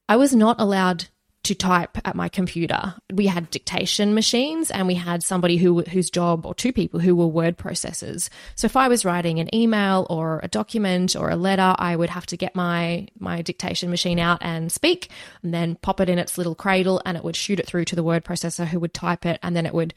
I 0.07 0.15
was 0.15 0.33
not 0.33 0.59
allowed 0.59 1.05
to 1.43 1.55
type 1.55 1.97
at 2.05 2.15
my 2.15 2.27
computer. 2.27 2.95
We 3.13 3.27
had 3.27 3.49
dictation 3.49 4.13
machines 4.13 4.69
and 4.69 4.87
we 4.87 4.95
had 4.95 5.23
somebody 5.23 5.57
who 5.57 5.81
whose 5.83 6.09
job 6.09 6.45
or 6.45 6.53
two 6.53 6.73
people 6.73 6.99
who 6.99 7.15
were 7.15 7.27
word 7.27 7.57
processors. 7.57 8.29
So 8.55 8.65
if 8.65 8.75
I 8.75 8.87
was 8.87 9.05
writing 9.05 9.39
an 9.39 9.53
email 9.55 10.05
or 10.09 10.41
a 10.43 10.47
document 10.47 11.15
or 11.15 11.29
a 11.29 11.35
letter, 11.35 11.75
I 11.77 11.95
would 11.95 12.09
have 12.09 12.25
to 12.27 12.37
get 12.37 12.55
my 12.55 13.07
my 13.19 13.41
dictation 13.41 13.89
machine 13.89 14.19
out 14.19 14.39
and 14.41 14.71
speak 14.71 15.09
and 15.41 15.53
then 15.53 15.75
pop 15.75 16.01
it 16.01 16.09
in 16.09 16.19
its 16.19 16.37
little 16.37 16.55
cradle 16.55 17.01
and 17.05 17.15
it 17.15 17.23
would 17.23 17.35
shoot 17.35 17.59
it 17.59 17.67
through 17.67 17.85
to 17.85 17.95
the 17.95 18.03
word 18.03 18.25
processor 18.25 18.67
who 18.67 18.79
would 18.79 18.93
type 18.93 19.25
it 19.25 19.39
and 19.41 19.55
then 19.55 19.65
it 19.65 19.73
would 19.73 19.93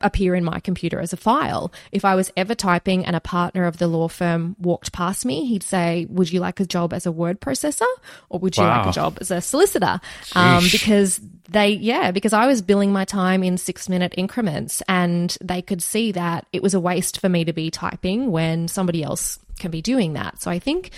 appear 0.00 0.34
in 0.34 0.44
my 0.44 0.60
computer 0.60 1.00
as 1.00 1.12
a 1.12 1.16
file. 1.16 1.72
If 1.92 2.04
I 2.04 2.14
was 2.14 2.32
ever 2.36 2.54
typing 2.54 3.04
and 3.04 3.14
a 3.16 3.20
partner 3.20 3.64
of 3.64 3.78
the 3.78 3.86
law 3.86 4.08
firm 4.08 4.56
walked 4.58 4.92
past 4.92 5.24
me, 5.24 5.46
he'd 5.46 5.62
say, 5.62 6.06
Would 6.10 6.32
you 6.32 6.40
like 6.40 6.60
a 6.60 6.66
job 6.66 6.92
as 6.92 7.06
a 7.06 7.12
word 7.12 7.40
processor 7.40 7.86
or 8.28 8.38
would 8.40 8.56
you 8.56 8.62
Wow. 8.62 8.78
like 8.78 8.88
a 8.88 8.92
job 8.92 9.18
as 9.20 9.30
a 9.30 9.40
solicitor? 9.40 10.00
Um, 10.34 10.64
because 10.70 11.20
they, 11.48 11.70
yeah, 11.70 12.10
because 12.10 12.32
I 12.32 12.46
was 12.46 12.62
billing 12.62 12.92
my 12.92 13.04
time 13.04 13.42
in 13.42 13.58
six 13.58 13.88
minute 13.88 14.14
increments 14.16 14.82
and 14.88 15.36
they 15.42 15.62
could 15.62 15.82
see 15.82 16.12
that 16.12 16.46
it 16.52 16.62
was 16.62 16.74
a 16.74 16.80
waste 16.80 17.20
for 17.20 17.28
me 17.28 17.44
to 17.44 17.52
be 17.52 17.70
typing 17.70 18.30
when 18.30 18.68
somebody 18.68 19.02
else 19.02 19.38
can 19.58 19.70
be 19.70 19.82
doing 19.82 20.14
that. 20.14 20.40
So 20.42 20.50
I 20.50 20.58
think 20.58 20.90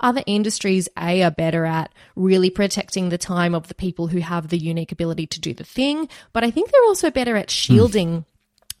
other 0.00 0.22
industries 0.26 0.88
a 0.98 1.22
are 1.22 1.30
better 1.30 1.64
at 1.64 1.90
really 2.14 2.50
protecting 2.50 3.08
the 3.08 3.18
time 3.18 3.54
of 3.54 3.68
the 3.68 3.74
people 3.74 4.08
who 4.08 4.18
have 4.18 4.48
the 4.48 4.58
unique 4.58 4.92
ability 4.92 5.26
to 5.26 5.40
do 5.40 5.54
the 5.54 5.64
thing 5.64 6.08
but 6.32 6.44
i 6.44 6.50
think 6.50 6.70
they're 6.70 6.84
also 6.84 7.10
better 7.10 7.36
at 7.36 7.50
shielding 7.50 8.24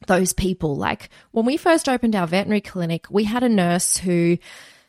those 0.06 0.32
people. 0.32 0.76
Like 0.76 1.10
when 1.32 1.46
we 1.46 1.56
first 1.56 1.88
opened 1.88 2.16
our 2.16 2.26
veterinary 2.26 2.60
clinic 2.60 3.06
we 3.10 3.24
had 3.24 3.42
a 3.42 3.48
nurse 3.48 3.96
who 3.96 4.38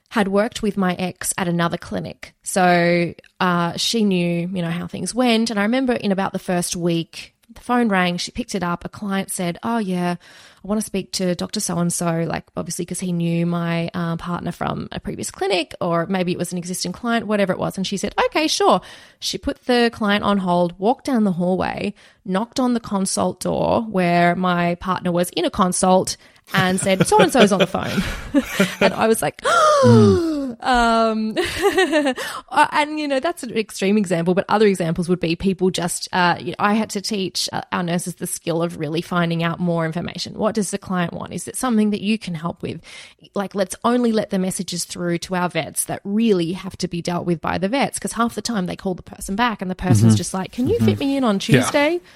had 0.10 0.28
worked 0.28 0.62
with 0.62 0.78
my 0.78 0.94
ex 0.96 1.34
at 1.38 1.48
another 1.48 1.78
clinic. 1.78 2.34
So 2.44 3.14
uh, 3.40 3.78
she 3.78 4.04
knew 4.04 4.48
you 4.48 4.62
know 4.62 4.70
how 4.70 4.88
things 4.88 5.14
went. 5.14 5.50
And 5.50 5.60
i 5.60 5.64
remember 5.64 5.94
in 5.94 6.12
about 6.12 6.34
the 6.34 6.40
first 6.40 6.76
week 6.76 7.35
the 7.54 7.62
phone 7.62 7.90
rang 7.90 8.18
she 8.18 8.32
picked 8.32 8.56
it 8.56 8.64
up 8.64 8.86
a 8.86 8.90
client 8.90 9.30
said 9.30 9.58
oh 9.64 9.78
yeah 9.78 10.16
i 10.64 10.68
want 10.68 10.80
to 10.80 10.86
speak 10.86 11.12
to 11.12 11.36
dr 11.36 11.60
so 11.60 11.78
and 11.78 11.94
so 11.94 12.26
like 12.28 12.46
obviously 12.58 12.84
because 12.84 13.00
he 13.00 13.12
knew 13.12 13.46
my 13.46 13.90
uh, 13.94 14.16
partner 14.18 14.52
from 14.52 14.88
a 14.92 15.00
previous 15.00 15.32
clinic 15.32 15.74
or 15.80 16.06
maybe 16.08 16.32
it 16.32 16.38
was 16.38 16.52
an 16.52 16.58
existing 16.58 16.92
client 16.92 17.28
whatever 17.28 17.54
it 17.54 17.60
was 17.60 17.78
and 17.78 17.86
she 17.86 17.98
said 17.98 18.14
okay 18.26 18.48
sure. 18.48 18.82
She 19.20 19.38
put 19.38 19.66
the 19.66 19.90
client 19.94 20.24
on 20.24 20.38
hold 20.40 20.78
walked 20.80 21.06
down 21.06 21.24
the 21.24 21.32
hallway 21.32 21.94
knocked 22.26 22.60
on 22.60 22.74
the 22.74 22.80
consult 22.80 23.40
door 23.40 23.82
where 23.84 24.36
my 24.36 24.76
partner 24.76 25.12
was 25.12 25.30
in 25.32 25.46
a 25.46 25.50
consult 25.50 26.18
and 26.54 26.80
said 26.80 27.08
so 27.08 27.20
and 27.20 27.32
so's 27.32 27.52
on 27.52 27.60
the 27.60 27.68
phone. 27.68 28.02
And 28.82 28.94
i 28.94 29.08
was 29.08 29.22
like 29.22 29.42
um 30.62 31.36
uh, 32.50 32.68
and 32.72 33.00
you 33.00 33.08
know 33.08 33.20
that's 33.20 33.44
an 33.44 33.56
extreme 33.58 33.98
example 33.98 34.34
but 34.34 34.46
other 34.50 34.68
examples 34.68 35.10
would 35.10 35.20
be 35.20 35.36
people 35.36 35.70
just 35.70 36.08
uh, 36.14 36.38
you 36.40 36.52
know, 36.52 36.56
i 36.60 36.74
had 36.74 36.90
to 36.90 37.02
teach 37.02 37.50
uh, 37.54 37.62
our 37.72 37.84
nurses 37.84 38.16
the 38.16 38.28
skill 38.28 38.62
of 38.62 38.78
really 38.78 39.02
finding 39.02 39.44
out 39.44 39.60
more 39.60 39.86
information. 39.86 40.34
What 40.34 40.56
does 40.56 40.72
the 40.72 40.78
client 40.78 41.14
want? 41.14 41.34
Is 41.34 41.48
it 41.48 41.56
something 41.56 41.92
that 41.92 42.02
you 42.02 42.18
can 42.18 42.36
help 42.36 42.62
with? 42.62 42.82
Like 43.34 43.56
let's 43.56 43.76
only 43.84 44.12
let 44.12 44.30
the 44.30 44.40
messages 44.40 44.86
through 44.86 45.20
to 45.20 45.36
our 45.36 45.50
vets 45.50 45.86
that 45.86 46.02
really 46.04 46.54
have 46.54 46.78
to 46.78 46.88
be 46.88 47.02
dealt 47.02 47.26
with 47.26 47.42
by 47.42 47.58
the 47.58 47.70
vets 47.70 47.98
because 47.98 48.14
half 48.14 48.36
the 48.36 48.42
time 48.42 48.66
they 48.66 48.76
call 48.76 48.94
the 48.94 49.04
person 49.04 49.36
back 49.36 49.62
and 49.62 49.70
the 49.70 49.76
person's 49.76 50.16
just 50.16 50.34
like 50.34 50.52
can 50.52 50.68
you 50.68 50.80
fit 50.80 51.00
me 51.00 51.18
in 51.18 51.24
on 51.24 51.40
tuesday? 51.40 52.00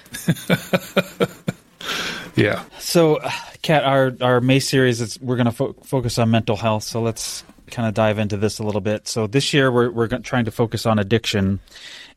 Yeah. 2.36 2.62
So, 2.78 3.16
uh, 3.16 3.30
Cat, 3.62 3.84
our 3.84 4.14
our 4.20 4.40
May 4.40 4.60
series 4.60 5.00
is 5.00 5.20
we're 5.20 5.36
going 5.36 5.46
to 5.46 5.52
fo- 5.52 5.72
focus 5.82 6.18
on 6.18 6.30
mental 6.30 6.56
health. 6.56 6.84
So 6.84 7.02
let's 7.02 7.42
kind 7.70 7.88
of 7.88 7.94
dive 7.94 8.18
into 8.18 8.36
this 8.36 8.58
a 8.58 8.62
little 8.62 8.80
bit. 8.80 9.08
So 9.08 9.26
this 9.26 9.52
year 9.52 9.70
we're 9.70 9.90
we're 9.90 10.08
trying 10.08 10.44
to 10.44 10.50
focus 10.50 10.86
on 10.86 10.98
addiction, 10.98 11.60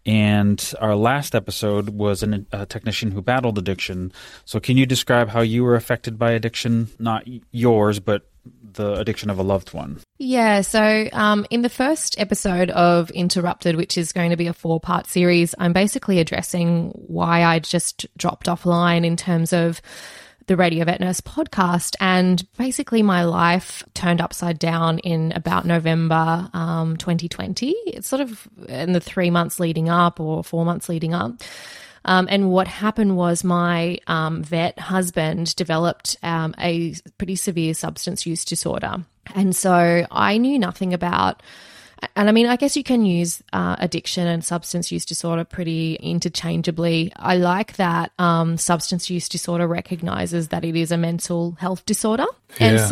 and 0.06 0.74
our 0.80 0.96
last 0.96 1.36
episode 1.36 1.90
was 1.90 2.24
an, 2.24 2.46
a 2.52 2.66
technician 2.66 3.12
who 3.12 3.22
battled 3.22 3.58
addiction. 3.58 4.12
So 4.46 4.60
can 4.60 4.78
you 4.78 4.86
describe 4.86 5.30
how 5.30 5.42
you 5.42 5.64
were 5.64 5.76
affected 5.76 6.20
by 6.20 6.32
addiction? 6.32 6.90
Not 7.00 7.28
yours, 7.52 8.00
but 8.00 8.28
the 8.74 8.94
addiction 8.96 9.30
of 9.30 9.40
a 9.40 9.44
loved 9.44 9.74
one. 9.74 10.00
Yeah, 10.18 10.62
so 10.62 11.08
um, 11.14 11.46
in 11.50 11.62
the 11.62 11.70
first 11.70 12.20
episode 12.20 12.70
of 12.72 13.10
Interrupted, 13.12 13.76
which 13.76 13.98
is 13.98 14.12
going 14.12 14.32
to 14.32 14.38
be 14.38 14.48
a 14.48 14.54
four 14.54 14.80
part 14.80 15.08
series, 15.08 15.56
I'm 15.60 15.74
basically 15.74 16.20
addressing 16.20 16.90
why 17.08 17.44
I 17.44 17.60
just 17.60 18.06
dropped 18.18 18.48
offline 18.48 19.06
in 19.06 19.16
terms 19.16 19.54
of 19.54 19.82
the 20.48 20.58
Radio 20.58 20.86
Vet 20.86 21.00
Nurse 21.00 21.22
podcast. 21.22 21.96
And 22.00 22.46
basically, 22.58 23.02
my 23.02 23.24
life 23.24 23.84
turned 23.94 24.22
upside 24.22 24.60
down 24.60 25.00
in 25.00 25.32
about 25.34 25.66
November 25.66 26.50
um, 26.54 26.98
2020. 26.98 27.72
It's 27.88 28.08
sort 28.08 28.22
of 28.22 28.48
in 28.68 28.94
the 28.94 29.00
three 29.00 29.30
months 29.30 29.60
leading 29.60 29.90
up 29.90 30.20
or 30.20 30.44
four 30.44 30.66
months 30.66 30.90
leading 30.90 31.14
up. 31.14 31.42
Um, 32.06 32.28
and 32.30 32.50
what 32.50 32.68
happened 32.68 33.16
was 33.16 33.44
my 33.44 33.98
um, 34.08 34.44
vet 34.44 34.78
husband 34.78 35.56
developed 35.56 36.18
um, 36.22 36.54
a 36.60 36.96
pretty 37.18 37.36
severe 37.36 37.74
substance 37.74 38.26
use 38.26 38.44
disorder. 38.44 39.06
And 39.34 39.56
so 39.56 40.06
I 40.12 40.38
knew 40.38 40.60
nothing 40.60 40.94
about 40.94 41.42
And 42.16 42.30
I 42.30 42.32
mean, 42.32 42.48
I 42.48 42.56
guess 42.56 42.76
you 42.78 42.84
can 42.84 43.06
use 43.06 43.42
uh, 43.54 43.76
addiction 43.80 44.28
and 44.28 44.44
substance 44.44 44.92
use 44.92 45.06
disorder 45.06 45.44
pretty 45.44 45.96
interchangeably. 45.96 47.12
I 47.16 47.38
like 47.38 47.76
that 47.78 48.12
um, 48.20 48.58
substance 48.58 49.10
use 49.10 49.30
disorder 49.30 49.68
recognizes 49.68 50.50
that 50.50 50.64
it 50.64 50.76
is 50.76 50.92
a 50.92 50.98
mental 50.98 51.52
health 51.60 51.86
disorder. 51.86 52.26
And 52.60 52.78
Yeah, 52.78 52.86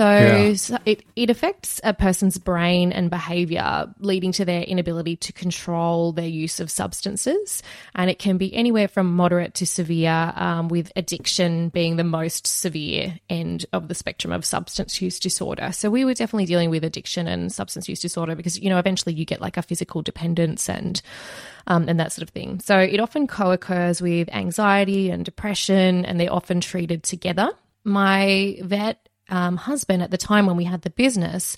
so, 0.53 0.73
yeah. 0.73 0.77
it, 0.85 1.03
it 1.15 1.29
affects 1.29 1.79
a 1.83 1.93
person's 1.93 2.37
brain 2.37 2.91
and 2.91 3.09
behavior, 3.09 3.93
leading 3.99 4.31
to 4.33 4.45
their 4.45 4.63
inability 4.63 5.15
to 5.17 5.33
control 5.33 6.11
their 6.11 6.27
use 6.27 6.59
of 6.59 6.71
substances. 6.71 7.61
And 7.95 8.09
it 8.09 8.19
can 8.19 8.37
be 8.37 8.53
anywhere 8.53 8.87
from 8.87 9.15
moderate 9.15 9.53
to 9.55 9.65
severe, 9.65 10.33
um, 10.35 10.67
with 10.67 10.91
addiction 10.95 11.69
being 11.69 11.95
the 11.95 12.03
most 12.03 12.47
severe 12.47 13.19
end 13.29 13.65
of 13.73 13.87
the 13.87 13.95
spectrum 13.95 14.33
of 14.33 14.45
substance 14.45 15.01
use 15.01 15.19
disorder. 15.19 15.71
So 15.71 15.89
we 15.89 16.05
were 16.05 16.13
definitely 16.13 16.45
dealing 16.45 16.69
with 16.69 16.83
addiction 16.83 17.27
and 17.27 17.51
substance 17.51 17.87
use 17.87 17.99
disorder 17.99 18.35
because, 18.35 18.59
you 18.59 18.69
know, 18.69 18.79
eventually 18.79 19.13
you 19.13 19.25
get 19.25 19.41
like 19.41 19.57
a 19.57 19.61
physical 19.61 20.01
dependence 20.01 20.69
and 20.69 21.01
um, 21.67 21.87
and 21.87 21.99
that 21.99 22.11
sort 22.11 22.23
of 22.23 22.29
thing. 22.29 22.59
So 22.59 22.79
it 22.79 22.99
often 22.99 23.27
co 23.27 23.51
occurs 23.51 24.01
with 24.01 24.29
anxiety 24.33 25.11
and 25.11 25.23
depression, 25.23 26.05
and 26.05 26.19
they're 26.19 26.33
often 26.33 26.59
treated 26.59 27.03
together. 27.03 27.51
My 27.83 28.57
vet 28.61 29.07
um, 29.31 29.57
husband 29.57 30.03
at 30.03 30.11
the 30.11 30.17
time 30.17 30.45
when 30.45 30.57
we 30.57 30.65
had 30.65 30.81
the 30.81 30.89
business, 30.89 31.57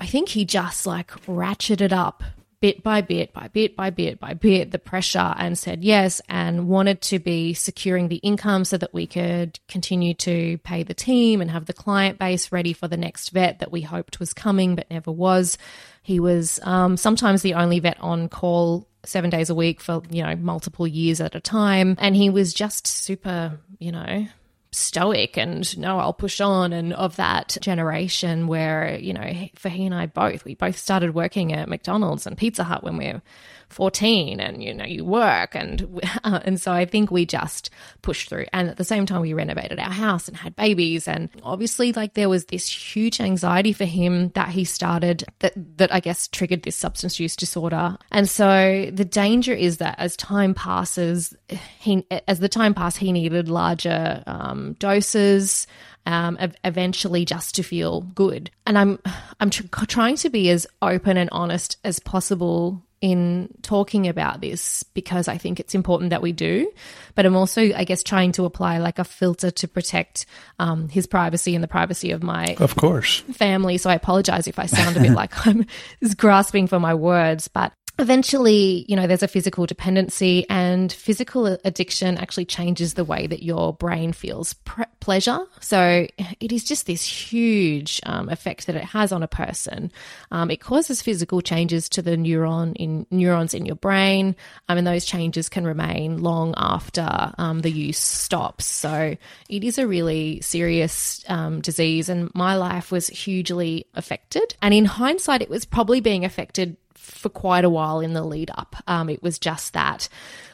I 0.00 0.06
think 0.06 0.30
he 0.30 0.44
just 0.44 0.86
like 0.86 1.10
ratcheted 1.26 1.92
up 1.92 2.22
bit 2.64 2.82
by 2.82 3.02
bit, 3.02 3.30
by 3.34 3.46
bit 3.48 3.76
by 3.76 3.90
bit 3.90 4.18
by 4.18 4.32
bit, 4.32 4.70
the 4.70 4.78
pressure 4.78 5.34
and 5.36 5.58
said 5.58 5.84
yes, 5.84 6.22
and 6.30 6.66
wanted 6.66 7.02
to 7.02 7.18
be 7.18 7.52
securing 7.52 8.08
the 8.08 8.16
income 8.16 8.64
so 8.64 8.78
that 8.78 8.94
we 8.94 9.06
could 9.06 9.60
continue 9.68 10.14
to 10.14 10.56
pay 10.64 10.82
the 10.82 10.94
team 10.94 11.42
and 11.42 11.50
have 11.50 11.66
the 11.66 11.74
client 11.74 12.18
base 12.18 12.52
ready 12.52 12.72
for 12.72 12.88
the 12.88 12.96
next 12.96 13.28
vet 13.30 13.58
that 13.58 13.70
we 13.70 13.82
hoped 13.82 14.18
was 14.18 14.32
coming 14.32 14.76
but 14.76 14.90
never 14.90 15.12
was. 15.12 15.58
He 16.02 16.20
was 16.20 16.58
um, 16.62 16.96
sometimes 16.96 17.42
the 17.42 17.52
only 17.52 17.80
vet 17.80 18.00
on 18.00 18.30
call 18.30 18.88
seven 19.04 19.28
days 19.28 19.50
a 19.50 19.54
week 19.54 19.80
for, 19.82 20.02
you 20.08 20.22
know, 20.22 20.34
multiple 20.34 20.86
years 20.86 21.20
at 21.20 21.34
a 21.34 21.40
time. 21.40 21.96
And 21.98 22.16
he 22.16 22.30
was 22.30 22.54
just 22.54 22.86
super, 22.86 23.58
you 23.78 23.92
know, 23.92 24.26
stoic 24.74 25.36
and 25.36 25.76
no, 25.78 25.98
I'll 25.98 26.12
push 26.12 26.40
on 26.40 26.72
and 26.72 26.92
of 26.92 27.16
that 27.16 27.56
generation 27.60 28.46
where, 28.46 28.98
you 28.98 29.12
know, 29.12 29.48
for 29.54 29.68
he 29.68 29.86
and 29.86 29.94
I 29.94 30.06
both, 30.06 30.44
we 30.44 30.54
both 30.54 30.76
started 30.76 31.14
working 31.14 31.52
at 31.52 31.68
McDonald's 31.68 32.26
and 32.26 32.36
Pizza 32.36 32.64
Hut 32.64 32.82
when 32.82 32.96
we 32.96 33.06
were 33.06 33.22
14 33.68 34.40
and, 34.40 34.62
you 34.62 34.74
know, 34.74 34.84
you 34.84 35.04
work. 35.04 35.54
And, 35.54 36.00
uh, 36.24 36.40
and 36.44 36.60
so 36.60 36.72
I 36.72 36.84
think 36.84 37.10
we 37.10 37.26
just 37.26 37.70
pushed 38.02 38.28
through. 38.28 38.46
And 38.52 38.68
at 38.68 38.76
the 38.76 38.84
same 38.84 39.06
time, 39.06 39.20
we 39.20 39.32
renovated 39.32 39.78
our 39.78 39.90
house 39.90 40.28
and 40.28 40.36
had 40.36 40.56
babies. 40.56 41.08
And 41.08 41.28
obviously, 41.42 41.92
like, 41.92 42.14
there 42.14 42.28
was 42.28 42.46
this 42.46 42.68
huge 42.68 43.20
anxiety 43.20 43.72
for 43.72 43.84
him 43.84 44.30
that 44.30 44.48
he 44.48 44.64
started 44.64 45.24
that, 45.40 45.52
that 45.78 45.92
I 45.92 46.00
guess 46.00 46.28
triggered 46.28 46.62
this 46.62 46.76
substance 46.76 47.20
use 47.20 47.36
disorder. 47.36 47.96
And 48.10 48.28
so 48.28 48.90
the 48.92 49.04
danger 49.04 49.52
is 49.52 49.78
that 49.78 49.96
as 49.98 50.16
time 50.16 50.54
passes, 50.54 51.34
he, 51.78 52.06
as 52.28 52.40
the 52.40 52.48
time 52.48 52.74
passed, 52.74 52.98
he 52.98 53.12
needed 53.12 53.48
larger 53.48 54.22
um, 54.26 54.74
doses. 54.78 55.66
Um, 56.06 56.36
eventually, 56.64 57.24
just 57.24 57.54
to 57.54 57.62
feel 57.62 58.02
good, 58.02 58.50
and 58.66 58.76
I'm 58.76 58.98
I'm 59.40 59.48
tr- 59.48 59.64
trying 59.86 60.16
to 60.16 60.28
be 60.28 60.50
as 60.50 60.66
open 60.82 61.16
and 61.16 61.30
honest 61.32 61.78
as 61.82 61.98
possible 61.98 62.83
in 63.04 63.50
talking 63.60 64.08
about 64.08 64.40
this 64.40 64.82
because 64.82 65.28
I 65.28 65.36
think 65.36 65.60
it's 65.60 65.74
important 65.74 66.08
that 66.08 66.22
we 66.22 66.32
do. 66.32 66.72
But 67.14 67.26
I'm 67.26 67.36
also, 67.36 67.60
I 67.60 67.84
guess, 67.84 68.02
trying 68.02 68.32
to 68.32 68.46
apply 68.46 68.78
like 68.78 68.98
a 68.98 69.04
filter 69.04 69.50
to 69.50 69.68
protect 69.68 70.24
um, 70.58 70.88
his 70.88 71.06
privacy 71.06 71.54
and 71.54 71.62
the 71.62 71.68
privacy 71.68 72.12
of 72.12 72.22
my 72.22 72.56
Of 72.58 72.76
course. 72.76 73.20
family. 73.34 73.76
So 73.76 73.90
I 73.90 73.94
apologize 73.94 74.48
if 74.48 74.58
I 74.58 74.64
sound 74.64 74.96
a 74.96 75.00
bit 75.00 75.12
like 75.22 75.46
I'm 75.46 75.66
grasping 76.16 76.66
for 76.66 76.80
my 76.80 76.94
words, 76.94 77.46
but 77.46 77.74
eventually, 77.98 78.84
you 78.88 78.96
know, 78.96 79.06
there's 79.06 79.22
a 79.22 79.28
physical 79.28 79.66
dependency 79.66 80.46
and 80.50 80.92
physical 80.92 81.46
addiction 81.64 82.16
actually 82.18 82.44
changes 82.44 82.94
the 82.94 83.04
way 83.04 83.26
that 83.26 83.42
your 83.42 83.72
brain 83.72 84.12
feels 84.12 84.54
pre- 84.54 84.84
pleasure. 84.98 85.38
So 85.60 86.06
it 86.40 86.50
is 86.50 86.64
just 86.64 86.86
this 86.86 87.04
huge 87.04 88.00
um, 88.04 88.28
effect 88.28 88.66
that 88.66 88.74
it 88.74 88.84
has 88.84 89.12
on 89.12 89.22
a 89.22 89.28
person. 89.28 89.92
Um, 90.32 90.50
it 90.50 90.60
causes 90.60 91.02
physical 91.02 91.40
changes 91.40 91.88
to 91.90 92.02
the 92.02 92.16
neuron 92.16 92.72
in 92.76 93.06
neurons 93.10 93.54
in 93.54 93.64
your 93.64 93.76
brain, 93.76 94.34
um, 94.68 94.78
and 94.78 94.86
those 94.86 95.04
changes 95.04 95.48
can 95.48 95.64
remain 95.64 96.22
long 96.22 96.54
after 96.56 97.32
um, 97.38 97.60
the 97.60 97.70
use 97.70 97.98
stops. 97.98 98.64
So 98.64 99.16
it 99.48 99.64
is 99.64 99.78
a 99.78 99.86
really 99.86 100.40
serious 100.40 101.24
um, 101.28 101.60
disease, 101.60 102.08
and 102.08 102.34
my 102.34 102.56
life 102.56 102.90
was 102.90 103.06
hugely 103.08 103.86
affected. 103.94 104.56
And 104.62 104.74
in 104.74 104.84
hindsight, 104.84 105.42
it 105.42 105.50
was 105.50 105.64
probably 105.64 106.00
being 106.00 106.24
affected 106.24 106.76
for 106.94 107.28
quite 107.28 107.64
a 107.64 107.70
while 107.70 108.00
in 108.00 108.12
the 108.12 108.22
lead 108.22 108.50
up. 108.54 108.76
Um, 108.86 109.08
it 109.08 109.22
was 109.22 109.38
just 109.38 109.72
that 109.72 110.08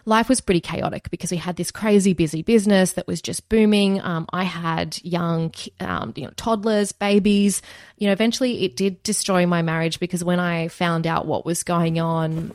life 0.05 0.29
was 0.29 0.41
pretty 0.41 0.61
chaotic 0.61 1.11
because 1.11 1.31
we 1.31 1.37
had 1.37 1.57
this 1.57 1.71
crazy 1.71 2.13
busy 2.13 2.43
business 2.43 2.95
that 2.95 3.07
was 3.07 3.23
just 3.23 3.49
booming. 3.49 4.01
Um, 4.01 4.27
I 4.33 4.45
had 4.45 4.99
young, 5.03 5.53
um, 5.81 6.13
you 6.17 6.25
know, 6.25 6.33
toddlers, 6.37 6.93
babies. 6.93 7.63
You 7.99 8.07
know, 8.07 8.13
eventually 8.13 8.65
it 8.65 8.77
did 8.77 9.03
destroy 9.03 9.47
my 9.47 9.63
marriage 9.63 10.01
because 10.01 10.25
when 10.25 10.41
I 10.41 10.69
found 10.69 11.07
out 11.07 11.27
what 11.27 11.45
was 11.45 11.63
going 11.63 12.01
on, 12.01 12.53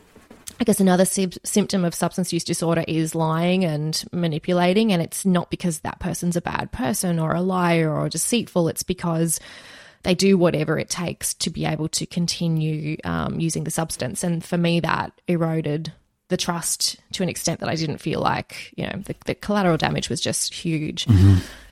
I 0.60 0.64
guess 0.64 0.80
another 0.80 1.06
sy- 1.06 1.28
symptom 1.44 1.84
of 1.84 1.94
substance 1.94 2.32
use 2.32 2.44
disorder 2.44 2.84
is 2.88 3.16
lying 3.16 3.66
and 3.66 4.04
manipulating. 4.12 4.94
And 4.94 5.02
it's 5.02 5.26
not 5.26 5.50
because 5.50 5.80
that 5.80 6.00
person's 6.00 6.36
a 6.36 6.42
bad 6.42 6.72
person 6.72 7.20
or 7.20 7.34
a 7.34 7.42
liar 7.42 7.94
or 7.94 8.10
deceitful. 8.10 8.70
It's 8.70 8.84
because 8.84 9.40
they 10.06 10.16
do 10.16 10.38
whatever 10.38 10.78
it 10.78 10.90
takes 10.90 11.34
to 11.34 11.50
be 11.50 11.66
able 11.66 11.90
to 11.90 12.06
continue 12.06 12.96
um, 13.04 13.40
using 13.40 13.64
the 13.64 13.72
substance. 13.72 14.24
And 14.24 14.46
for 14.46 14.58
me, 14.58 14.80
that 14.80 15.12
eroded 15.28 15.92
the 16.28 16.38
trust 16.38 16.98
to 17.14 17.24
an 17.24 17.30
extent 17.30 17.60
that 17.60 17.70
I 17.70 17.76
didn't 17.76 18.00
feel 18.00 18.20
like, 18.20 18.74
you 18.78 18.86
know, 18.86 19.00
the, 19.04 19.16
the 19.26 19.36
collateral 19.36 19.78
damage 19.78 20.10
was 20.10 20.22
just 20.22 20.54
huge. 20.54 21.08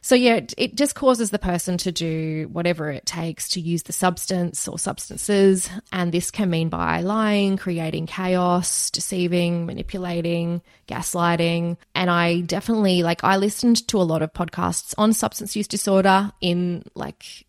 So, 0.02 0.16
yeah, 0.16 0.36
it, 0.36 0.54
it 0.58 0.76
just 0.76 0.96
causes 0.96 1.30
the 1.30 1.40
person 1.40 1.78
to 1.78 1.92
do 1.92 2.50
whatever 2.52 2.92
it 2.92 3.06
takes 3.06 3.50
to 3.50 3.62
use 3.62 3.84
the 3.84 3.94
substance 3.94 4.68
or 4.68 4.78
substances. 4.78 5.70
And 5.92 6.12
this 6.12 6.30
can 6.30 6.50
mean 6.50 6.70
by 6.70 7.02
lying, 7.02 7.58
creating 7.58 8.08
chaos, 8.08 8.92
deceiving, 8.92 9.66
manipulating, 9.66 10.62
gaslighting. 10.88 11.78
And 11.96 12.10
I 12.10 12.42
definitely, 12.42 13.02
like, 13.02 13.24
I 13.24 13.38
listened 13.38 13.88
to 13.88 13.98
a 13.98 14.04
lot 14.04 14.22
of 14.22 14.34
podcasts 14.34 14.94
on 14.98 15.14
substance 15.14 15.56
use 15.56 15.68
disorder 15.68 16.32
in, 16.42 16.84
like, 16.96 17.46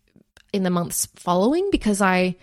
in 0.55 0.63
the 0.63 0.69
months 0.69 1.07
following 1.15 1.69
because 1.71 2.01
I 2.01 2.35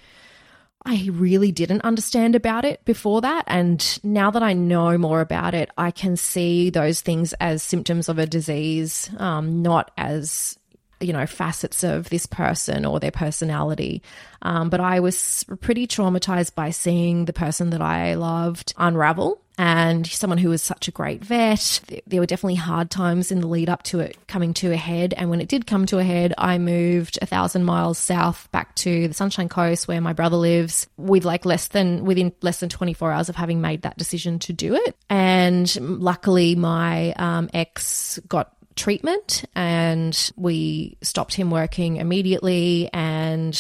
I 0.85 1.09
really 1.13 1.53
didn't 1.53 1.83
understand 1.83 2.35
about 2.35 2.65
it 2.65 2.85
before 2.85 3.21
that. 3.21 3.45
And 3.47 3.99
now 4.03 4.33
that 4.33 4.43
I 4.43 4.53
know 4.53 4.99
more 4.99 5.21
about 5.21 5.55
it 5.55 5.71
I 5.77 5.91
can 5.91 6.17
see 6.17 6.71
those 6.71 7.01
things 7.01 7.33
as 7.35 7.63
symptoms 7.63 8.09
of 8.09 8.19
a 8.19 8.27
disease 8.27 9.11
um, 9.19 9.63
not 9.63 9.91
as 9.97 10.59
you 11.03 11.13
know 11.13 11.27
facets 11.27 11.83
of 11.85 12.09
this 12.09 12.27
person 12.27 12.85
or 12.85 13.01
their 13.01 13.11
personality 13.11 14.03
um, 14.43 14.71
but 14.71 14.81
I 14.81 15.01
was 15.01 15.45
pretty 15.61 15.87
traumatized 15.87 16.55
by 16.55 16.71
seeing 16.71 17.25
the 17.25 17.33
person 17.33 17.71
that 17.71 17.83
I 17.83 18.15
loved 18.15 18.75
unravel 18.77 19.41
and 19.59 20.07
someone 20.07 20.39
who 20.39 20.49
was 20.49 20.63
such 20.63 20.89
a 20.89 20.91
great 20.91 21.25
vet. 21.25 21.81
There 22.07 22.21
were 22.21 22.27
definitely 22.27 22.57
hard 22.57 22.91
times 22.91 23.31
in 23.31 23.41
the 23.41 23.47
lead 23.47 23.69
up 23.69 23.83
to 23.85 24.01
it 24.01 24.17
coming 24.27 24.55
to 24.55 24.73
a 24.73 24.77
head. 24.77 25.15
And 25.17 25.31
when 25.31 25.41
it 25.41 25.49
did 25.49 25.67
come 25.67 25.87
to 25.87 25.99
a 25.99 26.05
head, 26.05 26.35
I 26.39 26.59
moved 26.59 27.19
a 27.21 27.27
thousand 27.27 27.65
miles 27.65 27.99
south 27.99 28.51
back 28.51 28.75
to 28.77 29.09
the 29.09 29.15
Sunshine 29.15 29.49
Coast 29.49 29.87
where 29.87 30.01
my 30.01 30.13
brother 30.13 30.37
lives 30.37 30.89
with 30.97 31.25
like 31.25 31.45
less 31.45 31.69
than, 31.69 32.05
within 32.05 32.33
less 32.41 32.61
than 32.61 32.71
24 32.71 33.13
hours 33.13 33.29
of 33.29 33.37
having 33.37 33.61
made 33.61 33.83
that 33.83 33.99
decision 33.99 34.39
to 34.41 34.53
do 34.53 34.75
it. 34.75 34.97
And 35.11 36.01
luckily, 36.01 36.55
my 36.55 37.13
um, 37.13 37.51
ex 37.53 38.19
got 38.27 38.57
treatment 38.77 39.45
and 39.55 40.33
we 40.37 40.97
stopped 41.03 41.35
him 41.35 41.51
working 41.51 41.97
immediately. 41.97 42.89
And 42.93 43.59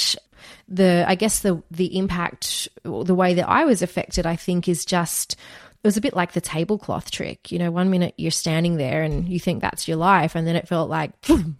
the 0.68 1.04
i 1.06 1.14
guess 1.14 1.40
the 1.40 1.62
the 1.70 1.96
impact 1.98 2.68
the 2.82 3.14
way 3.14 3.34
that 3.34 3.48
i 3.48 3.64
was 3.64 3.82
affected 3.82 4.26
i 4.26 4.36
think 4.36 4.68
is 4.68 4.84
just 4.84 5.36
it 5.82 5.86
was 5.86 5.96
a 5.96 6.00
bit 6.00 6.14
like 6.14 6.32
the 6.32 6.40
tablecloth 6.40 7.10
trick. 7.10 7.50
You 7.50 7.58
know 7.58 7.70
one 7.70 7.90
minute 7.90 8.14
you're 8.16 8.30
standing 8.30 8.76
there 8.76 9.02
and 9.02 9.28
you 9.28 9.40
think 9.40 9.60
that's 9.60 9.88
your 9.88 9.96
life 9.96 10.34
and 10.34 10.46
then 10.46 10.56
it 10.56 10.68
felt 10.68 10.88
like 10.90 11.20
boom, 11.22 11.58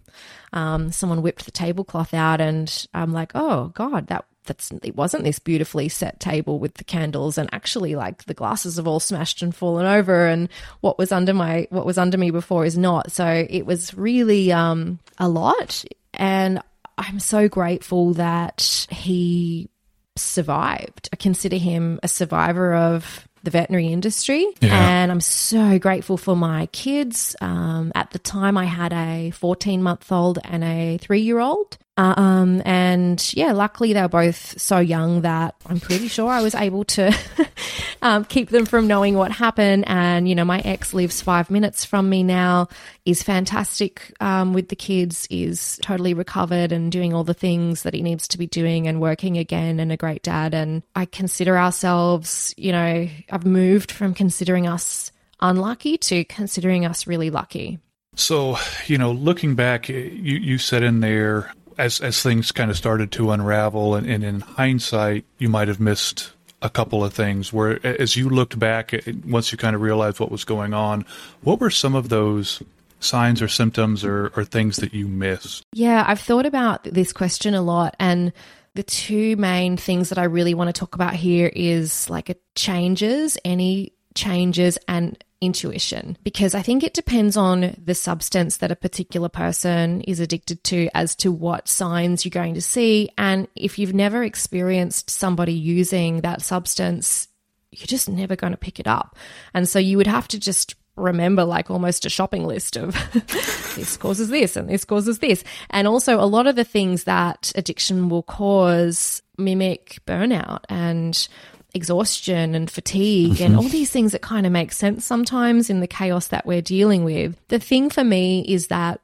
um, 0.53 0.91
someone 0.91 1.21
whipped 1.21 1.45
the 1.45 1.51
tablecloth 1.51 2.13
out 2.13 2.39
and 2.39 2.87
i'm 2.93 3.11
like 3.11 3.31
oh 3.35 3.71
god 3.73 4.07
that 4.07 4.25
that's 4.45 4.71
it 4.83 4.95
wasn't 4.95 5.23
this 5.23 5.39
beautifully 5.39 5.89
set 5.89 6.19
table 6.19 6.59
with 6.59 6.75
the 6.75 6.83
candles 6.83 7.37
and 7.37 7.49
actually 7.53 7.95
like 7.95 8.25
the 8.25 8.33
glasses 8.33 8.77
have 8.77 8.87
all 8.87 8.99
smashed 8.99 9.41
and 9.41 9.55
fallen 9.55 9.85
over 9.85 10.27
and 10.27 10.49
what 10.81 10.97
was 10.97 11.11
under 11.11 11.33
my 11.33 11.67
what 11.69 11.85
was 11.85 11.97
under 11.97 12.17
me 12.17 12.31
before 12.31 12.65
is 12.65 12.77
not. 12.77 13.11
So 13.11 13.45
it 13.49 13.65
was 13.65 13.93
really 13.93 14.51
um 14.51 14.99
a 15.17 15.27
lot 15.27 15.83
and 16.13 16.61
i'm 16.97 17.19
so 17.19 17.47
grateful 17.47 18.13
that 18.13 18.87
he 18.89 19.69
survived. 20.15 21.09
I 21.11 21.15
consider 21.15 21.57
him 21.57 21.99
a 22.03 22.07
survivor 22.07 22.73
of 22.73 23.27
the 23.43 23.51
veterinary 23.51 23.87
industry. 23.87 24.47
Yeah. 24.61 24.77
and 24.77 25.11
i'm 25.11 25.21
so 25.21 25.77
grateful 25.79 26.17
for 26.17 26.35
my 26.35 26.67
kids. 26.67 27.35
Um, 27.41 27.91
at 27.95 28.11
the 28.11 28.19
time 28.19 28.57
i 28.57 28.65
had 28.65 28.93
a 28.93 29.31
14 29.31 29.83
month 29.83 30.11
old 30.11 30.39
and 30.43 30.63
a 30.63 30.97
three 30.97 31.21
year 31.21 31.39
old 31.39 31.77
Um, 31.95 32.63
and 32.65 33.33
yeah, 33.35 33.51
luckily 33.51 33.93
they 33.93 34.01
were 34.01 34.07
both 34.07 34.59
so 34.59 34.79
young 34.79 35.21
that 35.21 35.55
I'm 35.67 35.79
pretty 35.79 36.07
sure 36.07 36.29
I 36.29 36.41
was 36.41 36.55
able 36.55 36.85
to 36.85 37.15
um, 38.01 38.25
keep 38.25 38.49
them 38.49 38.65
from 38.65 38.87
knowing 38.87 39.13
what 39.15 39.31
happened. 39.31 39.83
And, 39.87 40.27
you 40.27 40.33
know, 40.33 40.45
my 40.45 40.59
ex 40.59 40.93
lives 40.93 41.21
five 41.21 41.51
minutes 41.51 41.85
from 41.85 42.09
me 42.09 42.23
now, 42.23 42.67
is 43.05 43.21
fantastic 43.21 44.11
um, 44.19 44.53
with 44.53 44.69
the 44.69 44.75
kids, 44.75 45.27
is 45.29 45.79
totally 45.83 46.15
recovered 46.15 46.71
and 46.71 46.91
doing 46.91 47.13
all 47.13 47.23
the 47.23 47.33
things 47.33 47.83
that 47.83 47.93
he 47.93 48.01
needs 48.01 48.27
to 48.29 48.39
be 48.39 48.47
doing 48.47 48.87
and 48.87 48.99
working 48.99 49.37
again 49.37 49.79
and 49.79 49.91
a 49.91 49.97
great 49.97 50.23
dad. 50.23 50.55
And 50.55 50.81
I 50.95 51.05
consider 51.05 51.57
ourselves, 51.57 52.55
you 52.57 52.71
know, 52.71 53.07
I've 53.29 53.45
moved 53.45 53.91
from 53.91 54.15
considering 54.15 54.67
us 54.67 55.11
unlucky 55.39 55.97
to 55.97 56.23
considering 56.23 56.85
us 56.85 57.05
really 57.05 57.29
lucky. 57.29 57.77
So, 58.15 58.57
you 58.85 58.97
know, 58.97 59.11
looking 59.11 59.55
back, 59.55 59.89
you, 59.89 59.95
you 59.97 60.57
said 60.57 60.83
in 60.83 60.99
there 60.99 61.51
as 61.77 61.99
as 62.01 62.21
things 62.21 62.51
kind 62.51 62.69
of 62.71 62.77
started 62.77 63.11
to 63.13 63.31
unravel, 63.31 63.95
and, 63.95 64.07
and 64.07 64.23
in 64.23 64.39
hindsight, 64.41 65.25
you 65.37 65.49
might 65.49 65.67
have 65.67 65.79
missed 65.79 66.31
a 66.61 66.69
couple 66.69 67.03
of 67.03 67.13
things. 67.13 67.51
Where 67.51 67.85
as 67.85 68.15
you 68.15 68.29
looked 68.29 68.57
back, 68.57 68.93
once 69.25 69.51
you 69.51 69.57
kind 69.57 69.75
of 69.75 69.81
realized 69.81 70.19
what 70.19 70.31
was 70.31 70.43
going 70.43 70.73
on, 70.73 71.05
what 71.41 71.59
were 71.59 71.69
some 71.69 71.95
of 71.95 72.09
those 72.09 72.61
signs 72.99 73.41
or 73.41 73.47
symptoms 73.47 74.03
or, 74.03 74.31
or 74.35 74.45
things 74.45 74.77
that 74.77 74.93
you 74.93 75.07
missed? 75.07 75.65
Yeah, 75.73 76.05
I've 76.07 76.21
thought 76.21 76.45
about 76.45 76.83
this 76.85 77.11
question 77.11 77.53
a 77.53 77.61
lot, 77.61 77.95
and 77.99 78.31
the 78.75 78.83
two 78.83 79.35
main 79.35 79.77
things 79.77 80.09
that 80.09 80.17
I 80.17 80.23
really 80.23 80.53
want 80.53 80.69
to 80.69 80.79
talk 80.79 80.95
about 80.95 81.13
here 81.13 81.51
is 81.53 82.09
like 82.09 82.29
a 82.29 82.35
changes, 82.55 83.37
any 83.45 83.93
changes, 84.15 84.77
and 84.87 85.23
intuition 85.43 86.17
because 86.23 86.55
I 86.55 86.61
think 86.61 86.83
it 86.83 86.93
depends 86.93 87.35
on 87.35 87.75
the 87.83 87.93
substance 87.93 88.57
that 88.57 88.71
a 88.71 88.77
particular 88.77 89.27
person 89.27 90.01
is 90.01 90.21
addicted 90.21 90.63
to 90.65 90.89
as 90.93 91.15
to 91.17 91.33
what 91.33 91.67
signs 91.67 92.23
you're 92.23 92.29
going 92.29 92.53
to 92.53 92.61
see. 92.61 93.09
And 93.17 93.47
if 93.55 93.77
you've 93.77 93.93
never 93.93 94.23
experienced 94.23 95.09
somebody 95.09 95.53
using 95.53 96.21
that 96.21 96.41
substance, 96.41 97.27
you're 97.71 97.87
just 97.87 98.07
never 98.07 98.35
going 98.37 98.53
to 98.53 98.57
pick 98.57 98.79
it 98.79 98.87
up. 98.87 99.17
And 99.53 99.67
so 99.67 99.79
you 99.79 99.97
would 99.97 100.07
have 100.07 100.29
to 100.29 100.39
just 100.39 100.75
remember 100.95 101.43
like 101.43 101.71
almost 101.71 102.05
a 102.05 102.09
shopping 102.09 102.45
list 102.45 102.77
of 102.77 102.93
this 103.75 103.97
causes 103.97 104.29
this 104.29 104.55
and 104.55 104.69
this 104.69 104.85
causes 104.85 105.19
this. 105.19 105.43
And 105.71 105.87
also 105.87 106.19
a 106.19 106.25
lot 106.25 106.47
of 106.47 106.55
the 106.55 106.63
things 106.63 107.03
that 107.03 107.51
addiction 107.55 108.07
will 108.07 108.23
cause 108.23 109.21
mimic 109.37 109.99
burnout 110.05 110.61
and 110.69 111.27
exhaustion 111.73 112.53
and 112.53 112.69
fatigue 112.69 113.41
and 113.41 113.55
all 113.55 113.63
these 113.63 113.89
things 113.89 114.11
that 114.11 114.21
kind 114.21 114.45
of 114.45 114.51
make 114.51 114.71
sense 114.71 115.05
sometimes 115.05 115.69
in 115.69 115.79
the 115.79 115.87
chaos 115.87 116.27
that 116.27 116.45
we're 116.45 116.61
dealing 116.61 117.03
with. 117.03 117.35
The 117.47 117.59
thing 117.59 117.89
for 117.89 118.03
me 118.03 118.45
is 118.47 118.67
that 118.67 119.01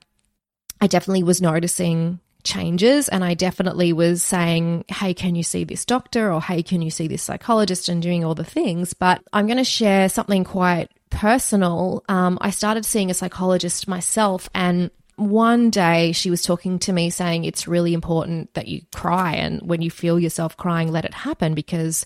I 0.79 0.87
definitely 0.87 1.23
was 1.23 1.41
noticing 1.41 2.19
changes 2.43 3.09
and 3.09 3.23
I 3.23 3.33
definitely 3.33 3.91
was 3.91 4.23
saying, 4.23 4.85
Hey, 4.87 5.13
can 5.13 5.35
you 5.35 5.43
see 5.43 5.63
this 5.63 5.83
doctor? 5.83 6.31
Or 6.31 6.41
Hey, 6.41 6.63
can 6.63 6.81
you 6.81 6.91
see 6.91 7.07
this 7.07 7.23
psychologist? 7.23 7.89
And 7.89 8.01
doing 8.01 8.23
all 8.23 8.35
the 8.35 8.43
things. 8.43 8.93
But 8.93 9.21
I'm 9.33 9.47
going 9.47 9.57
to 9.57 9.63
share 9.63 10.07
something 10.07 10.43
quite 10.43 10.89
personal. 11.09 12.03
Um, 12.07 12.37
I 12.39 12.51
started 12.51 12.85
seeing 12.85 13.09
a 13.09 13.15
psychologist 13.15 13.87
myself 13.87 14.49
and 14.53 14.91
one 15.15 15.69
day 15.69 16.13
she 16.13 16.29
was 16.29 16.43
talking 16.43 16.79
to 16.79 16.93
me 16.93 17.09
saying 17.09 17.43
it's 17.43 17.67
really 17.67 17.93
important 17.93 18.53
that 18.53 18.69
you 18.69 18.81
cry 18.95 19.33
and 19.33 19.61
when 19.61 19.81
you 19.81 19.91
feel 19.91 20.17
yourself 20.17 20.55
crying 20.55 20.93
let 20.93 21.03
it 21.03 21.13
happen 21.13 21.53
because 21.53 22.05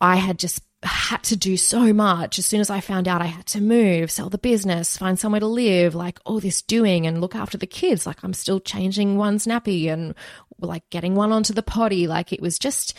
I 0.00 0.16
had 0.16 0.38
just 0.38 0.62
had 0.82 1.24
to 1.24 1.36
do 1.36 1.56
so 1.56 1.92
much. 1.92 2.38
As 2.38 2.46
soon 2.46 2.60
as 2.60 2.70
I 2.70 2.80
found 2.80 3.08
out 3.08 3.22
I 3.22 3.26
had 3.26 3.46
to 3.46 3.60
move, 3.60 4.10
sell 4.10 4.30
the 4.30 4.38
business, 4.38 4.96
find 4.96 5.18
somewhere 5.18 5.40
to 5.40 5.46
live, 5.46 5.94
like 5.94 6.20
all 6.24 6.38
this 6.38 6.62
doing 6.62 7.06
and 7.06 7.20
look 7.20 7.34
after 7.34 7.58
the 7.58 7.66
kids. 7.66 8.06
Like 8.06 8.22
I'm 8.22 8.34
still 8.34 8.60
changing 8.60 9.16
one's 9.16 9.46
nappy 9.46 9.88
and 9.88 10.14
like 10.60 10.88
getting 10.90 11.14
one 11.14 11.32
onto 11.32 11.52
the 11.52 11.62
potty. 11.62 12.06
Like 12.06 12.32
it 12.32 12.40
was 12.40 12.58
just, 12.58 12.94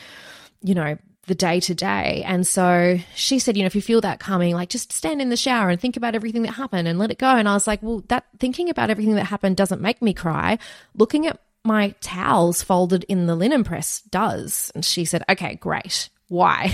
you 0.62 0.76
know, 0.76 0.98
the 1.28 1.36
day 1.36 1.60
to 1.62 1.74
day. 1.74 2.24
And 2.26 2.46
so 2.46 2.98
she 3.16 3.40
said, 3.40 3.56
you 3.56 3.64
know, 3.64 3.68
if 3.68 3.76
you 3.76 3.82
feel 3.82 4.02
that 4.02 4.20
coming, 4.20 4.54
like 4.56 4.70
just 4.70 4.92
stand 4.92 5.22
in 5.22 5.30
the 5.30 5.38
shower 5.38 5.70
and 5.70 5.80
think 5.80 5.96
about 5.96 6.16
everything 6.16 6.42
that 6.42 6.54
happened 6.54 6.88
and 6.88 7.00
let 7.00 7.12
it 7.12 7.20
go. 7.20 7.28
And 7.28 7.48
I 7.48 7.54
was 7.54 7.68
like, 7.68 7.82
well, 7.82 8.04
that 8.10 8.26
thinking 8.40 8.70
about 8.70 8.90
everything 8.90 9.16
that 9.16 9.26
happened 9.26 9.56
doesn't 9.56 9.82
make 9.82 10.02
me 10.02 10.14
cry. 10.14 10.58
Looking 10.96 11.28
at 11.28 11.40
my 11.64 11.94
towels 12.02 12.62
folded 12.62 13.06
in 13.06 13.26
the 13.26 13.36
linen 13.36 13.64
press 13.64 14.02
does. 14.02 14.72
And 14.76 14.84
she 14.84 15.06
said, 15.06 15.24
okay, 15.30 15.56
great 15.56 16.10
why? 16.30 16.74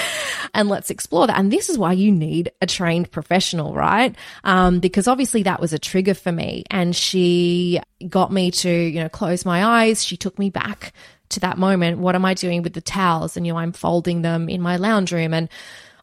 and 0.54 0.68
let's 0.68 0.90
explore 0.90 1.26
that. 1.26 1.38
And 1.38 1.52
this 1.52 1.68
is 1.68 1.78
why 1.78 1.92
you 1.92 2.10
need 2.10 2.50
a 2.60 2.66
trained 2.66 3.10
professional, 3.10 3.74
right? 3.74 4.16
Um, 4.44 4.80
because 4.80 5.06
obviously 5.06 5.44
that 5.44 5.60
was 5.60 5.72
a 5.72 5.78
trigger 5.78 6.14
for 6.14 6.32
me. 6.32 6.64
And 6.70 6.96
she 6.96 7.80
got 8.08 8.32
me 8.32 8.50
to, 8.50 8.70
you 8.70 9.00
know, 9.00 9.08
close 9.08 9.44
my 9.44 9.64
eyes. 9.64 10.02
She 10.02 10.16
took 10.16 10.38
me 10.38 10.50
back 10.50 10.92
to 11.28 11.40
that 11.40 11.58
moment. 11.58 11.98
What 11.98 12.14
am 12.14 12.24
I 12.24 12.34
doing 12.34 12.62
with 12.62 12.72
the 12.72 12.80
towels? 12.80 13.36
And, 13.36 13.46
you 13.46 13.52
know, 13.52 13.58
I'm 13.58 13.72
folding 13.72 14.22
them 14.22 14.48
in 14.48 14.62
my 14.62 14.76
lounge 14.76 15.12
room 15.12 15.34
and 15.34 15.48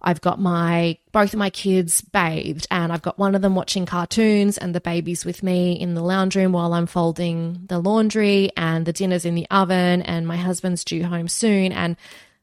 I've 0.05 0.21
got 0.21 0.39
my 0.39 0.99
both 1.11 1.33
of 1.33 1.39
my 1.39 1.49
kids 1.49 2.01
bathed 2.01 2.67
and 2.69 2.93
I've 2.93 3.01
got 3.01 3.17
one 3.17 3.33
of 3.33 3.41
them 3.41 3.55
watching 3.55 3.87
cartoons 3.87 4.59
and 4.59 4.75
the 4.75 4.79
baby's 4.79 5.25
with 5.25 5.41
me 5.41 5.73
in 5.73 5.95
the 5.95 6.03
lounge 6.03 6.35
room 6.35 6.51
while 6.51 6.73
I'm 6.75 6.85
folding 6.85 7.65
the 7.67 7.79
laundry 7.79 8.51
and 8.55 8.85
the 8.85 8.93
dinner's 8.93 9.25
in 9.25 9.33
the 9.33 9.47
oven 9.49 10.03
and 10.03 10.27
my 10.27 10.37
husband's 10.37 10.83
due 10.83 11.03
home 11.03 11.27
soon 11.27 11.71
and 11.71 11.97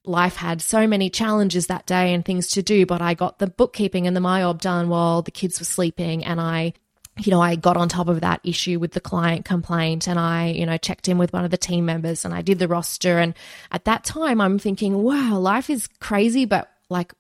life 0.05 0.37
had 0.37 0.61
so 0.61 0.87
many 0.87 1.11
challenges 1.11 1.69
that 1.69 1.87
day 1.87 2.13
and 2.13 2.25
things 2.25 2.49
to 2.49 2.63
do, 2.63 2.87
but 2.87 3.01
I 3.01 3.15
got 3.15 3.39
the 3.39 3.47
bookkeeping 3.47 4.07
and 4.07 4.17
the 4.17 4.21
MYOB 4.21 4.61
done 4.61 4.89
while 4.89 5.23
the 5.23 5.31
kids 5.31 5.61
were 5.61 5.65
sleeping 5.65 6.25
and 6.25 6.41
I 6.41 6.75
you 7.19 7.31
know, 7.31 7.43
I 7.43 7.57
got 7.57 7.77
on 7.77 7.91
top 7.91 8.09
of 8.09 8.23
that 8.23 8.41
issue 8.43 8.79
with 8.79 8.93
the 8.93 9.01
client 9.01 9.45
complaint 9.45 10.09
and 10.09 10.19
I, 10.19 10.49
you 10.49 10.65
know, 10.65 10.79
checked 10.79 11.09
in 11.09 11.19
with 11.19 11.33
one 11.33 11.45
of 11.45 11.51
the 11.51 11.59
team 11.59 11.85
members 11.85 12.25
and 12.25 12.33
I 12.33 12.41
did 12.41 12.59
the 12.59 12.69
roster. 12.69 13.19
And 13.19 13.35
at 13.71 13.85
that 13.85 14.05
time, 14.05 14.41
I'm 14.41 14.59
thinking, 14.59 14.95
wow, 14.95 15.39
life 15.39 15.69
is 15.69 15.89
crazy, 16.01 16.47
but 16.47 16.71
like 16.89 17.13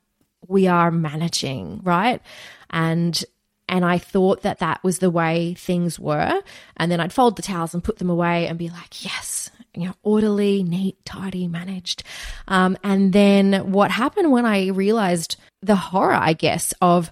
we 0.48 0.66
are 0.66 0.90
managing, 0.90 1.80
right? 1.82 2.22
And 2.70 3.22
and 3.68 3.84
I 3.84 3.98
thought 3.98 4.42
that 4.42 4.58
that 4.58 4.82
was 4.82 4.98
the 4.98 5.10
way 5.10 5.54
things 5.54 5.98
were. 5.98 6.42
And 6.76 6.90
then 6.90 7.00
I'd 7.00 7.12
fold 7.12 7.36
the 7.36 7.42
towels 7.42 7.74
and 7.74 7.84
put 7.84 7.98
them 7.98 8.10
away 8.10 8.46
and 8.46 8.58
be 8.58 8.68
like, 8.68 9.04
yes, 9.04 9.41
you 9.74 9.86
know, 9.86 9.94
orderly, 10.02 10.62
neat, 10.62 11.02
tidy, 11.04 11.48
managed. 11.48 12.02
Um, 12.48 12.76
and 12.84 13.12
then 13.12 13.72
what 13.72 13.90
happened 13.90 14.30
when 14.30 14.46
I 14.46 14.68
realized 14.68 15.36
the 15.60 15.76
horror, 15.76 16.14
I 16.14 16.32
guess, 16.32 16.74
of 16.80 17.10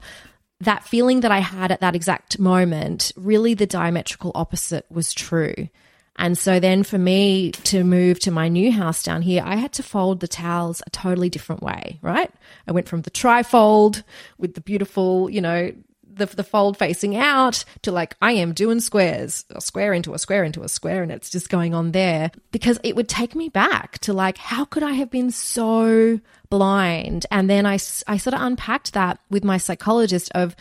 that 0.60 0.84
feeling 0.84 1.20
that 1.20 1.32
I 1.32 1.38
had 1.38 1.72
at 1.72 1.80
that 1.80 1.96
exact 1.96 2.38
moment, 2.38 3.12
really 3.16 3.54
the 3.54 3.66
diametrical 3.66 4.32
opposite 4.34 4.84
was 4.90 5.14
true. 5.14 5.68
And 6.16 6.36
so 6.36 6.60
then 6.60 6.82
for 6.82 6.98
me 6.98 7.52
to 7.52 7.82
move 7.82 8.20
to 8.20 8.30
my 8.30 8.48
new 8.48 8.70
house 8.70 9.02
down 9.02 9.22
here, 9.22 9.42
I 9.44 9.56
had 9.56 9.72
to 9.74 9.82
fold 9.82 10.20
the 10.20 10.28
towels 10.28 10.82
a 10.86 10.90
totally 10.90 11.30
different 11.30 11.62
way, 11.62 11.98
right? 12.02 12.30
I 12.68 12.72
went 12.72 12.88
from 12.88 13.02
the 13.02 13.10
trifold 13.10 14.02
with 14.36 14.54
the 14.54 14.60
beautiful, 14.60 15.30
you 15.30 15.40
know, 15.40 15.72
the, 16.12 16.26
the 16.26 16.44
fold 16.44 16.76
facing 16.76 17.16
out 17.16 17.64
to 17.82 17.92
like 17.92 18.16
I 18.20 18.32
am 18.32 18.52
doing 18.52 18.80
squares, 18.80 19.44
a 19.50 19.60
square 19.60 19.92
into 19.92 20.14
a 20.14 20.18
square 20.18 20.44
into 20.44 20.62
a 20.62 20.68
square, 20.68 21.02
and 21.02 21.12
it's 21.12 21.30
just 21.30 21.48
going 21.48 21.74
on 21.74 21.92
there 21.92 22.30
because 22.50 22.78
it 22.82 22.96
would 22.96 23.08
take 23.08 23.34
me 23.34 23.48
back 23.48 23.98
to 24.00 24.12
like, 24.12 24.38
how 24.38 24.64
could 24.64 24.82
I 24.82 24.92
have 24.92 25.10
been 25.10 25.30
so 25.30 26.20
blind? 26.48 27.26
And 27.30 27.48
then 27.48 27.66
I, 27.66 27.74
I 28.06 28.16
sort 28.16 28.34
of 28.34 28.42
unpacked 28.42 28.92
that 28.92 29.18
with 29.30 29.44
my 29.44 29.56
psychologist 29.56 30.30
of, 30.34 30.56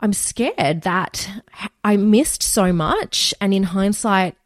I'm 0.00 0.12
scared 0.12 0.82
that 0.82 1.28
I 1.82 1.96
missed 1.96 2.42
so 2.42 2.72
much. 2.72 3.32
And 3.40 3.54
in 3.54 3.62
hindsight, 3.62 4.36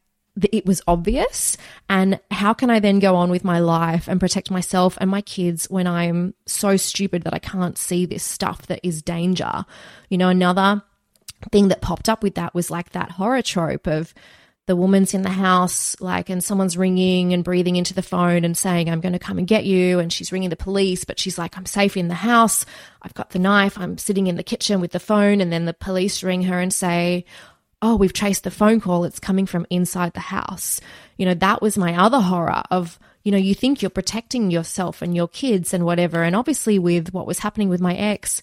it 0.52 0.66
was 0.66 0.82
obvious. 0.86 1.56
And 1.88 2.20
how 2.30 2.52
can 2.52 2.70
i 2.70 2.78
then 2.78 2.98
go 2.98 3.16
on 3.16 3.30
with 3.30 3.44
my 3.44 3.58
life 3.58 4.08
and 4.08 4.20
protect 4.20 4.50
myself 4.50 4.96
and 5.00 5.10
my 5.10 5.20
kids 5.22 5.66
when 5.70 5.86
i'm 5.86 6.34
so 6.46 6.76
stupid 6.76 7.22
that 7.22 7.34
i 7.34 7.38
can't 7.38 7.78
see 7.78 8.06
this 8.06 8.22
stuff 8.22 8.66
that 8.66 8.80
is 8.82 9.02
danger? 9.02 9.64
You 10.08 10.18
know 10.18 10.28
another 10.28 10.82
thing 11.52 11.68
that 11.68 11.80
popped 11.80 12.08
up 12.08 12.22
with 12.22 12.34
that 12.34 12.54
was 12.54 12.70
like 12.70 12.90
that 12.90 13.12
horror 13.12 13.42
trope 13.42 13.86
of 13.86 14.12
the 14.66 14.76
woman's 14.76 15.14
in 15.14 15.22
the 15.22 15.30
house 15.30 15.96
like 16.00 16.28
and 16.28 16.44
someone's 16.44 16.76
ringing 16.76 17.32
and 17.32 17.42
breathing 17.42 17.76
into 17.76 17.94
the 17.94 18.02
phone 18.02 18.44
and 18.44 18.56
saying 18.56 18.88
i'm 18.88 19.00
going 19.00 19.14
to 19.14 19.18
come 19.18 19.38
and 19.38 19.48
get 19.48 19.64
you 19.64 19.98
and 19.98 20.12
she's 20.12 20.30
ringing 20.30 20.50
the 20.50 20.54
police 20.54 21.02
but 21.02 21.18
she's 21.18 21.38
like 21.38 21.56
i'm 21.56 21.66
safe 21.66 21.96
in 21.96 22.08
the 22.08 22.14
house. 22.14 22.64
I've 23.02 23.14
got 23.14 23.30
the 23.30 23.38
knife. 23.38 23.78
I'm 23.78 23.98
sitting 23.98 24.26
in 24.26 24.36
the 24.36 24.42
kitchen 24.42 24.80
with 24.80 24.92
the 24.92 25.00
phone 25.00 25.40
and 25.40 25.52
then 25.52 25.64
the 25.64 25.74
police 25.74 26.22
ring 26.22 26.42
her 26.42 26.60
and 26.60 26.72
say 26.72 27.24
oh, 27.82 27.96
we've 27.96 28.12
traced 28.12 28.44
the 28.44 28.50
phone 28.50 28.80
call. 28.80 29.04
It's 29.04 29.18
coming 29.18 29.46
from 29.46 29.66
inside 29.70 30.12
the 30.12 30.20
house. 30.20 30.80
You 31.16 31.26
know, 31.26 31.34
that 31.34 31.62
was 31.62 31.78
my 31.78 31.96
other 31.96 32.20
horror 32.20 32.62
of, 32.70 32.98
you 33.22 33.32
know, 33.32 33.38
you 33.38 33.54
think 33.54 33.80
you're 33.80 33.90
protecting 33.90 34.50
yourself 34.50 35.02
and 35.02 35.14
your 35.14 35.28
kids 35.28 35.72
and 35.72 35.84
whatever. 35.84 36.22
And 36.22 36.36
obviously, 36.36 36.78
with 36.78 37.12
what 37.12 37.26
was 37.26 37.38
happening 37.38 37.68
with 37.68 37.80
my 37.80 37.94
ex, 37.94 38.42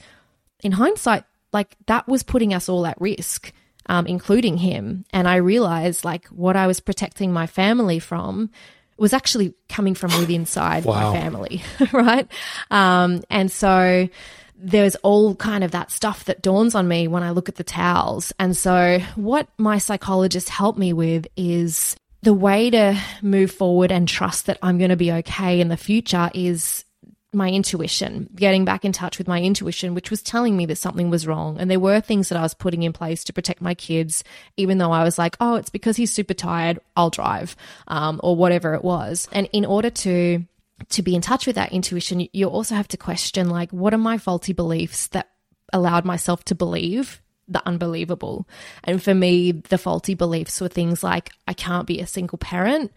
in 0.64 0.72
hindsight, 0.74 1.24
like 1.54 1.76
that 1.86 2.08
was 2.08 2.24
putting 2.24 2.54
us 2.54 2.68
all 2.68 2.86
at 2.86 3.00
risk, 3.00 3.52
um, 3.88 4.08
including 4.08 4.58
him. 4.58 5.06
And 5.14 5.28
I 5.28 5.36
realized 5.36 6.04
like 6.04 6.28
what 6.28 6.56
I 6.56 6.68
was 6.68 6.80
protecting 6.80 7.32
my 7.32 7.48
family 7.48 8.00
from 8.00 8.50
was 8.98 9.14
actually 9.14 9.54
coming 9.70 9.94
from 9.94 10.12
within 10.20 10.42
inside 10.42 10.84
wow. 10.84 11.12
my 11.12 11.20
family, 11.20 11.62
right? 11.94 12.28
Um, 12.72 13.24
and 13.30 13.52
so, 13.52 14.10
there's 14.58 14.96
all 14.98 15.36
kind 15.36 15.64
of 15.64 15.72
that 15.72 15.92
stuff 15.92 16.26
that 16.26 16.42
dawns 16.42 16.76
on 16.76 16.88
me 16.88 17.08
when 17.08 17.24
I 17.24 17.32
look 17.32 17.50
at 17.50 17.56
the 17.56 17.64
towels. 17.64 18.34
And 18.40 18.56
so, 18.56 19.00
what 19.16 19.48
my 19.58 19.78
psychologist 19.78 20.50
helped 20.50 20.80
me 20.80 20.94
with 20.94 21.28
is 21.36 21.96
the 22.24 22.34
way 22.34 22.70
to 22.72 23.00
move 23.22 23.52
forward 23.52 23.92
and 23.92 24.08
trust 24.08 24.48
that 24.48 24.58
I'm 24.62 24.78
going 24.78 24.90
to 24.90 24.96
be 24.96 25.12
okay 25.12 25.62
in 25.62 25.68
the 25.68 25.78
future 25.78 26.32
is 26.34 26.84
my 27.34 27.50
intuition, 27.50 28.30
getting 28.36 28.66
back 28.66 28.84
in 28.84 28.92
touch 28.92 29.18
with 29.18 29.28
my 29.28 29.42
intuition, 29.42 29.94
which 29.94 30.10
was 30.10 30.22
telling 30.22 30.58
me 30.58 30.66
that 30.66 30.78
something 30.78 31.10
was 31.10 31.28
wrong. 31.28 31.60
And 31.60 31.70
there 31.70 31.80
were 31.80 32.02
things 32.02 32.30
that 32.30 32.38
I 32.38 32.42
was 32.42 32.54
putting 32.54 32.84
in 32.84 32.94
place 32.94 33.24
to 33.26 33.34
protect 33.34 33.62
my 33.62 33.76
kids, 33.76 34.24
even 34.56 34.78
though 34.78 34.92
I 34.92 35.04
was 35.04 35.18
like, 35.18 35.38
oh, 35.40 35.56
it's 35.56 35.70
because 35.70 35.98
he's 35.98 36.12
super 36.12 36.34
tired, 36.34 36.80
I'll 36.96 37.10
drive, 37.10 37.56
um, 37.88 38.20
or 38.24 38.36
whatever 38.36 38.74
it 38.74 38.84
was. 38.84 39.28
And 39.32 39.48
in 39.52 39.66
order 39.66 39.90
to 39.90 40.44
to 40.90 41.02
be 41.02 41.16
in 41.16 41.22
touch 41.22 41.48
with 41.48 41.56
that 41.56 41.72
intuition, 41.72 42.28
you 42.34 42.48
also 42.48 42.76
have 42.76 42.88
to 42.90 42.98
question 42.98 43.50
like, 43.50 43.72
what 43.72 43.94
are 43.94 44.00
my 44.00 44.18
faulty 44.18 44.54
beliefs 44.54 45.08
that 45.08 45.30
allowed 45.74 46.06
myself 46.06 46.44
to 46.46 46.56
believe 46.56 47.22
the 47.48 47.66
unbelievable? 47.68 48.48
And 48.84 49.02
for 49.02 49.14
me, 49.14 49.52
the 49.52 49.78
faulty 49.78 50.14
beliefs 50.14 50.62
were 50.62 50.68
things 50.68 51.04
like, 51.04 51.32
I 51.48 51.54
can't 51.54 51.88
be 51.88 52.00
a 52.00 52.08
single 52.08 52.38
parent, 52.38 52.92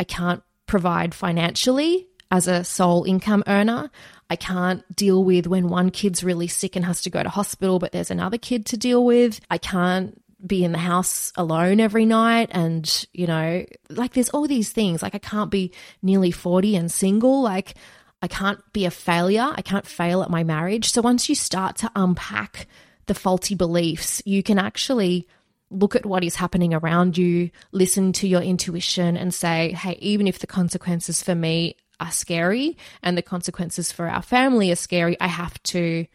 I 0.00 0.04
can't 0.04 0.42
provide 0.66 1.14
financially 1.14 2.08
as 2.30 2.48
a 2.48 2.64
sole 2.64 3.04
income 3.04 3.44
earner. 3.46 3.90
I 4.28 4.36
can't 4.36 4.82
deal 4.94 5.22
with 5.22 5.46
when 5.46 5.68
one 5.68 5.90
kid's 5.90 6.24
really 6.24 6.48
sick 6.48 6.74
and 6.74 6.84
has 6.84 7.02
to 7.02 7.10
go 7.10 7.22
to 7.22 7.28
hospital, 7.28 7.78
but 7.78 7.92
there's 7.92 8.10
another 8.10 8.38
kid 8.38 8.66
to 8.66 8.76
deal 8.76 9.04
with. 9.04 9.40
I 9.48 9.58
can't 9.58 10.20
be 10.44 10.64
in 10.64 10.72
the 10.72 10.78
house 10.78 11.32
alone 11.36 11.80
every 11.80 12.04
night 12.04 12.50
and 12.52 13.06
you 13.12 13.26
know 13.26 13.64
like 13.88 14.12
there's 14.12 14.28
all 14.30 14.46
these 14.46 14.70
things. 14.70 15.02
Like 15.02 15.14
i 15.14 15.18
can't 15.18 15.50
be 15.50 15.72
nearly 16.02 16.30
40 16.30 16.76
and 16.76 16.90
single. 16.90 17.42
Like 17.42 17.74
i 18.22 18.28
can't 18.28 18.60
be 18.72 18.84
a 18.84 18.90
failure. 18.90 19.50
I 19.54 19.62
can't 19.62 19.86
fail 19.86 20.22
at 20.22 20.30
my 20.30 20.44
marriage. 20.44 20.90
So 20.90 21.00
once 21.02 21.28
you 21.28 21.34
start 21.34 21.76
to 21.76 21.90
unpack 21.96 22.66
the 23.06 23.14
faulty 23.14 23.54
beliefs 23.54 24.20
you 24.26 24.42
can 24.42 24.58
actually 24.58 25.26
look 25.70 25.96
at 25.96 26.06
what 26.06 26.22
is 26.22 26.36
happening 26.36 26.74
around 26.74 27.16
you 27.18 27.50
listen 27.72 28.12
to 28.12 28.28
your 28.28 28.42
intuition 28.42 29.16
and 29.16 29.32
say 29.34 29.72
hey 29.72 29.98
even 30.00 30.26
if 30.26 30.38
the 30.38 30.46
consequences 30.46 31.22
for 31.22 31.34
me 31.34 31.76
are 31.98 32.12
scary 32.12 32.76
and 33.02 33.16
the 33.16 33.22
consequences 33.22 33.90
for 33.90 34.08
our 34.08 34.22
family 34.22 34.70
are 34.70 34.76
scary 34.76 35.18
i 35.20 35.26
have 35.26 35.60
to 35.62 36.06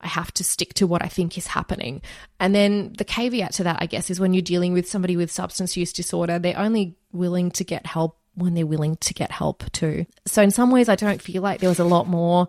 I 0.00 0.08
have 0.08 0.32
to 0.34 0.44
stick 0.44 0.74
to 0.74 0.86
what 0.86 1.04
I 1.04 1.08
think 1.08 1.36
is 1.36 1.48
happening. 1.48 2.02
And 2.38 2.54
then 2.54 2.92
the 2.96 3.04
caveat 3.04 3.52
to 3.54 3.64
that, 3.64 3.78
I 3.80 3.86
guess, 3.86 4.10
is 4.10 4.20
when 4.20 4.32
you're 4.32 4.42
dealing 4.42 4.72
with 4.72 4.88
somebody 4.88 5.16
with 5.16 5.30
substance 5.30 5.76
use 5.76 5.92
disorder, 5.92 6.38
they're 6.38 6.58
only 6.58 6.96
willing 7.12 7.50
to 7.52 7.64
get 7.64 7.86
help 7.86 8.16
when 8.34 8.54
they're 8.54 8.66
willing 8.66 8.96
to 8.96 9.14
get 9.14 9.32
help 9.32 9.70
too. 9.72 10.06
So 10.26 10.42
in 10.42 10.52
some 10.52 10.70
ways, 10.70 10.88
I 10.88 10.94
don't 10.94 11.20
feel 11.20 11.42
like 11.42 11.60
there 11.60 11.68
was 11.68 11.80
a 11.80 11.84
lot 11.84 12.06
more 12.06 12.48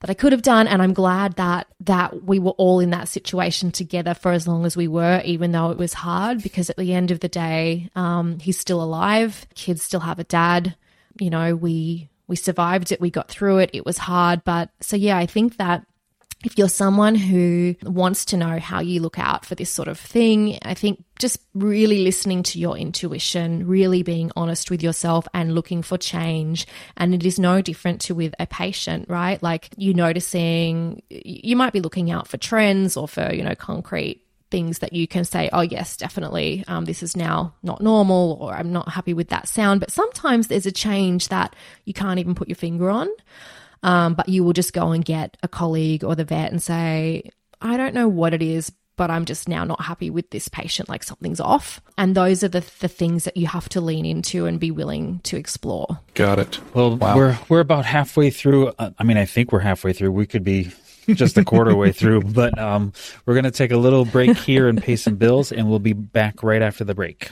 that 0.00 0.10
I 0.10 0.14
could 0.14 0.32
have 0.32 0.42
done. 0.42 0.68
And 0.68 0.80
I'm 0.80 0.92
glad 0.92 1.34
that 1.34 1.66
that 1.80 2.22
we 2.24 2.38
were 2.38 2.52
all 2.52 2.80
in 2.80 2.90
that 2.90 3.08
situation 3.08 3.72
together 3.72 4.14
for 4.14 4.30
as 4.30 4.46
long 4.46 4.64
as 4.64 4.76
we 4.76 4.86
were, 4.88 5.20
even 5.24 5.52
though 5.52 5.70
it 5.70 5.78
was 5.78 5.92
hard. 5.92 6.42
Because 6.42 6.70
at 6.70 6.76
the 6.76 6.94
end 6.94 7.10
of 7.10 7.20
the 7.20 7.28
day, 7.28 7.90
um, 7.96 8.38
he's 8.38 8.58
still 8.58 8.82
alive. 8.82 9.46
Kids 9.54 9.82
still 9.82 10.00
have 10.00 10.18
a 10.18 10.24
dad. 10.24 10.76
You 11.18 11.30
know, 11.30 11.56
we 11.56 12.10
we 12.28 12.36
survived 12.36 12.92
it. 12.92 13.00
We 13.00 13.10
got 13.10 13.28
through 13.28 13.58
it. 13.58 13.70
It 13.72 13.86
was 13.86 13.98
hard, 13.98 14.44
but 14.44 14.70
so 14.80 14.96
yeah, 14.96 15.16
I 15.16 15.26
think 15.26 15.56
that 15.56 15.84
if 16.46 16.56
you're 16.56 16.68
someone 16.68 17.16
who 17.16 17.74
wants 17.82 18.24
to 18.26 18.36
know 18.36 18.60
how 18.60 18.78
you 18.78 19.00
look 19.00 19.18
out 19.18 19.44
for 19.44 19.56
this 19.56 19.68
sort 19.68 19.88
of 19.88 19.98
thing, 19.98 20.56
I 20.62 20.74
think 20.74 21.04
just 21.18 21.40
really 21.54 22.04
listening 22.04 22.44
to 22.44 22.60
your 22.60 22.78
intuition, 22.78 23.66
really 23.66 24.04
being 24.04 24.30
honest 24.36 24.70
with 24.70 24.80
yourself 24.80 25.26
and 25.34 25.56
looking 25.56 25.82
for 25.82 25.98
change. 25.98 26.64
And 26.96 27.12
it 27.12 27.26
is 27.26 27.40
no 27.40 27.62
different 27.62 28.00
to 28.02 28.14
with 28.14 28.32
a 28.38 28.46
patient, 28.46 29.08
right? 29.08 29.42
Like 29.42 29.70
you 29.76 29.92
noticing, 29.92 31.02
you 31.10 31.56
might 31.56 31.72
be 31.72 31.80
looking 31.80 32.12
out 32.12 32.28
for 32.28 32.36
trends 32.36 32.96
or 32.96 33.08
for, 33.08 33.34
you 33.34 33.42
know, 33.42 33.56
concrete 33.56 34.22
things 34.48 34.78
that 34.78 34.92
you 34.92 35.08
can 35.08 35.24
say, 35.24 35.50
oh, 35.52 35.62
yes, 35.62 35.96
definitely, 35.96 36.62
um, 36.68 36.84
this 36.84 37.02
is 37.02 37.16
now 37.16 37.54
not 37.64 37.80
normal, 37.80 38.38
or 38.40 38.54
I'm 38.54 38.72
not 38.72 38.88
happy 38.88 39.14
with 39.14 39.30
that 39.30 39.48
sound. 39.48 39.80
But 39.80 39.90
sometimes 39.90 40.46
there's 40.46 40.64
a 40.64 40.70
change 40.70 41.26
that 41.28 41.56
you 41.86 41.92
can't 41.92 42.20
even 42.20 42.36
put 42.36 42.46
your 42.46 42.54
finger 42.54 42.88
on. 42.88 43.08
Um, 43.86 44.14
but 44.14 44.28
you 44.28 44.42
will 44.42 44.52
just 44.52 44.72
go 44.72 44.90
and 44.90 45.04
get 45.04 45.36
a 45.44 45.48
colleague 45.48 46.02
or 46.02 46.16
the 46.16 46.24
vet 46.24 46.50
and 46.50 46.60
say, 46.60 47.30
I 47.60 47.76
don't 47.76 47.94
know 47.94 48.08
what 48.08 48.34
it 48.34 48.42
is, 48.42 48.72
but 48.96 49.12
I'm 49.12 49.24
just 49.24 49.48
now 49.48 49.62
not 49.62 49.80
happy 49.80 50.10
with 50.10 50.30
this 50.30 50.48
patient, 50.48 50.88
like 50.88 51.04
something's 51.04 51.38
off. 51.38 51.80
And 51.96 52.16
those 52.16 52.42
are 52.42 52.48
the, 52.48 52.68
the 52.80 52.88
things 52.88 53.24
that 53.24 53.36
you 53.36 53.46
have 53.46 53.68
to 53.70 53.80
lean 53.80 54.04
into 54.04 54.46
and 54.46 54.58
be 54.58 54.72
willing 54.72 55.20
to 55.20 55.36
explore. 55.36 56.00
Got 56.14 56.40
it. 56.40 56.58
Well, 56.74 56.96
wow. 56.96 57.16
we're 57.16 57.38
we're 57.48 57.60
about 57.60 57.84
halfway 57.84 58.30
through. 58.30 58.72
Uh, 58.76 58.90
I 58.98 59.04
mean, 59.04 59.18
I 59.18 59.24
think 59.24 59.52
we're 59.52 59.60
halfway 59.60 59.92
through. 59.92 60.10
We 60.10 60.26
could 60.26 60.42
be 60.42 60.72
just 61.08 61.38
a 61.38 61.44
quarter 61.44 61.76
way 61.76 61.92
through, 61.92 62.22
but 62.22 62.58
um, 62.58 62.92
we're 63.24 63.34
going 63.34 63.44
to 63.44 63.52
take 63.52 63.70
a 63.70 63.76
little 63.76 64.04
break 64.04 64.36
here 64.36 64.66
and 64.68 64.82
pay 64.82 64.96
some 64.96 65.14
bills, 65.14 65.52
and 65.52 65.70
we'll 65.70 65.78
be 65.78 65.92
back 65.92 66.42
right 66.42 66.62
after 66.62 66.82
the 66.82 66.94
break. 66.94 67.30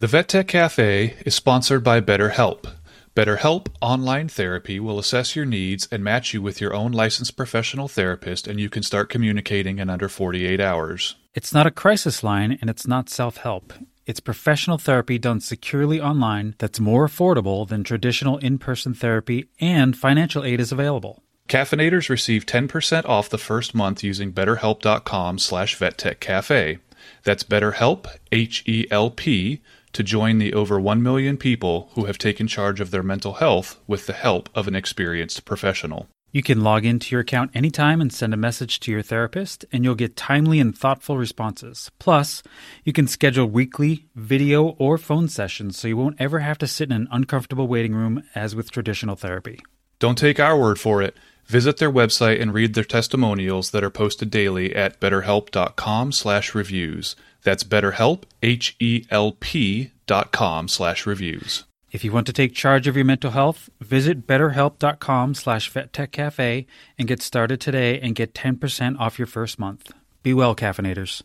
The 0.00 0.06
Vet 0.06 0.28
Tech 0.28 0.48
Cafe 0.48 1.14
is 1.26 1.34
sponsored 1.34 1.84
by 1.84 2.00
BetterHelp. 2.00 2.66
BetterHelp 3.14 3.66
Online 3.82 4.26
Therapy 4.26 4.80
will 4.80 4.98
assess 4.98 5.36
your 5.36 5.44
needs 5.44 5.86
and 5.92 6.02
match 6.02 6.32
you 6.32 6.40
with 6.40 6.62
your 6.62 6.72
own 6.72 6.92
licensed 6.92 7.36
professional 7.36 7.86
therapist, 7.86 8.46
and 8.48 8.58
you 8.58 8.70
can 8.70 8.82
start 8.82 9.10
communicating 9.10 9.78
in 9.78 9.90
under 9.90 10.08
48 10.08 10.58
hours. 10.62 11.16
It's 11.34 11.52
not 11.52 11.66
a 11.66 11.70
crisis 11.70 12.24
line 12.24 12.56
and 12.58 12.70
it's 12.70 12.86
not 12.86 13.10
self 13.10 13.36
help. 13.36 13.74
It's 14.06 14.20
professional 14.20 14.78
therapy 14.78 15.18
done 15.18 15.40
securely 15.40 16.00
online 16.00 16.54
that's 16.56 16.80
more 16.80 17.06
affordable 17.06 17.68
than 17.68 17.84
traditional 17.84 18.38
in 18.38 18.56
person 18.58 18.94
therapy, 18.94 19.50
and 19.60 19.94
financial 19.94 20.42
aid 20.42 20.58
is 20.58 20.72
available. 20.72 21.22
Caffeinators 21.50 22.08
receive 22.08 22.46
10% 22.46 23.04
off 23.04 23.28
the 23.28 23.36
first 23.36 23.74
month 23.74 24.02
using 24.02 24.32
betterhelp.com 24.32 25.38
slash 25.38 25.78
vettechcafe. 25.78 26.78
That's 27.24 27.44
BetterHelp, 27.44 28.06
H-E-L-P, 28.30 29.60
to 29.92 30.02
join 30.02 30.38
the 30.38 30.54
over 30.54 30.80
1 30.80 31.02
million 31.02 31.36
people 31.36 31.90
who 31.94 32.06
have 32.06 32.18
taken 32.18 32.46
charge 32.46 32.80
of 32.80 32.90
their 32.90 33.02
mental 33.02 33.34
health 33.34 33.78
with 33.86 34.06
the 34.06 34.12
help 34.12 34.48
of 34.54 34.68
an 34.68 34.74
experienced 34.74 35.44
professional. 35.44 36.08
You 36.34 36.42
can 36.42 36.62
log 36.62 36.86
into 36.86 37.10
your 37.10 37.20
account 37.20 37.50
anytime 37.54 38.00
and 38.00 38.10
send 38.10 38.32
a 38.32 38.38
message 38.38 38.80
to 38.80 38.90
your 38.90 39.02
therapist, 39.02 39.66
and 39.70 39.84
you'll 39.84 39.94
get 39.94 40.16
timely 40.16 40.60
and 40.60 40.74
thoughtful 40.76 41.18
responses. 41.18 41.90
Plus, 41.98 42.42
you 42.84 42.92
can 42.94 43.06
schedule 43.06 43.44
weekly 43.44 44.06
video 44.14 44.68
or 44.78 44.96
phone 44.96 45.28
sessions 45.28 45.78
so 45.78 45.88
you 45.88 45.96
won't 45.98 46.18
ever 46.18 46.38
have 46.38 46.56
to 46.58 46.66
sit 46.66 46.88
in 46.88 46.96
an 46.96 47.06
uncomfortable 47.12 47.68
waiting 47.68 47.94
room 47.94 48.22
as 48.34 48.56
with 48.56 48.70
traditional 48.70 49.14
therapy. 49.14 49.60
Don't 49.98 50.16
take 50.16 50.40
our 50.40 50.58
word 50.58 50.80
for 50.80 51.02
it. 51.02 51.14
Visit 51.44 51.76
their 51.76 51.92
website 51.92 52.40
and 52.40 52.54
read 52.54 52.72
their 52.72 52.82
testimonials 52.82 53.70
that 53.72 53.84
are 53.84 53.90
posted 53.90 54.30
daily 54.30 54.74
at 54.74 55.00
betterhelp.com/reviews. 55.00 57.16
That's 57.42 57.64
BetterHelp, 57.64 58.22
H-E-L-P 58.42 59.90
dot 60.06 60.32
com 60.32 60.68
slash 60.68 61.06
reviews. 61.06 61.64
If 61.92 62.04
you 62.04 62.12
want 62.12 62.26
to 62.26 62.32
take 62.32 62.54
charge 62.54 62.88
of 62.88 62.96
your 62.96 63.04
mental 63.04 63.32
health, 63.32 63.68
visit 63.80 64.26
betterhelp.com 64.26 65.34
slash 65.34 65.70
vettechcafe 65.70 66.66
and 66.98 67.08
get 67.08 67.20
started 67.20 67.60
today 67.60 68.00
and 68.00 68.14
get 68.14 68.32
10% 68.32 68.98
off 68.98 69.18
your 69.18 69.26
first 69.26 69.58
month. 69.58 69.92
Be 70.22 70.32
well, 70.32 70.56
caffeinators. 70.56 71.22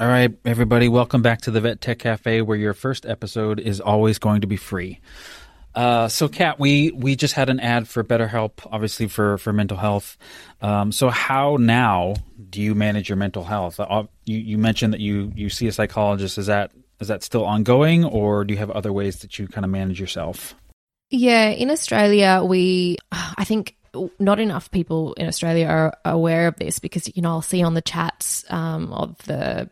All 0.00 0.06
right, 0.06 0.32
everybody, 0.44 0.88
welcome 0.88 1.22
back 1.22 1.40
to 1.42 1.50
the 1.50 1.60
Vet 1.60 1.80
Tech 1.80 1.98
Cafe, 1.98 2.40
where 2.42 2.56
your 2.56 2.72
first 2.72 3.04
episode 3.04 3.58
is 3.58 3.80
always 3.80 4.18
going 4.18 4.40
to 4.40 4.46
be 4.46 4.56
free. 4.56 5.00
Uh, 5.78 6.08
so, 6.08 6.26
Cat, 6.26 6.58
we 6.58 6.90
we 6.90 7.14
just 7.14 7.34
had 7.34 7.48
an 7.48 7.60
ad 7.60 7.86
for 7.86 8.02
BetterHelp, 8.02 8.66
obviously 8.72 9.06
for 9.06 9.38
for 9.38 9.52
mental 9.52 9.76
health. 9.76 10.18
Um, 10.60 10.90
so, 10.90 11.08
how 11.08 11.56
now 11.56 12.14
do 12.50 12.60
you 12.60 12.74
manage 12.74 13.08
your 13.08 13.14
mental 13.14 13.44
health? 13.44 13.78
Uh, 13.78 14.02
you, 14.24 14.38
you 14.38 14.58
mentioned 14.58 14.92
that 14.92 14.98
you 14.98 15.30
you 15.36 15.48
see 15.48 15.68
a 15.68 15.72
psychologist. 15.72 16.36
Is 16.36 16.46
that 16.46 16.72
is 16.98 17.06
that 17.06 17.22
still 17.22 17.44
ongoing, 17.44 18.04
or 18.04 18.44
do 18.44 18.54
you 18.54 18.58
have 18.58 18.72
other 18.72 18.92
ways 18.92 19.20
that 19.20 19.38
you 19.38 19.46
kind 19.46 19.64
of 19.64 19.70
manage 19.70 20.00
yourself? 20.00 20.56
Yeah, 21.10 21.50
in 21.50 21.70
Australia, 21.70 22.42
we 22.44 22.96
I 23.12 23.44
think 23.44 23.76
not 24.18 24.40
enough 24.40 24.72
people 24.72 25.12
in 25.14 25.28
Australia 25.28 25.66
are 25.66 25.96
aware 26.04 26.48
of 26.48 26.56
this 26.56 26.80
because 26.80 27.08
you 27.14 27.22
know 27.22 27.30
I'll 27.30 27.40
see 27.40 27.62
on 27.62 27.74
the 27.74 27.82
chats 27.82 28.44
um, 28.50 28.92
of 28.92 29.16
the 29.26 29.70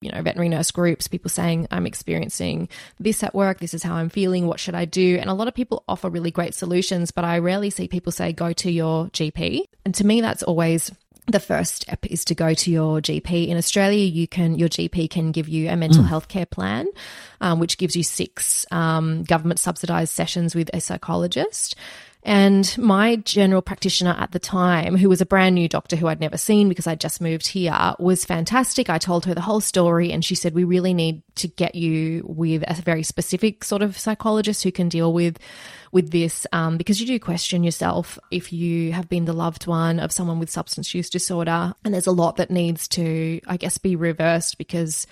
you 0.00 0.10
know, 0.10 0.20
veterinary 0.22 0.48
nurse 0.48 0.70
groups, 0.70 1.08
people 1.08 1.30
saying, 1.30 1.66
I'm 1.70 1.86
experiencing 1.86 2.68
this 2.98 3.22
at 3.22 3.34
work, 3.34 3.60
this 3.60 3.74
is 3.74 3.82
how 3.82 3.94
I'm 3.94 4.10
feeling, 4.10 4.46
what 4.46 4.60
should 4.60 4.74
I 4.74 4.84
do? 4.84 5.16
And 5.18 5.30
a 5.30 5.34
lot 5.34 5.48
of 5.48 5.54
people 5.54 5.84
offer 5.88 6.10
really 6.10 6.30
great 6.30 6.54
solutions, 6.54 7.10
but 7.10 7.24
I 7.24 7.38
rarely 7.38 7.70
see 7.70 7.88
people 7.88 8.12
say, 8.12 8.32
go 8.32 8.52
to 8.52 8.70
your 8.70 9.06
GP. 9.06 9.62
And 9.84 9.94
to 9.94 10.06
me, 10.06 10.20
that's 10.20 10.42
always 10.42 10.90
the 11.26 11.40
first 11.40 11.82
step 11.82 12.06
is 12.06 12.24
to 12.26 12.34
go 12.34 12.54
to 12.54 12.70
your 12.70 13.00
GP. 13.00 13.48
In 13.48 13.56
Australia, 13.56 14.04
you 14.04 14.28
can 14.28 14.54
your 14.54 14.68
GP 14.68 15.10
can 15.10 15.32
give 15.32 15.48
you 15.48 15.68
a 15.68 15.76
mental 15.76 16.02
mm. 16.02 16.06
health 16.06 16.28
care 16.28 16.46
plan, 16.46 16.86
um, 17.40 17.58
which 17.58 17.78
gives 17.78 17.96
you 17.96 18.02
six 18.02 18.64
um, 18.70 19.24
government 19.24 19.58
subsidized 19.58 20.12
sessions 20.12 20.54
with 20.54 20.70
a 20.72 20.80
psychologist. 20.80 21.74
And 22.26 22.76
my 22.76 23.16
general 23.16 23.62
practitioner 23.62 24.16
at 24.18 24.32
the 24.32 24.40
time, 24.40 24.96
who 24.96 25.08
was 25.08 25.20
a 25.20 25.26
brand 25.26 25.54
new 25.54 25.68
doctor 25.68 25.94
who 25.94 26.08
I'd 26.08 26.18
never 26.18 26.36
seen 26.36 26.68
because 26.68 26.88
I'd 26.88 26.98
just 26.98 27.20
moved 27.20 27.46
here, 27.46 27.94
was 28.00 28.24
fantastic. 28.24 28.90
I 28.90 28.98
told 28.98 29.26
her 29.26 29.34
the 29.34 29.40
whole 29.40 29.60
story 29.60 30.10
and 30.10 30.24
she 30.24 30.34
said, 30.34 30.52
We 30.52 30.64
really 30.64 30.92
need 30.92 31.22
to 31.36 31.46
get 31.46 31.76
you 31.76 32.24
with 32.26 32.64
a 32.66 32.74
very 32.82 33.04
specific 33.04 33.62
sort 33.62 33.80
of 33.80 33.96
psychologist 33.96 34.64
who 34.64 34.72
can 34.72 34.88
deal 34.88 35.12
with 35.12 35.38
with 35.92 36.10
this 36.10 36.48
um, 36.52 36.76
because 36.76 37.00
you 37.00 37.06
do 37.06 37.20
question 37.20 37.62
yourself 37.62 38.18
if 38.32 38.52
you 38.52 38.92
have 38.92 39.08
been 39.08 39.24
the 39.24 39.32
loved 39.32 39.68
one 39.68 40.00
of 40.00 40.10
someone 40.10 40.40
with 40.40 40.50
substance 40.50 40.92
use 40.94 41.08
disorder 41.08 41.72
and 41.84 41.94
there's 41.94 42.08
a 42.08 42.12
lot 42.12 42.36
that 42.36 42.50
needs 42.50 42.88
to 42.88 43.40
i 43.46 43.56
guess 43.56 43.78
be 43.78 43.96
reversed 43.96 44.58
because 44.58 45.06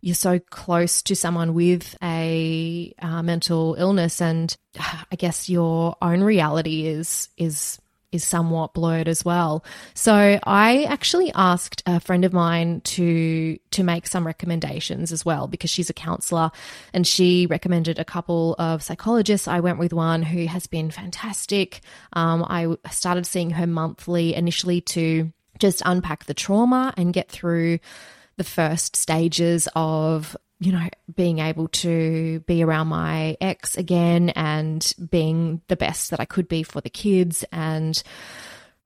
you're 0.00 0.14
so 0.14 0.38
close 0.38 1.02
to 1.02 1.14
someone 1.14 1.54
with 1.54 1.96
a 2.02 2.94
uh, 3.00 3.22
mental 3.22 3.74
illness 3.78 4.20
and 4.20 4.56
I 4.78 5.16
guess 5.16 5.48
your 5.48 5.96
own 6.00 6.22
reality 6.22 6.86
is 6.86 7.28
is 7.36 7.78
is 8.12 8.24
somewhat 8.24 8.74
blurred 8.74 9.06
as 9.06 9.24
well. 9.24 9.64
So 9.94 10.40
I 10.42 10.84
actually 10.84 11.30
asked 11.32 11.82
a 11.86 12.00
friend 12.00 12.24
of 12.24 12.32
mine 12.32 12.80
to 12.82 13.58
to 13.70 13.84
make 13.84 14.06
some 14.06 14.26
recommendations 14.26 15.12
as 15.12 15.24
well 15.24 15.46
because 15.46 15.70
she's 15.70 15.90
a 15.90 15.94
counselor 15.94 16.50
and 16.92 17.06
she 17.06 17.46
recommended 17.46 17.98
a 17.98 18.04
couple 18.04 18.56
of 18.58 18.82
psychologists. 18.82 19.46
I 19.46 19.60
went 19.60 19.78
with 19.78 19.92
one 19.92 20.22
who 20.22 20.46
has 20.46 20.66
been 20.66 20.90
fantastic. 20.90 21.82
Um, 22.12 22.44
I 22.48 22.74
started 22.90 23.26
seeing 23.26 23.50
her 23.50 23.66
monthly 23.66 24.34
initially 24.34 24.80
to 24.80 25.32
just 25.58 25.82
unpack 25.84 26.24
the 26.24 26.34
trauma 26.34 26.92
and 26.96 27.12
get 27.12 27.30
through 27.30 27.78
the 28.36 28.44
first 28.44 28.96
stages 28.96 29.68
of 29.74 30.36
you 30.60 30.72
know, 30.72 30.88
being 31.14 31.38
able 31.38 31.68
to 31.68 32.40
be 32.40 32.62
around 32.62 32.88
my 32.88 33.36
ex 33.40 33.78
again 33.78 34.28
and 34.30 34.92
being 35.10 35.62
the 35.68 35.76
best 35.76 36.10
that 36.10 36.20
I 36.20 36.26
could 36.26 36.48
be 36.48 36.62
for 36.62 36.82
the 36.82 36.90
kids 36.90 37.44
and 37.50 38.00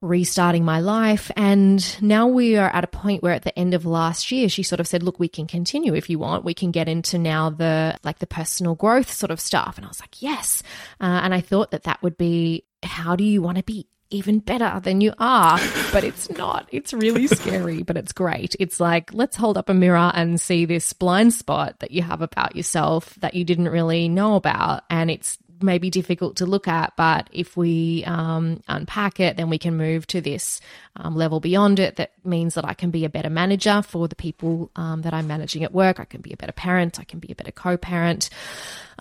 restarting 0.01 0.65
my 0.65 0.81
life. 0.81 1.33
And 1.37 1.85
now 2.01 2.29
we 2.29 2.57
are 2.57 2.69
at 2.69 2.85
a 2.85 2.89
point 2.89 3.23
where 3.23 3.33
at 3.33 3.43
the 3.43 3.59
end 3.59 3.75
of 3.75 3.85
last 3.87 4.31
year, 4.31 4.49
she 4.49 4.63
sort 4.63 4.79
of 4.79 4.87
said, 4.87 5.03
look, 5.03 5.19
we 5.19 5.29
can 5.29 5.49
continue 5.49 5.95
if 5.95 6.09
you 6.09 6.19
want. 6.19 6.45
We 6.45 6.55
can 6.55 6.71
get 6.71 6.89
into 6.89 7.19
now 7.19 7.51
the 7.51 7.99
like 8.05 8.21
the 8.21 8.27
personal 8.27 8.77
growth 8.77 9.13
sort 9.13 9.33
of 9.33 9.41
stuff. 9.41 9.77
And 9.77 9.85
I 9.85 9.89
was 9.89 10.01
like, 10.01 10.23
yes. 10.23 10.63
Uh, 11.01 11.21
and 11.25 11.35
I 11.35 11.41
thought 11.41 11.73
that 11.73 11.85
that 11.85 12.03
would 12.03 12.17
be 12.17 12.65
how 12.85 13.17
do 13.17 13.25
you 13.25 13.43
want 13.43 13.57
to 13.59 13.65
be 13.65 13.89
even 14.15 14.39
better 14.39 14.81
than 14.81 15.01
you 15.01 15.12
are, 15.19 15.59
but 15.93 16.05
it's 16.05 16.31
not. 16.39 16.69
It's 16.71 16.93
really 16.93 17.27
scary, 17.27 17.83
but 17.83 17.97
it's 17.97 18.12
great. 18.12 18.55
It's 18.61 18.79
like, 18.79 19.12
let's 19.12 19.37
hold 19.37 19.59
up 19.59 19.69
a 19.69 19.75
mirror 19.75 20.12
and 20.15 20.41
see 20.41 20.65
this 20.65 20.93
blind 20.93 21.35
spot 21.35 21.81
that 21.81 21.91
you 21.91 22.03
have 22.03 22.23
about 22.23 22.55
yourself 22.57 23.15
that 23.17 23.35
you 23.35 23.45
didn't 23.45 23.69
really 23.69 24.09
know 24.09 24.37
about. 24.37 24.85
And 24.89 25.11
it's 25.11 25.37
may 25.61 25.79
be 25.79 25.91
difficult 25.91 26.37
to 26.37 26.47
look 26.47 26.69
at, 26.69 26.97
but 26.97 27.29
if 27.33 27.57
we 27.57 28.05
um, 28.07 28.63
unpack 28.69 29.21
it, 29.21 29.37
then 29.37 29.51
we 29.51 29.59
can 29.59 29.77
move 29.77 30.07
to 30.09 30.21
this 30.21 30.61
um, 30.97 31.17
level 31.17 31.41
beyond 31.41 31.79
it. 31.79 31.97
That 31.97 32.13
means 32.25 32.55
that 32.55 32.65
I 32.65 32.75
can 32.75 32.91
be 32.91 33.05
a 33.05 33.09
better 33.09 33.31
manager 33.31 33.83
for 33.83 34.09
the 34.09 34.15
people 34.15 34.71
um, 34.77 35.03
that 35.03 35.15
I'm 35.15 35.27
managing 35.27 35.65
at 35.65 35.73
work. 35.73 36.01
I 36.01 36.05
can 36.05 36.21
be 36.21 36.33
a 36.33 36.37
better 36.37 36.53
parent. 36.53 37.01
I 37.01 37.05
can 37.05 37.19
be 37.19 37.33
a 37.33 37.35
better 37.35 37.53
co 37.53 37.77
parent. 37.77 38.31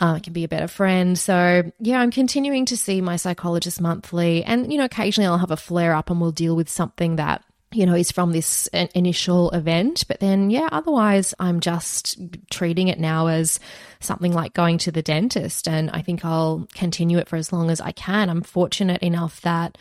Uh, 0.02 0.14
I 0.14 0.20
can 0.20 0.34
be 0.34 0.44
a 0.44 0.48
better 0.48 0.68
friend. 0.68 1.18
So, 1.18 1.72
yeah, 1.80 2.00
I'm 2.00 2.12
continuing 2.12 2.66
to 2.66 2.78
see 2.78 3.02
my 3.02 3.16
psychologist 3.16 3.80
monthly. 3.80 4.44
And, 4.44 4.72
you 4.72 4.78
know, 4.78 4.86
occasionally 4.86 5.28
I'll 5.28 5.38
have 5.38 5.52
a 5.52 5.58
flare 5.58 5.94
up 5.94 6.10
and 6.10 6.20
we'll 6.20 6.32
deal 6.32 6.56
with 6.56 6.70
something 6.70 7.18
that 7.18 7.44
you 7.74 7.86
know, 7.86 7.96
is 7.96 8.12
from 8.12 8.32
this 8.32 8.68
initial 8.94 9.52
event. 9.52 10.06
But 10.08 10.20
then, 10.20 10.50
yeah, 10.50 10.70
otherwise, 10.72 11.34
I'm 11.40 11.60
just 11.60 12.20
treating 12.50 12.88
it 12.88 13.00
now 13.00 13.28
as 13.28 13.60
something 14.00 14.34
like 14.34 14.54
going 14.54 14.78
to 14.80 14.92
the 14.92 15.02
dentist. 15.02 15.68
And 15.68 15.90
I 15.92 16.02
think 16.02 16.24
I'll 16.24 16.68
continue 16.74 17.18
it 17.18 17.28
for 17.28 17.36
as 17.36 17.52
long 17.52 17.70
as 17.70 17.82
I 17.82 17.92
can. 17.92 18.30
I'm 18.30 18.42
fortunate 18.42 19.02
enough 19.02 19.42
that 19.42 19.78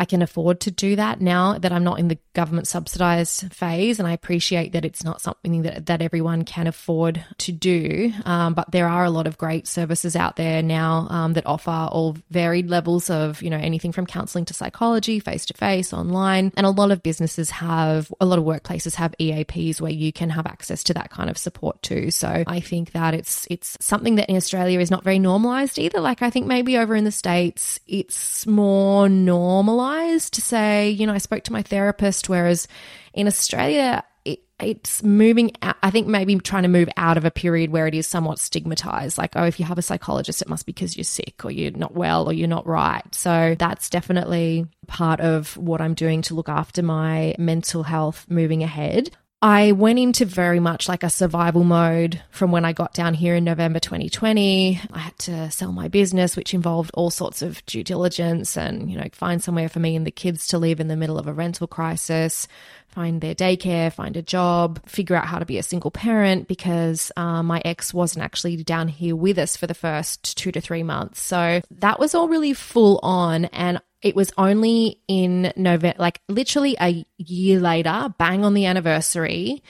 I 0.00 0.06
can 0.06 0.22
afford 0.22 0.60
to 0.60 0.70
do 0.70 0.96
that 0.96 1.20
now 1.20 1.58
that 1.58 1.72
I'm 1.72 1.84
not 1.84 1.98
in 1.98 2.08
the 2.08 2.16
government 2.32 2.66
subsidized 2.66 3.52
phase. 3.52 3.98
And 3.98 4.08
I 4.08 4.12
appreciate 4.12 4.72
that 4.72 4.86
it's 4.86 5.04
not 5.04 5.20
something 5.20 5.60
that, 5.60 5.86
that 5.86 6.00
everyone 6.00 6.46
can 6.46 6.66
afford 6.66 7.22
to 7.36 7.52
do. 7.52 8.10
Um, 8.24 8.54
but 8.54 8.70
there 8.70 8.88
are 8.88 9.04
a 9.04 9.10
lot 9.10 9.26
of 9.26 9.36
great 9.36 9.68
services 9.68 10.16
out 10.16 10.36
there 10.36 10.62
now 10.62 11.06
um, 11.10 11.34
that 11.34 11.44
offer 11.44 11.70
all 11.70 12.16
varied 12.30 12.70
levels 12.70 13.10
of, 13.10 13.42
you 13.42 13.50
know, 13.50 13.58
anything 13.58 13.92
from 13.92 14.06
counseling 14.06 14.46
to 14.46 14.54
psychology, 14.54 15.20
face 15.20 15.44
to 15.44 15.54
face, 15.54 15.92
online. 15.92 16.50
And 16.56 16.64
a 16.64 16.70
lot 16.70 16.92
of 16.92 17.02
businesses 17.02 17.50
have, 17.50 18.10
a 18.22 18.24
lot 18.24 18.38
of 18.38 18.44
workplaces 18.46 18.94
have 18.94 19.14
EAPs 19.20 19.82
where 19.82 19.92
you 19.92 20.14
can 20.14 20.30
have 20.30 20.46
access 20.46 20.82
to 20.84 20.94
that 20.94 21.10
kind 21.10 21.28
of 21.28 21.36
support 21.36 21.82
too. 21.82 22.10
So 22.10 22.42
I 22.46 22.60
think 22.60 22.92
that 22.92 23.12
it's, 23.12 23.46
it's 23.50 23.76
something 23.80 24.14
that 24.14 24.30
in 24.30 24.36
Australia 24.36 24.80
is 24.80 24.90
not 24.90 25.04
very 25.04 25.18
normalized 25.18 25.78
either. 25.78 26.00
Like 26.00 26.22
I 26.22 26.30
think 26.30 26.46
maybe 26.46 26.78
over 26.78 26.96
in 26.96 27.04
the 27.04 27.12
States, 27.12 27.78
it's 27.86 28.46
more 28.46 29.06
normalized 29.06 29.89
to 30.30 30.40
say, 30.40 30.90
you 30.90 31.06
know, 31.06 31.12
I 31.12 31.18
spoke 31.18 31.44
to 31.44 31.52
my 31.52 31.62
therapist 31.62 32.28
Whereas 32.28 32.68
in 33.12 33.26
Australia, 33.26 34.04
it, 34.24 34.40
it's 34.60 35.02
moving 35.02 35.52
out, 35.62 35.76
I 35.82 35.90
think 35.90 36.06
maybe 36.06 36.36
trying 36.38 36.62
to 36.62 36.68
move 36.68 36.88
out 36.96 37.16
of 37.16 37.24
a 37.24 37.30
period 37.30 37.70
where 37.70 37.86
it 37.86 37.94
is 37.94 38.06
somewhat 38.06 38.38
stigmatized. 38.38 39.18
Like, 39.18 39.32
oh, 39.34 39.44
if 39.44 39.58
you 39.58 39.66
have 39.66 39.78
a 39.78 39.82
psychologist, 39.82 40.42
it 40.42 40.48
must 40.48 40.64
be 40.64 40.72
because 40.72 40.96
you're 40.96 41.04
sick 41.04 41.44
or 41.44 41.50
you're 41.50 41.72
not 41.72 41.94
well 41.94 42.28
or 42.28 42.32
you're 42.32 42.48
not 42.48 42.66
right. 42.66 43.02
So 43.12 43.56
that's 43.58 43.90
definitely 43.90 44.66
part 44.86 45.20
of 45.20 45.56
what 45.56 45.80
I'm 45.80 45.94
doing 45.94 46.22
to 46.22 46.34
look 46.34 46.48
after 46.48 46.82
my 46.82 47.34
mental 47.38 47.82
health 47.82 48.26
moving 48.28 48.62
ahead. 48.62 49.10
I 49.42 49.72
went 49.72 49.98
into 49.98 50.26
very 50.26 50.60
much 50.60 50.86
like 50.86 51.02
a 51.02 51.08
survival 51.08 51.64
mode 51.64 52.20
from 52.30 52.52
when 52.52 52.66
I 52.66 52.74
got 52.74 52.92
down 52.92 53.14
here 53.14 53.34
in 53.34 53.42
November 53.42 53.80
2020. 53.80 54.78
I 54.92 54.98
had 54.98 55.18
to 55.20 55.50
sell 55.50 55.72
my 55.72 55.88
business, 55.88 56.36
which 56.36 56.52
involved 56.52 56.90
all 56.92 57.08
sorts 57.08 57.40
of 57.40 57.64
due 57.64 57.82
diligence 57.82 58.58
and, 58.58 58.90
you 58.90 58.98
know, 58.98 59.08
find 59.12 59.42
somewhere 59.42 59.70
for 59.70 59.80
me 59.80 59.96
and 59.96 60.06
the 60.06 60.10
kids 60.10 60.48
to 60.48 60.58
live 60.58 60.78
in 60.78 60.88
the 60.88 60.96
middle 60.96 61.18
of 61.18 61.26
a 61.26 61.32
rental 61.32 61.66
crisis, 61.66 62.48
find 62.88 63.22
their 63.22 63.34
daycare, 63.34 63.90
find 63.90 64.14
a 64.18 64.22
job, 64.22 64.86
figure 64.86 65.16
out 65.16 65.26
how 65.26 65.38
to 65.38 65.46
be 65.46 65.56
a 65.56 65.62
single 65.62 65.90
parent 65.90 66.46
because 66.46 67.10
uh, 67.16 67.42
my 67.42 67.62
ex 67.64 67.94
wasn't 67.94 68.22
actually 68.22 68.62
down 68.62 68.88
here 68.88 69.16
with 69.16 69.38
us 69.38 69.56
for 69.56 69.66
the 69.66 69.72
first 69.72 70.36
two 70.36 70.52
to 70.52 70.60
three 70.60 70.82
months. 70.82 71.18
So 71.18 71.62
that 71.78 71.98
was 71.98 72.14
all 72.14 72.28
really 72.28 72.52
full 72.52 73.00
on. 73.02 73.46
And 73.46 73.80
it 74.02 74.16
was 74.16 74.32
only 74.38 75.00
in 75.08 75.52
November, 75.56 75.96
like 75.98 76.20
literally 76.28 76.76
a 76.80 77.04
year 77.18 77.60
later, 77.60 78.14
bang 78.18 78.44
on 78.44 78.54
the 78.54 78.66
anniversary, 78.66 79.62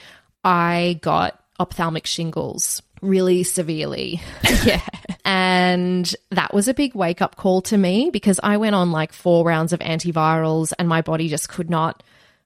I 0.43 0.99
got 1.01 1.39
ophthalmic 1.59 2.07
shingles 2.07 2.81
really 3.01 3.43
severely. 3.43 4.21
yeah. 4.63 4.81
And 5.23 6.13
that 6.31 6.51
was 6.51 6.67
a 6.67 6.73
big 6.73 6.95
wake 6.95 7.21
up 7.21 7.35
call 7.35 7.61
to 7.61 7.77
me 7.77 8.09
because 8.11 8.39
I 8.43 8.57
went 8.57 8.75
on 8.75 8.91
like 8.91 9.13
four 9.13 9.45
rounds 9.45 9.71
of 9.71 9.79
antivirals 9.79 10.73
and 10.77 10.89
my 10.89 11.01
body 11.03 11.29
just 11.29 11.47
could 11.47 11.69
not 11.69 12.03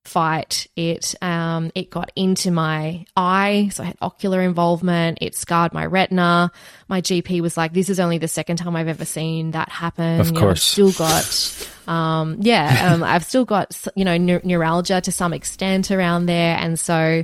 fight. 0.07 0.67
It 0.75 1.15
um, 1.21 1.71
it 1.75 1.89
got 1.89 2.11
into 2.15 2.51
my 2.51 3.05
eye, 3.15 3.69
so 3.73 3.83
I 3.83 3.87
had 3.87 3.97
ocular 4.01 4.41
involvement. 4.41 5.19
It 5.21 5.35
scarred 5.35 5.73
my 5.73 5.85
retina. 5.85 6.51
My 6.87 7.01
GP 7.01 7.41
was 7.41 7.57
like, 7.57 7.73
"This 7.73 7.89
is 7.89 7.99
only 7.99 8.17
the 8.17 8.27
second 8.27 8.57
time 8.57 8.75
I've 8.75 8.87
ever 8.87 9.05
seen 9.05 9.51
that 9.51 9.69
happen." 9.69 10.19
Of 10.19 10.33
course, 10.33 10.77
you 10.77 10.85
know, 10.85 10.89
still 10.91 11.07
got, 11.07 11.93
um, 11.93 12.37
yeah, 12.41 12.91
um, 12.93 13.03
I've 13.03 13.25
still 13.25 13.45
got 13.45 13.79
you 13.95 14.05
know 14.05 14.17
neuralgia 14.17 15.01
to 15.01 15.11
some 15.11 15.33
extent 15.33 15.91
around 15.91 16.27
there, 16.27 16.57
and 16.57 16.79
so 16.79 17.23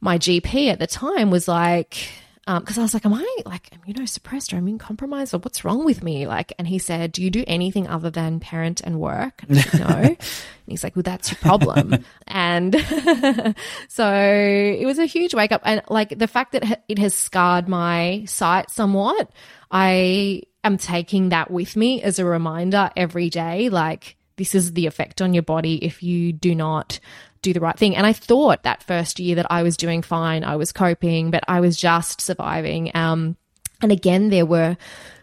my 0.00 0.18
GP 0.18 0.68
at 0.70 0.78
the 0.78 0.86
time 0.86 1.30
was 1.30 1.48
like 1.48 2.08
because 2.46 2.76
um, 2.76 2.82
I 2.82 2.84
was 2.84 2.92
like, 2.92 3.06
am 3.06 3.14
I 3.14 3.36
like 3.46 3.70
immunosuppressed 3.70 4.52
or 4.52 4.58
immune 4.58 4.78
compromised 4.78 5.32
or 5.32 5.38
what's 5.38 5.64
wrong 5.64 5.84
with 5.84 6.02
me? 6.02 6.26
Like, 6.26 6.52
and 6.58 6.68
he 6.68 6.78
said, 6.78 7.12
do 7.12 7.22
you 7.22 7.30
do 7.30 7.42
anything 7.46 7.88
other 7.88 8.10
than 8.10 8.38
parent 8.38 8.82
and 8.82 9.00
work? 9.00 9.42
And 9.48 9.80
no. 9.80 9.86
and 9.86 10.18
he's 10.66 10.84
like, 10.84 10.94
well, 10.94 11.02
that's 11.02 11.30
your 11.30 11.38
problem. 11.38 12.04
and 12.26 12.74
so 13.88 14.12
it 14.14 14.84
was 14.84 14.98
a 14.98 15.06
huge 15.06 15.34
wake 15.34 15.52
up. 15.52 15.62
And 15.64 15.80
like 15.88 16.18
the 16.18 16.28
fact 16.28 16.52
that 16.52 16.82
it 16.86 16.98
has 16.98 17.14
scarred 17.14 17.66
my 17.66 18.24
sight 18.26 18.70
somewhat, 18.70 19.30
I 19.70 20.42
am 20.62 20.76
taking 20.76 21.30
that 21.30 21.50
with 21.50 21.76
me 21.76 22.02
as 22.02 22.18
a 22.18 22.26
reminder 22.26 22.90
every 22.94 23.30
day. 23.30 23.70
Like, 23.70 24.16
this 24.36 24.54
is 24.54 24.72
the 24.72 24.86
effect 24.86 25.22
on 25.22 25.32
your 25.32 25.44
body 25.44 25.82
if 25.82 26.02
you 26.02 26.32
do 26.32 26.54
not 26.54 27.00
do 27.44 27.52
the 27.52 27.60
right 27.60 27.78
thing. 27.78 27.94
And 27.94 28.06
I 28.06 28.12
thought 28.12 28.64
that 28.64 28.82
first 28.82 29.20
year 29.20 29.36
that 29.36 29.46
I 29.50 29.62
was 29.62 29.76
doing 29.76 30.02
fine, 30.02 30.42
I 30.42 30.56
was 30.56 30.72
coping, 30.72 31.30
but 31.30 31.44
I 31.46 31.60
was 31.60 31.76
just 31.76 32.20
surviving. 32.20 32.90
Um, 32.94 33.36
and 33.80 33.92
again, 33.92 34.30
there 34.30 34.46
were 34.46 34.76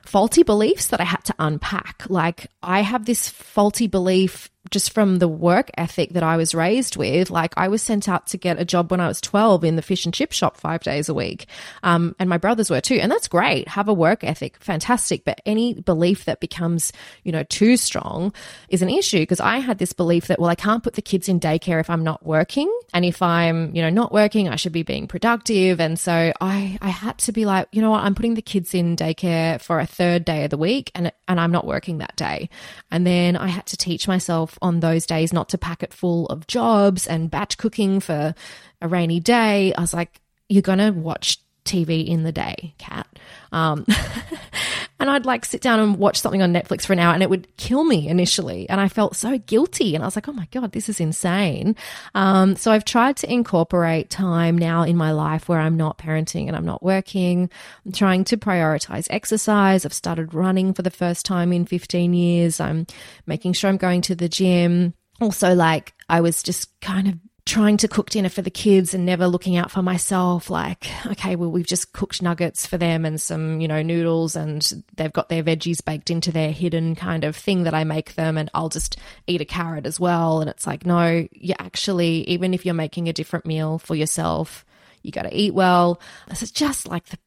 faulty 0.06 0.44
beliefs 0.44 0.88
that 0.88 1.02
I 1.02 1.06
had 1.06 1.24
to 1.26 1.36
unpack. 1.40 2.04
Like, 2.08 2.48
I 2.62 2.82
have 2.82 3.06
this 3.06 3.28
faulty 3.28 3.88
belief 3.88 4.50
just 4.70 4.94
from 4.94 5.18
the 5.20 5.28
work 5.28 5.72
ethic 5.78 6.12
that 6.12 6.24
I 6.24 6.38
was 6.38 6.54
raised 6.54 6.96
with, 6.96 7.32
like 7.32 7.54
I 7.58 7.68
was 7.68 7.82
sent 7.82 8.08
out 8.08 8.28
to 8.28 8.38
get 8.38 8.60
a 8.60 8.66
job 8.66 8.92
when 8.92 9.00
I 9.00 9.08
was 9.08 9.20
12 9.20 9.64
in 9.64 9.76
the 9.76 9.82
fish 9.82 10.06
and 10.06 10.14
chip 10.14 10.32
shop 10.32 10.56
five 10.56 10.84
days 10.84 11.10
a 11.10 11.14
week. 11.14 11.48
Um, 11.82 12.16
and 12.20 12.30
my 12.30 12.38
brothers 12.38 12.70
were 12.70 12.80
too. 12.80 12.96
And 12.96 13.12
that's 13.12 13.28
great. 13.28 13.68
Have 13.70 13.88
a 13.88 13.94
work 13.94 14.24
ethic. 14.24 14.58
Fantastic. 14.60 15.26
But 15.26 15.42
any 15.46 15.74
belief 15.74 16.26
that 16.26 16.40
becomes, 16.40 16.94
you 17.24 17.32
know, 17.32 17.44
too 17.44 17.76
strong 17.76 18.34
is 18.70 18.84
an 18.84 18.90
issue 18.90 19.20
because 19.20 19.40
I 19.40 19.58
had 19.58 19.80
this 19.80 19.94
belief 19.94 20.28
that, 20.28 20.40
well, 20.40 20.50
I 20.50 20.56
can't 20.56 20.84
put 20.84 20.94
the 20.94 21.02
kids 21.02 21.28
in 21.28 21.40
daycare 21.40 21.80
if 21.80 21.90
I'm 21.90 22.04
not 22.04 22.26
working. 22.26 22.72
And 22.94 23.04
if 23.04 23.22
I'm, 23.22 23.76
you 23.76 23.82
know, 23.82 23.90
not 23.90 24.14
working, 24.14 24.48
I 24.48 24.58
should 24.58 24.74
be 24.74 24.84
being 24.84 25.08
productive. 25.08 25.80
And 25.80 25.98
so 25.98 26.32
I, 26.40 26.78
I 26.82 26.90
had 26.90 27.18
to 27.20 27.32
be 27.32 27.46
like, 27.46 27.68
you 27.72 27.82
know 27.82 27.92
what? 27.92 28.04
I'm 28.04 28.14
putting 28.14 28.36
the 28.36 28.42
kids 28.44 28.76
in 28.76 28.96
daycare 28.96 29.60
for 29.60 29.80
a 29.80 29.88
third 29.88 30.24
day 30.24 30.44
of 30.44 30.52
the 30.52 30.58
week 30.58 30.92
and, 30.94 31.12
and 31.28 31.40
I'm 31.40 31.52
not 31.52 31.66
working 31.66 31.98
that 31.98 32.16
day. 32.16 32.50
And 32.92 33.08
then 33.08 33.36
I 33.36 33.48
had 33.48 33.66
to 33.68 33.78
teach 33.78 34.08
myself 34.08 34.51
on 34.62 34.80
those 34.80 35.06
days 35.06 35.34
not 35.34 35.50
to 35.50 35.58
pack 35.58 35.84
it 35.84 35.94
full 35.94 36.26
of 36.28 36.48
jobs 36.48 37.08
and 37.08 37.32
batch 37.32 37.58
cooking 37.58 38.00
for 38.00 38.34
a 38.82 38.88
rainy 38.88 39.20
day. 39.20 39.74
I 39.74 39.82
was 39.82 39.94
like, 39.94 40.22
you're 40.50 40.62
going 40.62 40.80
to 40.80 40.92
watch 40.92 41.40
TV 41.66 42.06
in 42.08 42.24
the 42.24 42.32
day, 42.32 42.74
cat. 42.78 43.08
Um, 43.52 43.86
And 45.02 45.10
I'd 45.10 45.26
like 45.26 45.46
sit 45.46 45.62
down 45.62 45.80
and 45.80 45.98
watch 45.98 46.22
something 46.22 46.44
on 46.44 46.54
Netflix 46.54 46.86
for 46.86 46.94
an 46.94 47.00
hour 47.00 47.12
and 47.12 47.24
it 47.24 47.30
would 47.30 47.58
kill 47.58 47.84
me 47.84 48.08
initially. 48.08 48.70
And 48.70 48.80
I 48.80 48.88
felt 48.88 49.16
so 49.16 49.40
guilty. 49.40 49.96
And 49.96 50.04
I 50.04 50.08
was 50.08 50.16
like, 50.16 50.28
oh 50.28 50.32
my 50.32 50.48
God, 50.52 50.74
this 50.74 50.90
is 50.90 51.00
insane. 51.00 51.76
Um, 52.14 52.56
so 52.56 52.72
I've 52.72 52.86
tried 52.86 53.18
to 53.18 53.34
incorporate 53.34 54.12
time 54.12 54.60
now 54.60 54.84
in 54.84 54.96
my 54.96 55.12
life 55.12 55.50
where 55.50 55.60
I'm 55.60 55.76
not 55.76 55.98
parenting 55.98 56.46
and 56.46 56.56
I'm 56.56 56.68
not 56.68 56.84
working. 56.84 57.50
I'm 57.84 57.92
trying 57.92 58.24
to 58.26 58.38
prioritize 58.38 59.08
exercise. 59.10 59.86
I've 59.86 59.94
started 59.94 60.36
running 60.36 60.72
for 60.72 60.84
the 60.84 60.92
first 60.92 61.26
time 61.26 61.52
in 61.52 61.66
15 61.66 62.14
years. 62.14 62.60
I'm 62.60 62.86
making 63.26 63.54
sure 63.54 63.72
I'm 63.72 63.78
going 63.78 64.02
to 64.04 64.14
the 64.14 64.30
gym. 64.30 64.94
Also, 65.20 65.56
like, 65.56 65.96
I 66.10 66.22
was 66.22 66.44
just 66.44 66.80
kind 66.80 67.08
of 67.08 67.16
trying 67.46 67.78
to 67.78 67.88
cook 67.88 68.10
dinner 68.10 68.30
for 68.30 68.42
the 68.42 68.52
kids 68.52 68.94
and 68.94 69.06
never 69.06 69.28
looking 69.28 69.58
out 69.58 69.72
for 69.72 69.82
myself 69.82 70.50
like 70.50 70.88
okay 71.08 71.36
well 71.36 71.50
we've 71.50 71.66
just 71.66 71.92
cooked 71.92 72.22
nuggets 72.22 72.68
for 72.68 72.78
them 72.78 73.04
and 73.04 73.20
some 73.20 73.60
you 73.60 73.68
know 73.68 73.82
noodles 73.82 74.36
and 74.36 74.84
they've 74.96 75.12
got 75.12 75.28
their 75.30 75.44
veggies 75.44 75.84
baked 75.84 76.10
into 76.10 76.32
their 76.32 76.52
hidden 76.52 76.96
kind 76.96 77.24
of 77.24 77.36
thing 77.36 77.64
that 77.64 77.74
I 77.74 77.84
make 77.84 78.14
them 78.14 78.38
and 78.38 78.50
I'll 78.54 78.70
just 78.70 78.98
eat 79.26 79.42
a 79.42 79.46
carrot 79.46 79.86
as 79.86 80.00
well. 80.00 80.42
And 80.42 80.50
it's 80.50 80.68
like 80.68 80.86
no 80.86 81.28
you 81.32 81.56
actually 81.60 82.30
even 82.30 82.54
if 82.54 82.66
you're 82.66 82.76
making 82.76 83.10
a 83.10 83.14
different 83.14 83.46
meal 83.46 83.80
for 83.80 83.96
yourself 83.96 84.66
you 85.04 85.12
got 85.12 85.24
to 85.24 85.36
eat 85.36 85.54
well. 85.54 86.00
Is 86.30 86.52
just 86.52 86.88
like 86.88 87.06
the 87.06 87.18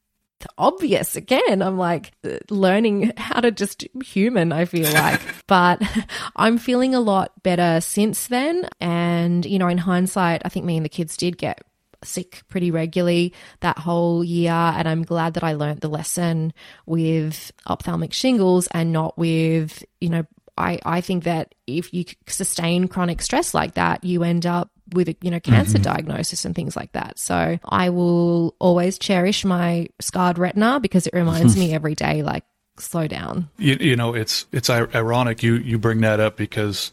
obvious 0.58 1.16
again. 1.16 1.62
I'm 1.62 1.78
like 1.78 2.12
uh, 2.24 2.38
learning 2.50 3.12
how 3.16 3.40
to 3.40 3.50
just 3.50 3.86
human, 4.04 4.52
I 4.52 4.64
feel 4.64 4.92
like. 4.92 5.20
but 5.46 5.82
I'm 6.36 6.58
feeling 6.58 6.94
a 6.94 7.00
lot 7.00 7.42
better 7.42 7.80
since 7.80 8.28
then. 8.28 8.68
And, 8.80 9.44
you 9.44 9.58
know, 9.58 9.68
in 9.68 9.78
hindsight, 9.78 10.42
I 10.44 10.48
think 10.48 10.64
me 10.64 10.76
and 10.76 10.84
the 10.84 10.90
kids 10.90 11.16
did 11.16 11.38
get 11.38 11.62
sick 12.02 12.42
pretty 12.48 12.70
regularly 12.70 13.32
that 13.60 13.78
whole 13.78 14.22
year 14.22 14.52
and 14.52 14.86
I'm 14.86 15.04
glad 15.04 15.34
that 15.34 15.44
I 15.44 15.54
learned 15.54 15.80
the 15.80 15.88
lesson 15.88 16.52
with 16.84 17.50
ophthalmic 17.66 18.12
shingles 18.12 18.66
and 18.72 18.92
not 18.92 19.16
with 19.16 19.82
you 20.02 20.10
know 20.10 20.26
I, 20.56 20.78
I 20.84 21.00
think 21.00 21.24
that 21.24 21.54
if 21.66 21.92
you 21.92 22.04
sustain 22.28 22.88
chronic 22.88 23.22
stress 23.22 23.54
like 23.54 23.74
that 23.74 24.04
you 24.04 24.22
end 24.22 24.46
up 24.46 24.70
with 24.92 25.08
a 25.08 25.16
you 25.22 25.30
know 25.30 25.40
cancer 25.40 25.78
mm-hmm. 25.78 25.82
diagnosis 25.82 26.44
and 26.44 26.54
things 26.54 26.76
like 26.76 26.92
that. 26.92 27.18
So 27.18 27.58
I 27.64 27.90
will 27.90 28.54
always 28.58 28.98
cherish 28.98 29.44
my 29.44 29.88
scarred 30.00 30.38
retina 30.38 30.80
because 30.80 31.06
it 31.06 31.14
reminds 31.14 31.56
me 31.58 31.72
every 31.72 31.94
day 31.94 32.22
like 32.22 32.44
slow 32.78 33.06
down. 33.06 33.48
You, 33.58 33.76
you 33.80 33.96
know, 33.96 34.14
it's 34.14 34.46
it's 34.52 34.68
ironic 34.70 35.42
you 35.42 35.56
you 35.56 35.78
bring 35.78 36.00
that 36.02 36.20
up 36.20 36.36
because 36.36 36.92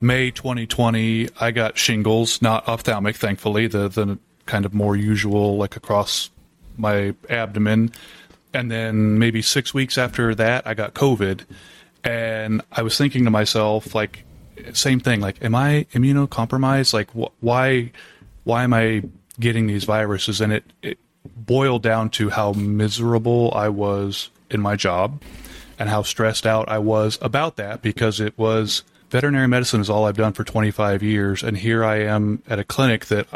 May 0.00 0.30
2020 0.30 1.28
I 1.40 1.50
got 1.50 1.78
shingles, 1.78 2.40
not 2.40 2.66
ophthalmic, 2.68 3.16
thankfully, 3.16 3.66
the 3.66 3.88
the 3.88 4.18
kind 4.46 4.64
of 4.64 4.72
more 4.72 4.96
usual 4.96 5.56
like 5.56 5.76
across 5.76 6.30
my 6.76 7.14
abdomen. 7.28 7.90
And 8.54 8.70
then 8.70 9.18
maybe 9.18 9.42
6 9.42 9.74
weeks 9.74 9.98
after 9.98 10.34
that 10.34 10.66
I 10.66 10.72
got 10.72 10.94
COVID 10.94 11.44
and 12.06 12.62
I 12.72 12.82
was 12.82 12.96
thinking 12.96 13.24
to 13.24 13.30
myself 13.30 13.94
like 13.94 14.24
same 14.72 15.00
thing. 15.00 15.20
Like, 15.20 15.42
am 15.44 15.54
I 15.54 15.86
immunocompromised? 15.92 16.92
Like, 16.92 17.10
wh- 17.10 17.42
why, 17.42 17.92
why 18.44 18.64
am 18.64 18.72
I 18.72 19.02
getting 19.38 19.66
these 19.66 19.84
viruses? 19.84 20.40
And 20.40 20.52
it, 20.52 20.64
it 20.82 20.98
boiled 21.36 21.82
down 21.82 22.10
to 22.10 22.30
how 22.30 22.52
miserable 22.52 23.52
I 23.54 23.68
was 23.68 24.30
in 24.50 24.60
my 24.60 24.76
job 24.76 25.22
and 25.78 25.88
how 25.88 26.02
stressed 26.02 26.46
out 26.46 26.68
I 26.68 26.78
was 26.78 27.18
about 27.20 27.56
that 27.56 27.82
because 27.82 28.20
it 28.20 28.36
was 28.38 28.82
veterinary 29.10 29.48
medicine 29.48 29.80
is 29.80 29.90
all 29.90 30.06
I've 30.06 30.16
done 30.16 30.32
for 30.32 30.44
25 30.44 31.02
years. 31.02 31.42
And 31.42 31.56
here 31.56 31.84
I 31.84 32.00
am 32.00 32.42
at 32.46 32.58
a 32.58 32.64
clinic 32.64 33.06
that, 33.06 33.26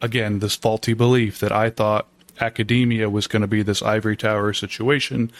again, 0.00 0.38
this 0.38 0.56
faulty 0.56 0.94
belief 0.94 1.40
that 1.40 1.52
I 1.52 1.70
thought 1.70 2.06
academia 2.40 3.08
was 3.10 3.26
going 3.26 3.42
to 3.42 3.48
be 3.48 3.62
this 3.62 3.82
ivory 3.82 4.16
tower 4.16 4.52
situation. 4.52 5.30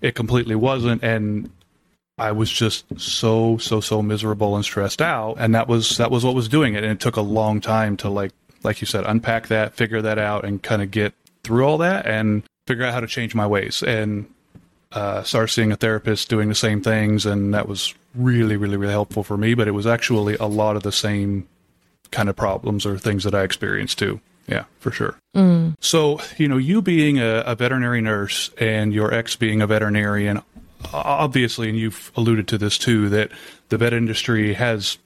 It 0.00 0.14
completely 0.14 0.54
wasn't. 0.54 1.02
And 1.02 1.50
I 2.18 2.32
was 2.32 2.50
just 2.50 2.84
so 3.00 3.58
so 3.58 3.80
so 3.80 4.02
miserable 4.02 4.56
and 4.56 4.64
stressed 4.64 5.00
out, 5.00 5.36
and 5.38 5.54
that 5.54 5.68
was 5.68 5.96
that 5.98 6.10
was 6.10 6.24
what 6.24 6.34
was 6.34 6.48
doing 6.48 6.74
it. 6.74 6.82
And 6.82 6.92
it 6.92 7.00
took 7.00 7.16
a 7.16 7.22
long 7.22 7.60
time 7.60 7.96
to 7.98 8.08
like 8.08 8.32
like 8.62 8.80
you 8.80 8.86
said 8.86 9.04
unpack 9.06 9.48
that, 9.48 9.74
figure 9.74 10.02
that 10.02 10.18
out, 10.18 10.44
and 10.44 10.62
kind 10.62 10.82
of 10.82 10.90
get 10.90 11.14
through 11.44 11.64
all 11.64 11.78
that 11.78 12.06
and 12.06 12.42
figure 12.66 12.84
out 12.84 12.92
how 12.92 13.00
to 13.00 13.06
change 13.06 13.34
my 13.34 13.46
ways 13.46 13.82
and 13.82 14.28
uh, 14.92 15.22
start 15.22 15.50
seeing 15.50 15.70
a 15.72 15.76
therapist 15.76 16.28
doing 16.28 16.48
the 16.48 16.54
same 16.54 16.82
things, 16.82 17.24
and 17.26 17.54
that 17.54 17.68
was 17.68 17.94
really 18.14 18.56
really 18.56 18.76
really 18.76 18.92
helpful 18.92 19.22
for 19.22 19.36
me. 19.36 19.54
But 19.54 19.68
it 19.68 19.72
was 19.72 19.86
actually 19.86 20.34
a 20.36 20.46
lot 20.46 20.76
of 20.76 20.82
the 20.82 20.92
same 20.92 21.46
kind 22.10 22.28
of 22.28 22.36
problems 22.36 22.86
or 22.86 22.98
things 22.98 23.24
that 23.24 23.34
I 23.34 23.42
experienced 23.42 23.98
too. 23.98 24.20
Yeah, 24.48 24.64
for 24.80 24.90
sure. 24.90 25.16
Mm. 25.36 25.74
So, 25.78 26.20
you 26.38 26.48
know, 26.48 26.56
you 26.56 26.80
being 26.80 27.18
a, 27.18 27.42
a, 27.46 27.54
veterinary 27.54 28.00
nurse 28.00 28.50
and 28.56 28.94
your 28.94 29.12
ex 29.12 29.36
being 29.36 29.60
a 29.60 29.66
veterinarian, 29.66 30.40
obviously, 30.92 31.68
and 31.68 31.78
you've 31.78 32.12
alluded 32.16 32.48
to 32.48 32.58
this 32.58 32.78
too, 32.78 33.08
that 33.10 33.30
the 33.68 33.78
vet 33.78 33.92
industry 33.92 34.54
has 34.54 34.98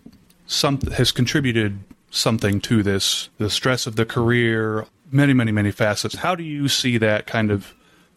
some 0.46 0.80
has 0.96 1.12
contributed 1.12 1.78
something 2.10 2.60
to 2.60 2.82
this, 2.82 3.30
the 3.38 3.50
stress 3.50 3.86
of 3.86 3.96
the 3.96 4.04
career, 4.04 4.86
many, 5.10 5.32
many, 5.32 5.52
many 5.52 5.70
facets. 5.70 6.14
How 6.14 6.34
do 6.34 6.42
you 6.42 6.68
see 6.68 6.98
that 6.98 7.26
kind 7.26 7.50
of 7.50 7.74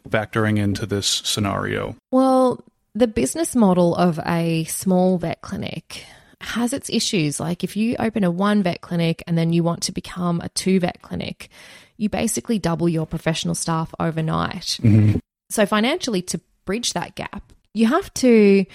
factoring 0.10 0.58
into 0.58 0.86
this 0.86 1.08
scenario? 1.08 1.96
Well, 2.12 2.64
the 2.94 3.08
business 3.08 3.56
model 3.56 3.96
of 3.96 4.20
a 4.26 4.66
small 4.66 5.18
vet 5.18 5.42
clinic 5.42 6.06
has 6.42 6.74
its 6.74 6.90
issues. 6.90 7.40
Like 7.40 7.64
if 7.64 7.76
you 7.76 7.96
open 8.00 8.24
a 8.24 8.32
one 8.32 8.64
vet 8.64 8.82
clinic 8.82 9.24
and 9.28 9.38
then 9.38 9.54
you 9.54 9.64
want 9.64 9.84
to 9.84 9.92
become 9.92 10.42
a 10.42 10.50
two 10.50 10.80
vet 10.80 11.02
clinic, 11.02 11.50
you 11.98 12.10
basically 12.10 12.60
double 12.60 12.90
your 12.90 13.06
professional 13.06 13.56
staff 13.56 13.94
overnight. 14.00 14.80
Mm-hmm. 14.82 15.18
So 15.50 15.66
financially, 15.66 16.22
to 16.24 16.42
bridge 16.66 16.94
that 16.94 17.16
gap, 17.16 17.54
you 17.74 17.88
have 17.88 18.14
to 18.16 18.66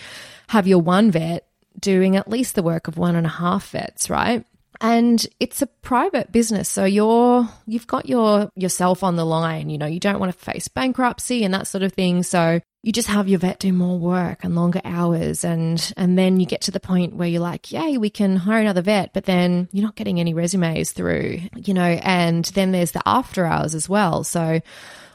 have 0.49 0.67
your 0.67 0.81
one 0.81 1.11
vet 1.11 1.47
doing 1.79 2.17
at 2.17 2.29
least 2.29 2.55
the 2.55 2.63
work 2.63 2.89
of 2.89 2.99
one 2.99 3.17
and 3.17 3.27
a 3.27 3.31
half 3.31 3.71
vets, 3.71 4.11
right? 4.11 4.45
And 4.81 5.25
it's 5.39 5.61
a 5.61 5.67
private 5.67 6.33
business, 6.33 6.69
so 6.69 6.85
you're 6.87 7.47
you've 7.67 7.87
got 7.87 8.09
your 8.09 8.51
yourself 8.55 9.03
on 9.03 9.17
the 9.17 9.27
line. 9.27 9.69
You 9.69 9.77
know, 9.77 9.87
you 9.87 10.01
don't 10.01 10.19
want 10.19 10.33
to 10.33 10.39
face 10.39 10.69
bankruptcy 10.69 11.45
and 11.45 11.53
that 11.53 11.67
sort 11.67 11.83
of 11.83 11.93
thing. 11.93 12.23
So 12.23 12.61
you 12.83 12.93
just 12.93 13.09
have 13.09 13.29
your 13.29 13.39
vet 13.39 13.61
do 13.61 13.73
more 13.73 13.99
work 13.99 14.43
and 14.43 14.55
longer 14.55 14.81
hours 14.85 15.45
and 15.45 15.93
and 15.97 16.17
then 16.17 16.41
you 16.41 16.47
get 16.47 16.63
to 16.63 16.71
the 16.71 16.81
point 16.81 17.15
where 17.15 17.29
you're 17.29 17.41
like 17.41 17.71
yay 17.71 17.99
we 17.99 18.11
can 18.11 18.37
hire 18.37 18.61
another 18.61 18.83
vet 18.83 19.13
but 19.13 19.25
then 19.25 19.69
you're 19.73 19.85
not 19.85 19.97
getting 19.97 20.19
any 20.19 20.33
resumes 20.33 20.93
through 20.93 21.41
you 21.57 21.75
know 21.75 21.83
and 21.83 22.47
then 22.47 22.73
there's 22.73 22.93
the 22.93 23.03
after 23.05 23.45
hours 23.45 23.75
as 23.75 23.89
well 23.89 24.25
so 24.25 24.61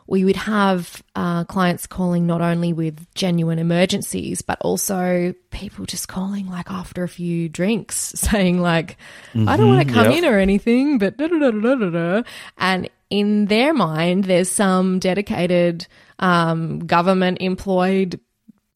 we 0.07 0.23
would 0.23 0.35
have 0.35 1.03
uh, 1.15 1.43
clients 1.45 1.87
calling 1.87 2.27
not 2.27 2.41
only 2.41 2.73
with 2.73 3.05
genuine 3.15 3.57
emergencies, 3.57 4.41
but 4.41 4.59
also 4.61 5.33
people 5.49 5.85
just 5.85 6.07
calling 6.07 6.47
like 6.47 6.69
after 6.69 7.03
a 7.03 7.09
few 7.09 7.49
drinks, 7.49 7.95
saying 8.15 8.61
like, 8.61 8.97
mm-hmm, 9.33 9.49
"I 9.49 9.57
don't 9.57 9.67
want 9.67 9.81
to 9.81 9.93
mm-hmm. 9.93 10.01
come 10.01 10.11
yep. 10.11 10.23
in 10.23 10.25
or 10.25 10.37
anything," 10.37 10.97
but 10.97 11.17
da, 11.17 11.27
da, 11.27 11.49
da, 11.51 12.23
and 12.57 12.89
in 13.09 13.45
their 13.45 13.73
mind, 13.73 14.25
there's 14.25 14.49
some 14.49 14.99
dedicated 14.99 15.87
um, 16.19 16.79
government 16.79 17.37
employed 17.41 18.19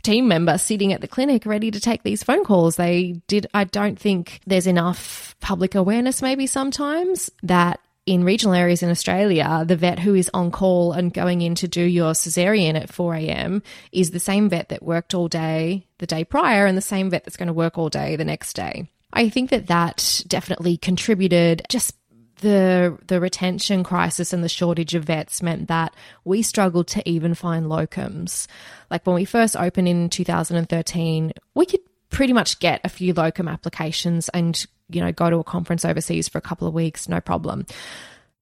team 0.03 0.27
member 0.27 0.57
sitting 0.57 0.93
at 0.93 1.01
the 1.01 1.07
clinic 1.07 1.45
ready 1.45 1.71
to 1.71 1.79
take 1.79 2.03
these 2.03 2.23
phone 2.23 2.43
calls. 2.43 2.75
They 2.75 3.21
did, 3.27 3.47
I 3.53 3.65
don't 3.65 3.99
think 3.99 4.39
there's 4.47 4.67
enough 4.67 5.35
public 5.41 5.75
awareness, 5.75 6.21
maybe 6.21 6.47
sometimes, 6.47 7.29
that 7.43 7.79
in 8.09 8.23
regional 8.23 8.55
areas 8.55 8.81
in 8.81 8.89
Australia, 8.89 9.63
the 9.67 9.75
vet 9.75 9.99
who 9.99 10.15
is 10.15 10.31
on 10.33 10.49
call 10.49 10.93
and 10.93 11.13
going 11.13 11.41
in 11.41 11.53
to 11.53 11.67
do 11.67 11.83
your 11.83 12.13
cesarean 12.13 12.73
at 12.73 12.91
4 12.91 13.13
a.m. 13.13 13.61
is 13.91 14.09
the 14.09 14.19
same 14.19 14.49
vet 14.49 14.69
that 14.69 14.81
worked 14.81 15.13
all 15.13 15.27
day 15.27 15.85
the 15.99 16.07
day 16.07 16.23
prior 16.23 16.65
and 16.65 16.75
the 16.75 16.81
same 16.81 17.11
vet 17.11 17.23
that's 17.23 17.37
going 17.37 17.47
to 17.47 17.53
work 17.53 17.77
all 17.77 17.87
day 17.87 18.15
the 18.15 18.25
next 18.25 18.53
day. 18.53 18.89
I 19.13 19.29
think 19.29 19.51
that 19.51 19.67
that 19.67 20.23
definitely 20.27 20.75
contributed 20.75 21.61
just 21.69 21.95
the 22.37 22.97
the 23.05 23.19
retention 23.19 23.83
crisis 23.83 24.33
and 24.33 24.43
the 24.43 24.49
shortage 24.49 24.95
of 24.95 25.03
vets 25.03 25.43
meant 25.43 25.67
that 25.67 25.93
we 26.23 26.41
struggled 26.41 26.87
to 26.87 27.07
even 27.07 27.35
find 27.35 27.67
locums. 27.67 28.47
Like 28.89 29.05
when 29.05 29.15
we 29.15 29.25
first 29.25 29.55
opened 29.55 29.87
in 29.87 30.09
2013, 30.09 31.33
we 31.53 31.65
could 31.67 31.81
pretty 32.09 32.33
much 32.33 32.59
get 32.59 32.81
a 32.83 32.89
few 32.89 33.13
locum 33.13 33.47
applications 33.47 34.29
and 34.29 34.65
you 34.89 35.01
know, 35.01 35.11
go 35.11 35.29
to 35.29 35.37
a 35.37 35.43
conference 35.43 35.85
overseas 35.85 36.27
for 36.27 36.37
a 36.37 36.41
couple 36.41 36.67
of 36.67 36.73
weeks, 36.73 37.07
no 37.09 37.19
problem. 37.21 37.65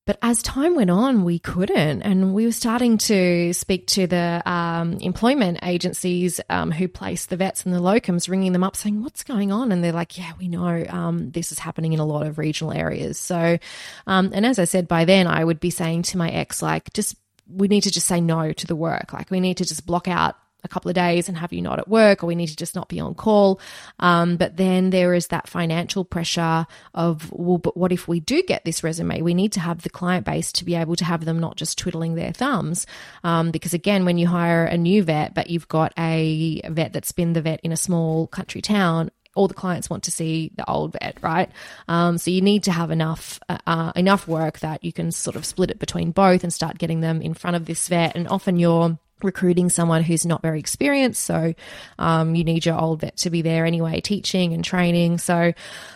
But 0.08 0.18
as 0.22 0.42
time 0.42 0.74
went 0.74 0.90
on, 0.90 1.26
we 1.26 1.38
couldn't. 1.38 2.02
And 2.02 2.34
we 2.34 2.46
were 2.46 2.54
starting 2.54 2.98
to 3.00 3.52
speak 3.52 3.88
to 3.88 4.08
the 4.08 4.42
um, 4.46 4.94
employment 4.94 5.60
agencies 5.64 6.40
um, 6.50 6.72
who 6.72 6.88
place 6.88 7.26
the 7.26 7.36
vets 7.36 7.66
and 7.66 7.76
the 7.76 7.82
locums, 7.82 8.30
ringing 8.30 8.54
them 8.54 8.64
up 8.64 8.78
saying, 8.78 9.04
What's 9.04 9.26
going 9.26 9.52
on? 9.52 9.74
And 9.74 9.84
they're 9.84 9.92
like, 9.92 10.18
Yeah, 10.18 10.32
we 10.40 10.48
know 10.48 10.86
um, 10.88 11.32
this 11.32 11.52
is 11.52 11.60
happening 11.60 11.92
in 11.92 12.00
a 12.00 12.06
lot 12.06 12.26
of 12.26 12.38
regional 12.38 12.72
areas. 12.72 13.20
So, 13.20 13.60
um, 14.08 14.32
and 14.34 14.46
as 14.46 14.60
I 14.60 14.64
said, 14.64 14.88
by 14.88 15.04
then 15.04 15.28
I 15.28 15.44
would 15.44 15.60
be 15.60 15.72
saying 15.72 16.04
to 16.04 16.18
my 16.18 16.30
ex, 16.30 16.62
like, 16.62 16.94
just 16.94 17.18
we 17.46 17.68
need 17.68 17.82
to 17.82 17.92
just 17.92 18.08
say 18.08 18.22
no 18.22 18.54
to 18.54 18.68
the 18.68 18.78
work. 18.78 19.12
Like, 19.12 19.30
we 19.30 19.42
need 19.42 19.58
to 19.58 19.66
just 19.66 19.86
block 19.86 20.08
out 20.08 20.38
a 20.68 20.74
couple 20.74 20.90
of 20.90 20.96
days 20.96 21.28
and 21.28 21.38
have 21.38 21.54
you 21.54 21.62
not 21.62 21.80
at 21.80 21.88
work, 21.88 22.24
or 22.24 22.28
we 22.28 22.36
need 22.36 22.48
to 22.48 22.56
just 22.56 22.76
not 22.76 22.90
be 22.90 23.00
on 23.00 23.16
call. 23.16 23.60
Um, 24.00 24.38
but 24.38 24.58
then 24.58 24.92
there 24.92 25.14
is 25.14 25.28
that 25.28 25.48
financial 25.48 26.04
pressure 26.06 26.68
of, 26.94 27.32
well, 27.32 27.58
but 27.58 27.76
what 27.76 27.92
if 27.92 28.08
we 28.08 28.20
do 28.20 28.44
get 28.44 28.66
this 28.66 28.84
resume? 28.84 29.22
We 29.22 29.34
need 29.34 29.54
to 29.54 29.60
have 29.60 29.82
the 29.82 29.90
client 29.90 30.26
base 30.26 30.52
to 30.54 30.66
be 30.66 30.76
able 30.76 30.96
to 30.98 31.06
have 31.06 31.26
them 31.26 31.40
not 31.40 31.56
just 31.56 31.78
twiddling 31.78 32.16
their 32.16 32.34
thumbs. 32.34 32.86
Um, 33.24 33.52
because 33.52 33.74
again, 33.74 34.06
when 34.06 34.18
you 34.18 34.28
hire 34.28 34.66
a 34.66 34.78
new 34.78 35.04
vet, 35.04 35.34
but 35.34 35.50
you've 35.50 35.68
got 35.68 35.94
a 35.98 36.62
vet 36.70 36.94
that's 36.94 37.14
been 37.14 37.34
the 37.34 37.42
vet 37.42 37.62
in 37.64 37.72
a 37.72 37.78
small 37.78 38.28
country 38.28 38.62
town, 38.62 39.10
all 39.38 39.48
the 39.48 39.54
clients 39.54 39.90
want 39.90 40.04
to 40.04 40.12
see 40.12 40.52
the 40.56 40.68
old 40.70 40.94
vet, 40.94 41.18
right? 41.22 41.50
Um, 41.88 42.18
so 42.18 42.32
you 42.32 42.42
need 42.42 42.64
to 42.64 42.72
have 42.72 42.90
enough 42.92 43.40
uh, 43.48 43.60
uh, 43.68 43.92
enough 43.96 44.28
work 44.28 44.60
that 44.60 44.84
you 44.84 44.92
can 44.92 45.12
sort 45.12 45.36
of 45.36 45.46
split 45.46 45.70
it 45.70 45.80
between 45.80 46.12
both 46.12 46.44
and 46.44 46.52
start 46.52 46.80
getting 46.80 47.02
them 47.02 47.22
in 47.22 47.36
front 47.36 47.56
of 47.56 47.66
this 47.66 47.88
vet. 47.88 48.16
And 48.16 48.28
often 48.28 48.58
you're 48.58 48.98
recruiting 49.24 49.70
someone 49.70 50.04
who's 50.04 50.26
not 50.26 50.42
very 50.42 50.60
experienced. 50.60 51.24
So 51.24 51.54
um, 51.98 52.36
you 52.36 52.44
need 52.44 52.66
your 52.66 52.80
old 52.80 53.02
vet 53.02 53.18
to 53.18 53.30
be 53.30 53.42
there 53.42 53.66
anyway, 53.66 54.02
teaching 54.02 54.54
and 54.54 54.64
training. 54.64 55.18
So 55.18 55.54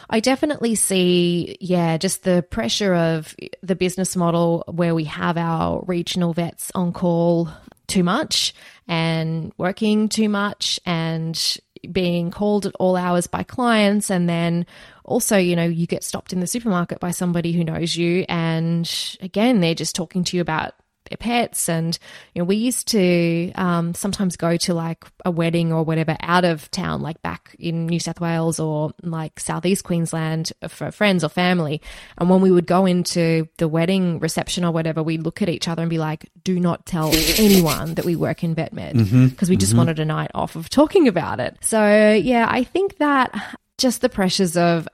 I 0.09 0.19
definitely 0.19 0.75
see, 0.75 1.57
yeah, 1.59 1.97
just 1.97 2.23
the 2.23 2.43
pressure 2.49 2.93
of 2.93 3.35
the 3.61 3.75
business 3.75 4.15
model 4.15 4.63
where 4.67 4.95
we 4.95 5.05
have 5.05 5.37
our 5.37 5.83
regional 5.85 6.33
vets 6.33 6.71
on 6.73 6.93
call 6.93 7.49
too 7.87 8.03
much 8.03 8.53
and 8.87 9.51
working 9.57 10.09
too 10.09 10.29
much 10.29 10.79
and 10.85 11.57
being 11.91 12.31
called 12.31 12.65
at 12.65 12.75
all 12.75 12.95
hours 12.95 13.27
by 13.27 13.43
clients 13.43 14.09
and 14.09 14.29
then 14.29 14.65
also 15.03 15.35
you 15.35 15.55
know 15.55 15.63
you 15.63 15.87
get 15.87 16.03
stopped 16.03 16.31
in 16.31 16.39
the 16.39 16.47
supermarket 16.47 16.99
by 16.99 17.11
somebody 17.11 17.51
who 17.51 17.63
knows 17.63 17.95
you 17.95 18.23
and 18.29 19.17
again 19.21 19.59
they're 19.59 19.73
just 19.73 19.95
talking 19.95 20.23
to 20.23 20.37
you 20.37 20.41
about 20.41 20.75
their 21.11 21.17
pets. 21.17 21.69
And, 21.69 21.97
you 22.33 22.41
know, 22.41 22.45
we 22.45 22.55
used 22.55 22.87
to 22.89 23.51
um, 23.55 23.93
sometimes 23.93 24.35
go 24.35 24.57
to 24.57 24.73
like 24.73 25.05
a 25.25 25.31
wedding 25.31 25.71
or 25.71 25.83
whatever 25.83 26.17
out 26.21 26.45
of 26.45 26.69
town, 26.71 27.01
like 27.01 27.21
back 27.21 27.55
in 27.59 27.85
New 27.85 27.99
South 27.99 28.19
Wales 28.19 28.59
or 28.59 28.93
like 29.03 29.39
Southeast 29.39 29.83
Queensland 29.83 30.51
for 30.67 30.91
friends 30.91 31.23
or 31.23 31.29
family. 31.29 31.81
And 32.17 32.29
when 32.29 32.41
we 32.41 32.51
would 32.51 32.65
go 32.65 32.85
into 32.85 33.47
the 33.57 33.67
wedding 33.67 34.19
reception 34.19 34.63
or 34.63 34.71
whatever, 34.71 35.03
we'd 35.03 35.23
look 35.23 35.41
at 35.41 35.49
each 35.49 35.67
other 35.67 35.83
and 35.83 35.89
be 35.89 35.97
like, 35.97 36.29
do 36.43 36.59
not 36.59 36.85
tell 36.85 37.11
anyone 37.37 37.95
that 37.95 38.05
we 38.05 38.15
work 38.15 38.43
in 38.43 38.55
vet 38.55 38.73
med 38.73 38.93
because 38.93 39.11
mm-hmm, 39.11 39.49
we 39.49 39.57
just 39.57 39.71
mm-hmm. 39.71 39.79
wanted 39.79 39.99
a 39.99 40.05
night 40.05 40.31
off 40.33 40.55
of 40.55 40.69
talking 40.69 41.07
about 41.07 41.39
it. 41.39 41.57
So, 41.61 42.13
yeah, 42.13 42.47
I 42.49 42.63
think 42.63 42.97
that 42.97 43.57
just 43.77 44.01
the 44.01 44.09
pressures 44.09 44.55
of 44.55 44.87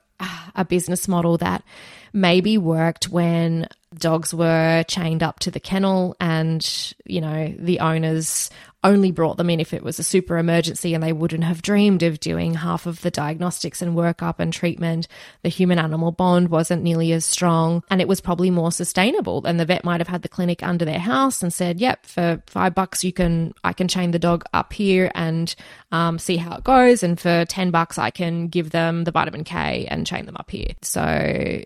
a 0.55 0.65
business 0.65 1.07
model 1.07 1.38
that 1.38 1.63
maybe 2.13 2.57
worked 2.57 3.09
when 3.09 3.68
dogs 3.98 4.34
were 4.34 4.84
chained 4.88 5.24
up 5.24 5.39
to 5.39 5.52
the 5.52 5.60
kennel 5.60 6.16
and 6.20 6.93
you 7.06 7.22
know 7.22 7.54
the 7.58 7.80
owners 7.80 8.50
only 8.84 9.11
brought 9.11 9.38
them 9.38 9.49
in 9.49 9.59
if 9.59 9.73
it 9.73 9.84
was 9.84 9.97
a 9.97 10.03
super 10.03 10.38
emergency 10.38 10.93
and 10.93 11.03
they 11.03 11.13
wouldn't 11.13 11.43
have 11.43 11.61
dreamed 11.61 12.03
of 12.03 12.19
doing 12.19 12.53
half 12.53 12.86
of 12.86 13.01
the 13.01 13.09
diagnostics 13.09 13.82
and 13.82 13.95
workup 13.97 14.36
and 14.38 14.53
treatment. 14.53 15.07
The 15.41 15.49
human 15.49 15.80
animal 15.80 16.11
bond 16.11 16.49
wasn't 16.49 16.84
nearly 16.84 17.11
as 17.11 17.25
strong 17.25 17.84
and 17.89 18.01
it 18.01 18.07
was 18.07 18.21
probably 18.21 18.51
more 18.51 18.71
sustainable. 18.71 19.45
And 19.45 19.59
the 19.59 19.65
vet 19.65 19.84
might 19.84 19.99
have 19.99 20.07
had 20.07 20.21
the 20.21 20.30
clinic 20.30 20.61
under 20.61 20.86
their 20.86 20.99
house 20.99 21.41
and 21.41 21.51
said, 21.51 21.80
yep, 21.80 22.05
for 22.05 22.41
five 22.45 22.75
bucks, 22.75 23.03
you 23.03 23.11
can, 23.11 23.53
I 23.63 23.73
can 23.73 23.88
chain 23.88 24.11
the 24.11 24.19
dog 24.19 24.43
up 24.53 24.73
here 24.73 25.11
and 25.15 25.53
um, 25.91 26.19
see 26.19 26.38
how 26.38 26.55
it 26.55 26.63
goes. 26.63 27.01
And 27.01 27.19
for 27.19 27.45
10 27.45 27.71
bucks, 27.71 27.97
I 27.97 28.11
can 28.11 28.47
give 28.47 28.69
them 28.69 29.05
the 29.05 29.11
vitamin 29.11 29.43
K 29.43 29.88
and 29.89 30.05
chain 30.05 30.28
them 30.28 30.38
up 30.38 30.51
here. 30.51 30.73
So, 30.84 31.01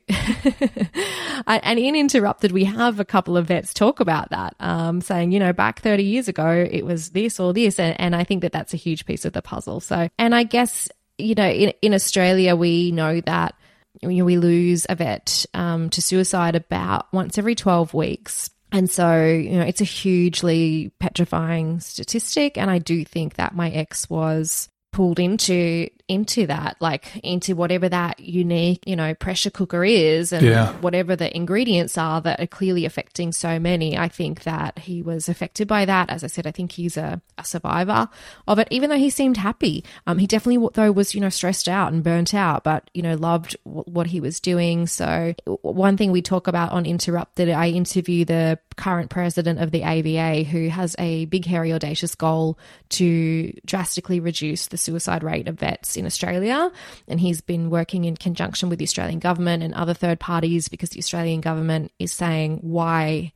and 1.48 1.80
in 1.80 1.96
Interrupted, 1.96 2.52
we 2.52 2.64
have 2.64 3.00
a 3.00 3.06
couple 3.06 3.36
of 3.36 3.48
vets 3.48 3.74
talk 3.74 4.00
about 4.00 4.30
that, 4.30 4.56
um, 4.60 5.02
saying, 5.02 5.34
you 5.34 5.40
know, 5.40 5.52
back 5.52 5.82
30 5.82 6.04
years 6.04 6.28
ago, 6.28 6.68
it 6.72 6.86
was 6.86 7.01
this 7.10 7.40
or 7.40 7.54
this. 7.54 7.80
And, 7.80 8.00
and 8.00 8.16
I 8.16 8.24
think 8.24 8.42
that 8.42 8.52
that's 8.52 8.74
a 8.74 8.78
huge 8.78 9.06
piece 9.06 9.26
of 9.26 9.34
the 9.34 9.42
puzzle. 9.42 9.80
So, 9.80 10.08
and 10.18 10.34
I 10.34 10.44
guess, 10.44 10.90
you 11.18 11.36
know, 11.36 11.50
in, 11.50 11.74
in 11.82 11.94
Australia, 11.94 12.56
we 12.56 12.92
know 12.92 13.22
that 13.22 13.56
you 14.02 14.10
know, 14.10 14.26
we 14.26 14.38
lose 14.38 14.86
a 14.90 14.96
vet 14.96 15.46
um, 15.54 15.90
to 15.90 16.02
suicide 16.02 16.56
about 16.56 17.12
once 17.14 17.38
every 17.38 17.56
12 17.56 17.94
weeks. 17.94 18.50
And 18.72 18.90
so, 18.90 19.26
you 19.26 19.58
know, 19.58 19.66
it's 19.66 19.82
a 19.82 19.86
hugely 19.86 20.94
petrifying 21.00 21.82
statistic. 21.82 22.58
And 22.58 22.72
I 22.72 22.80
do 22.80 23.04
think 23.04 23.36
that 23.36 23.54
my 23.54 23.70
ex 23.70 24.10
was 24.10 24.70
pulled 24.94 25.20
into 25.20 25.90
into 26.12 26.46
that, 26.48 26.76
like 26.82 27.16
into 27.24 27.56
whatever 27.56 27.88
that 27.88 28.20
unique, 28.20 28.84
you 28.86 28.98
know, 28.98 29.14
pressure 29.16 29.50
cooker 29.50 29.86
is 29.86 30.34
and 30.34 30.46
yeah. 30.46 30.74
whatever 30.74 31.16
the 31.16 31.34
ingredients 31.36 31.98
are 31.98 32.20
that 32.20 32.42
are 32.42 32.48
clearly 32.48 32.84
affecting 32.84 33.32
so 33.32 33.58
many. 33.60 33.98
I 33.98 34.10
think 34.10 34.44
that 34.44 34.80
he 34.80 35.02
was 35.02 35.30
affected 35.30 35.70
by 35.70 35.86
that. 35.86 36.10
As 36.10 36.26
I 36.26 36.28
said, 36.28 36.46
I 36.46 36.52
think 36.52 36.74
he's 36.74 36.98
a, 36.98 37.22
a 37.38 37.46
survivor 37.46 38.10
of 38.46 38.60
it, 38.60 38.68
even 38.72 38.90
though 38.90 38.98
he 38.98 39.10
seemed 39.10 39.38
happy. 39.38 39.86
Um, 40.06 40.18
he 40.18 40.28
definitely, 40.28 40.68
though, 40.74 40.92
was, 40.92 41.16
you 41.16 41.22
know, 41.22 41.30
stressed 41.30 41.70
out 41.70 41.94
and 41.94 42.04
burnt 42.04 42.34
out, 42.34 42.66
but, 42.66 42.90
you 42.94 43.02
know, 43.02 43.16
loved 43.16 43.56
w- 43.66 43.86
what 43.86 44.08
he 44.08 44.20
was 44.20 44.42
doing. 44.42 44.88
So, 44.88 45.34
one 45.62 45.96
thing 45.96 46.12
we 46.12 46.22
talk 46.22 46.48
about 46.48 46.74
on 46.74 46.86
Interrupted, 46.86 47.50
I 47.50 47.70
interview 47.70 48.26
the 48.26 48.60
current 48.76 49.10
president 49.10 49.60
of 49.60 49.72
the 49.72 49.84
AVA 49.84 50.44
who 50.44 50.68
has 50.68 50.96
a 51.00 51.26
big, 51.26 51.46
hairy, 51.46 51.72
audacious 51.72 52.16
goal 52.16 52.58
to 52.90 53.54
drastically 53.66 54.20
reduce 54.20 54.68
the 54.68 54.78
suicide 54.78 55.24
rate 55.24 55.48
of 55.48 55.60
vets 55.60 55.96
in 56.02 56.06
Australia. 56.06 56.70
And 57.08 57.20
he's 57.20 57.40
been 57.40 57.70
working 57.70 58.04
in 58.04 58.18
conjunction 58.18 58.68
with 58.68 58.80
the 58.80 58.86
Australian 58.86 59.20
government 59.20 59.64
and 59.64 59.74
other 59.74 59.94
third 59.94 60.20
parties 60.20 60.68
because 60.68 60.90
the 60.90 61.00
Australian 61.00 61.40
government 61.40 61.94
is 61.98 62.12
saying, 62.12 62.58
why 62.58 63.32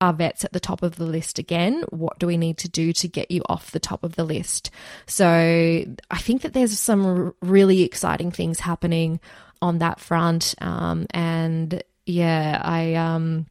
are 0.00 0.12
vets 0.12 0.44
at 0.44 0.52
the 0.52 0.60
top 0.60 0.82
of 0.82 0.96
the 0.96 1.04
list 1.04 1.38
again? 1.38 1.84
What 1.90 2.18
do 2.18 2.26
we 2.26 2.36
need 2.36 2.58
to 2.58 2.68
do 2.68 2.92
to 2.94 3.08
get 3.08 3.30
you 3.30 3.42
off 3.48 3.70
the 3.70 3.80
top 3.80 4.04
of 4.04 4.16
the 4.16 4.24
list? 4.24 4.70
So 5.06 5.26
I 5.26 6.18
think 6.18 6.42
that 6.42 6.52
there's 6.52 6.78
some 6.78 7.34
really 7.42 7.82
exciting 7.82 8.30
things 8.30 8.60
happening 8.60 9.20
on 9.60 9.78
that 9.78 10.00
front. 10.00 10.54
Um, 10.60 11.06
and 11.10 11.82
yeah, 12.06 12.60
I, 12.62 12.94
um, 12.94 13.46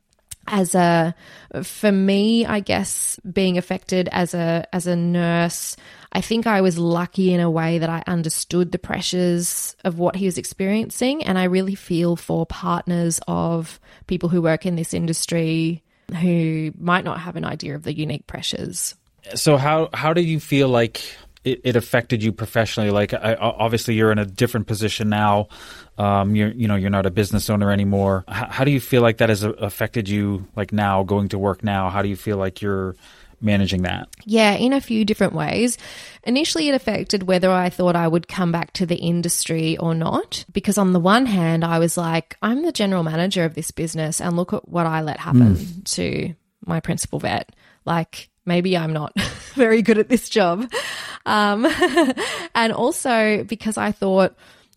as 0.47 0.75
a 0.75 1.15
for 1.63 1.91
me 1.91 2.45
i 2.45 2.59
guess 2.59 3.19
being 3.31 3.57
affected 3.57 4.09
as 4.11 4.33
a 4.33 4.67
as 4.73 4.87
a 4.87 4.95
nurse 4.95 5.77
i 6.11 6.19
think 6.19 6.45
i 6.45 6.59
was 6.59 6.77
lucky 6.77 7.33
in 7.33 7.39
a 7.39 7.49
way 7.49 7.77
that 7.77 7.89
i 7.89 8.03
understood 8.07 8.71
the 8.71 8.79
pressures 8.79 9.75
of 9.85 9.97
what 9.97 10.15
he 10.15 10.25
was 10.25 10.37
experiencing 10.37 11.23
and 11.23 11.39
i 11.39 11.43
really 11.43 11.75
feel 11.75 12.15
for 12.15 12.45
partners 12.45 13.19
of 13.27 13.79
people 14.07 14.27
who 14.27 14.41
work 14.41 14.65
in 14.65 14.75
this 14.75 14.93
industry 14.93 15.81
who 16.13 16.71
might 16.77 17.03
not 17.03 17.19
have 17.19 17.35
an 17.35 17.45
idea 17.45 17.75
of 17.75 17.83
the 17.83 17.95
unique 17.95 18.27
pressures. 18.27 18.95
So 19.35 19.57
how 19.57 19.89
how 19.93 20.13
do 20.13 20.21
you 20.21 20.39
feel 20.39 20.67
like 20.67 21.01
it, 21.43 21.61
it 21.63 21.75
affected 21.75 22.23
you 22.23 22.31
professionally? 22.31 22.89
Like, 22.89 23.13
I, 23.13 23.35
obviously, 23.35 23.95
you're 23.95 24.11
in 24.11 24.19
a 24.19 24.25
different 24.25 24.67
position 24.67 25.09
now. 25.09 25.47
Um, 25.97 26.35
you're, 26.35 26.51
you 26.51 26.67
know, 26.67 26.75
you're 26.75 26.89
not 26.89 27.05
a 27.05 27.11
business 27.11 27.49
owner 27.49 27.71
anymore. 27.71 28.25
H- 28.29 28.49
how 28.49 28.63
do 28.63 28.71
you 28.71 28.79
feel 28.79 29.01
like 29.01 29.17
that 29.17 29.29
has 29.29 29.43
affected 29.43 30.09
you? 30.09 30.47
Like 30.55 30.71
now, 30.71 31.03
going 31.03 31.29
to 31.29 31.37
work 31.37 31.63
now, 31.63 31.89
how 31.89 32.01
do 32.01 32.09
you 32.09 32.15
feel 32.15 32.37
like 32.37 32.61
you're 32.61 32.95
managing 33.41 33.81
that? 33.83 34.07
Yeah, 34.23 34.53
in 34.53 34.73
a 34.73 34.81
few 34.81 35.05
different 35.05 35.33
ways. 35.33 35.77
Initially, 36.23 36.69
it 36.69 36.75
affected 36.75 37.23
whether 37.23 37.51
I 37.51 37.69
thought 37.69 37.95
I 37.95 38.07
would 38.07 38.27
come 38.27 38.51
back 38.51 38.71
to 38.73 38.85
the 38.85 38.95
industry 38.95 39.77
or 39.77 39.93
not. 39.93 40.45
Because 40.51 40.77
on 40.77 40.93
the 40.93 40.99
one 40.99 41.25
hand, 41.25 41.63
I 41.65 41.79
was 41.79 41.97
like, 41.97 42.37
I'm 42.41 42.63
the 42.63 42.71
general 42.71 43.03
manager 43.03 43.43
of 43.43 43.53
this 43.53 43.69
business, 43.69 44.21
and 44.21 44.37
look 44.37 44.53
at 44.53 44.67
what 44.67 44.85
I 44.85 45.01
let 45.01 45.19
happen 45.19 45.55
mm. 45.55 45.83
to 45.95 46.33
my 46.65 46.79
principal 46.79 47.19
vet. 47.19 47.53
Like, 47.85 48.29
maybe 48.45 48.77
I'm 48.77 48.93
not 48.93 49.17
very 49.53 49.81
good 49.81 49.97
at 49.97 50.09
this 50.09 50.29
job. 50.29 50.71
Um, 51.25 51.65
and 52.55 52.73
also 52.73 53.43
because 53.43 53.77
I 53.77 53.91
thought, 53.91 54.35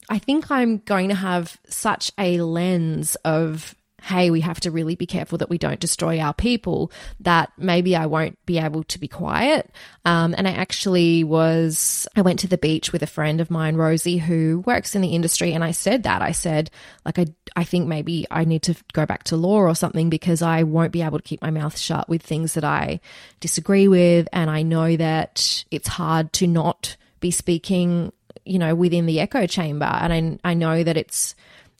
I 0.08 0.18
think 0.18 0.50
I'm 0.50 0.78
going 0.78 1.08
to 1.08 1.14
have 1.14 1.56
such 1.68 2.12
a 2.18 2.40
lens 2.40 3.16
of 3.24 3.74
hey, 4.06 4.30
we 4.30 4.40
have 4.40 4.60
to 4.60 4.70
really 4.70 4.94
be 4.94 5.04
careful 5.04 5.36
that 5.36 5.50
we 5.50 5.58
don't 5.58 5.80
destroy 5.80 6.20
our 6.20 6.32
people, 6.32 6.92
that 7.18 7.50
maybe 7.58 7.96
I 7.96 8.06
won't 8.06 8.38
be 8.46 8.56
able 8.56 8.84
to 8.84 9.00
be 9.00 9.08
quiet. 9.08 9.68
Um, 10.04 10.32
and 10.38 10.46
I 10.46 10.52
actually 10.52 11.24
was, 11.24 12.06
I 12.14 12.20
went 12.20 12.38
to 12.40 12.46
the 12.46 12.56
beach 12.56 12.92
with 12.92 13.02
a 13.02 13.08
friend 13.08 13.40
of 13.40 13.50
mine, 13.50 13.74
Rosie, 13.74 14.18
who 14.18 14.62
works 14.64 14.94
in 14.94 15.02
the 15.02 15.08
industry. 15.08 15.52
And 15.52 15.64
I 15.64 15.72
said 15.72 16.04
that. 16.04 16.22
I 16.22 16.30
said, 16.30 16.70
like, 17.04 17.18
I, 17.18 17.26
I 17.56 17.64
think 17.64 17.88
maybe 17.88 18.26
I 18.30 18.44
need 18.44 18.62
to 18.62 18.76
go 18.92 19.06
back 19.06 19.24
to 19.24 19.36
law 19.36 19.58
or 19.58 19.74
something 19.74 20.08
because 20.08 20.40
I 20.40 20.62
won't 20.62 20.92
be 20.92 21.02
able 21.02 21.18
to 21.18 21.24
keep 21.24 21.42
my 21.42 21.50
mouth 21.50 21.76
shut 21.76 22.08
with 22.08 22.22
things 22.22 22.54
that 22.54 22.64
I 22.64 23.00
disagree 23.40 23.88
with. 23.88 24.28
And 24.32 24.48
I 24.48 24.62
know 24.62 24.96
that 24.96 25.64
it's 25.72 25.88
hard 25.88 26.32
to 26.34 26.46
not 26.46 26.96
be 27.18 27.32
speaking, 27.32 28.12
you 28.44 28.60
know, 28.60 28.76
within 28.76 29.06
the 29.06 29.18
echo 29.18 29.48
chamber. 29.48 29.86
And 29.86 30.40
I, 30.44 30.50
I 30.50 30.54
know 30.54 30.84
that 30.84 30.96
it's, 30.96 31.34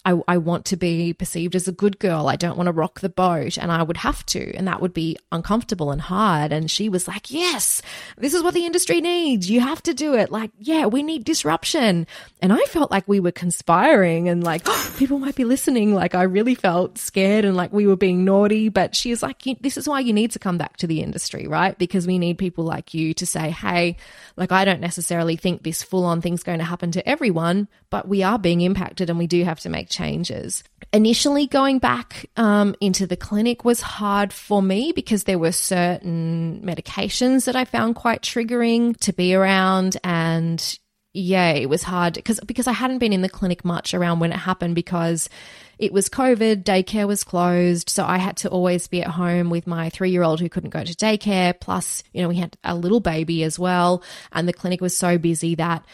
I, 0.07 0.15
I 0.29 0.39
want 0.39 0.67
to 0.67 0.77
be 0.77 1.13
perceived 1.13 1.57
as 1.57 1.67
a 1.67 1.73
good 1.73 1.99
girl. 1.99 2.29
I 2.29 2.37
don't 2.37 2.57
want 2.57 2.69
to 2.69 2.73
rock 2.73 3.01
the 3.01 3.09
boat. 3.09 3.59
And 3.59 3.73
I 3.73 3.83
would 3.83 3.97
have 3.97 4.25
to. 4.27 4.55
And 4.55 4.69
that 4.69 4.81
would 4.81 4.95
be 4.95 5.17
uncomfortable 5.33 5.91
and 5.91 6.01
hard. 6.01 6.53
And 6.53 6.71
she 6.71 6.89
was 6.89 7.09
like, 7.09 7.33
Yes, 7.33 7.83
this 8.17 8.33
is 8.33 8.45
what 8.45 8.55
the 8.55 8.65
industry 8.65 9.01
needs. 9.01 9.51
You 9.51 9.61
have 9.61 9.83
to 9.83 9.93
do 9.93 10.15
it. 10.15 10.31
Like, 10.31 10.53
yeah, 10.61 10.87
we 10.87 11.03
need 11.03 11.25
disruption. 11.25 12.07
And 12.41 12.53
I 12.53 12.61
felt 12.67 12.93
like 12.93 13.09
we 13.09 13.19
were 13.19 13.33
conspiring 13.33 14.29
and 14.29 14.45
like 14.45 14.65
people 14.97 15.19
might 15.19 15.35
be 15.35 15.45
listening. 15.45 15.93
Like, 15.93 16.15
I 16.15 16.23
really 16.23 16.55
felt 16.55 16.99
scared 16.99 17.45
and 17.45 17.57
like 17.57 17.73
we 17.73 17.89
were 17.89 17.97
being 17.97 18.25
naughty. 18.25 18.69
But 18.69 18.95
she 18.95 19.11
was 19.11 19.25
like, 19.25 19.43
This 19.61 19.77
is 19.77 19.89
why 19.89 19.99
you 19.99 20.13
need 20.13 20.31
to 20.33 20.39
come 20.39 20.57
back 20.57 20.77
to 20.77 20.87
the 20.87 21.03
industry, 21.03 21.49
right? 21.49 21.77
Because 21.77 22.07
we 22.07 22.21
need 22.21 22.39
people 22.39 22.63
like 22.63 22.95
you 22.95 23.13
to 23.15 23.27
say, 23.27 23.51
Hey, 23.51 23.97
like, 24.37 24.53
I 24.53 24.65
don't 24.65 24.81
necessarily 24.81 25.35
think 25.35 25.65
this 25.65 25.83
full 25.83 26.05
on 26.05 26.21
thing's 26.21 26.45
going 26.45 26.61
to 26.61 26.65
happen 26.65 26.93
to 26.93 27.09
everyone, 27.09 27.67
but 27.91 28.07
we 28.07 28.23
are 28.23 28.39
being 28.39 28.61
impacted 28.61 29.11
and 29.11 29.19
we 29.19 29.27
do 29.27 29.43
have 29.43 29.59
to 29.61 29.69
make 29.69 29.89
changes. 29.97 30.63
Initially, 30.93 31.47
going 31.47 31.79
back 31.79 32.27
um, 32.37 32.75
into 32.81 33.07
the 33.07 33.17
clinic 33.17 33.65
was 33.65 33.81
hard 33.81 34.33
for 34.33 34.63
me 34.63 34.93
because 34.95 35.25
there 35.25 35.39
were 35.39 35.53
certain 35.53 36.61
medications 36.65 37.47
that 37.47 37.57
I 37.57 37.65
found 37.65 37.97
quite 37.97 38.23
triggering 38.23 38.97
to 38.99 39.13
be 39.13 39.35
around 39.35 39.97
and 40.05 40.79
yeah, 41.19 41.53
it 41.53 41.71
was 41.71 41.83
hard 41.83 42.13
because 42.13 42.39
because 42.41 42.67
I 42.67 42.73
hadn't 42.73 42.99
been 42.99 43.15
in 43.15 43.23
the 43.23 43.31
clinic 43.31 43.65
much 43.65 43.95
around 43.95 44.21
when 44.21 44.33
it 44.33 44.37
happened 44.37 44.75
because 44.75 45.31
it 45.79 45.91
was 45.91 46.11
COVID, 46.11 46.63
daycare 46.63 47.07
was 47.07 47.25
closed, 47.25 47.89
so 47.89 48.05
I 48.05 48.19
had 48.19 48.37
to 48.39 48.51
always 48.51 48.87
be 48.87 49.03
at 49.03 49.09
home 49.09 49.49
with 49.49 49.67
my 49.67 49.89
3-year-old 49.89 50.41
who 50.41 50.51
couldn't 50.51 50.71
go 50.71 50.85
to 50.85 50.95
daycare 50.95 51.59
plus, 51.59 52.03
you 52.13 52.21
know, 52.21 52.29
we 52.29 52.37
had 52.37 52.57
a 52.65 52.75
little 52.75 53.01
baby 53.01 53.45
as 53.45 53.59
well 53.59 54.03
and 54.33 54.47
the 54.47 54.53
clinic 54.53 54.83
was 54.83 54.97
so 54.97 55.17
busy 55.17 55.55
that 55.55 55.85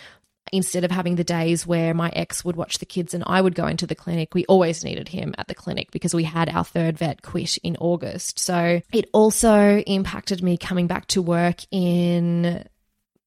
instead 0.50 0.84
of 0.84 0.90
having 0.90 1.16
the 1.16 1.24
days 1.24 1.66
where 1.66 1.94
my 1.94 2.10
ex 2.14 2.44
would 2.44 2.56
watch 2.56 2.78
the 2.78 2.86
kids 2.86 3.14
and 3.14 3.22
I 3.26 3.40
would 3.40 3.54
go 3.54 3.66
into 3.66 3.86
the 3.86 3.94
clinic, 3.94 4.34
we 4.34 4.44
always 4.46 4.84
needed 4.84 5.08
him 5.08 5.34
at 5.38 5.48
the 5.48 5.54
clinic 5.54 5.90
because 5.90 6.14
we 6.14 6.24
had 6.24 6.48
our 6.48 6.64
third 6.64 6.98
vet 6.98 7.22
quit 7.22 7.56
in 7.58 7.76
August. 7.76 8.38
So 8.38 8.80
it 8.92 9.08
also 9.12 9.78
impacted 9.78 10.42
me 10.42 10.56
coming 10.56 10.86
back 10.86 11.06
to 11.08 11.22
work 11.22 11.60
in 11.70 12.66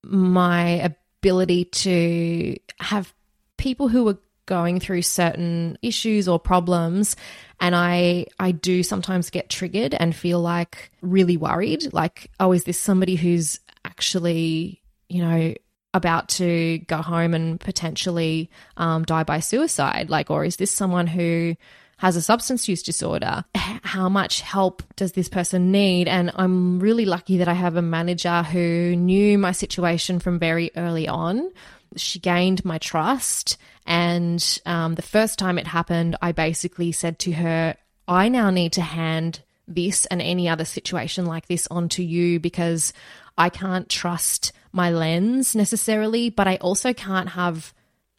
my 0.03 0.93
ability 1.21 1.65
to 1.65 2.57
have 2.79 3.13
people 3.57 3.87
who 3.87 4.03
were 4.03 4.17
going 4.45 4.79
through 4.79 5.01
certain 5.01 5.77
issues 5.81 6.27
or 6.27 6.39
problems 6.39 7.15
and 7.59 7.75
I 7.75 8.27
I 8.39 8.51
do 8.51 8.83
sometimes 8.83 9.31
get 9.31 9.49
triggered 9.49 9.95
and 9.95 10.15
feel 10.15 10.39
like 10.39 10.91
really 11.01 11.35
worried 11.35 11.91
like 11.93 12.29
oh 12.39 12.51
is 12.51 12.63
this 12.65 12.79
somebody 12.79 13.15
who's 13.15 13.59
actually 13.83 14.83
you 15.09 15.23
know 15.23 15.55
about 15.95 16.27
to 16.27 16.79
go 16.79 16.97
home 16.97 17.33
and 17.33 17.59
potentially 17.59 18.51
um, 18.77 19.03
die 19.03 19.23
by 19.23 19.39
suicide? 19.39 20.09
Like, 20.09 20.29
or 20.29 20.45
is 20.45 20.57
this 20.57 20.71
someone 20.71 21.07
who 21.07 21.55
has 21.97 22.17
a 22.17 22.21
substance 22.21 22.67
use 22.67 22.83
disorder? 22.83 23.45
How 23.55 24.09
much 24.09 24.41
help 24.41 24.83
does 24.97 25.13
this 25.13 25.29
person 25.29 25.71
need? 25.71 26.09
And 26.09 26.31
I'm 26.35 26.79
really 26.79 27.05
lucky 27.05 27.37
that 27.37 27.47
I 27.47 27.53
have 27.53 27.77
a 27.77 27.81
manager 27.81 28.43
who 28.43 28.95
knew 28.95 29.37
my 29.37 29.53
situation 29.53 30.19
from 30.19 30.37
very 30.37 30.71
early 30.75 31.07
on. 31.07 31.49
She 31.95 32.19
gained 32.19 32.65
my 32.65 32.77
trust. 32.77 33.57
And 33.87 34.61
um, 34.65 34.95
the 34.95 35.01
first 35.01 35.39
time 35.39 35.57
it 35.57 35.67
happened, 35.67 36.17
I 36.21 36.33
basically 36.33 36.91
said 36.91 37.19
to 37.19 37.31
her, 37.31 37.75
I 38.07 38.27
now 38.27 38.49
need 38.49 38.73
to 38.73 38.81
hand 38.81 39.41
this 39.67 40.05
and 40.07 40.21
any 40.21 40.49
other 40.49 40.65
situation 40.65 41.25
like 41.25 41.47
this 41.47 41.67
onto 41.71 42.03
you 42.03 42.39
because 42.39 42.93
I 43.37 43.49
can't 43.49 43.89
trust 43.89 44.51
my 44.75 44.91
lens 44.91 45.55
necessarily, 45.55 46.29
but 46.29 46.47
I 46.47 46.57
also 46.57 46.93
can't 46.93 47.29
have 47.29 47.73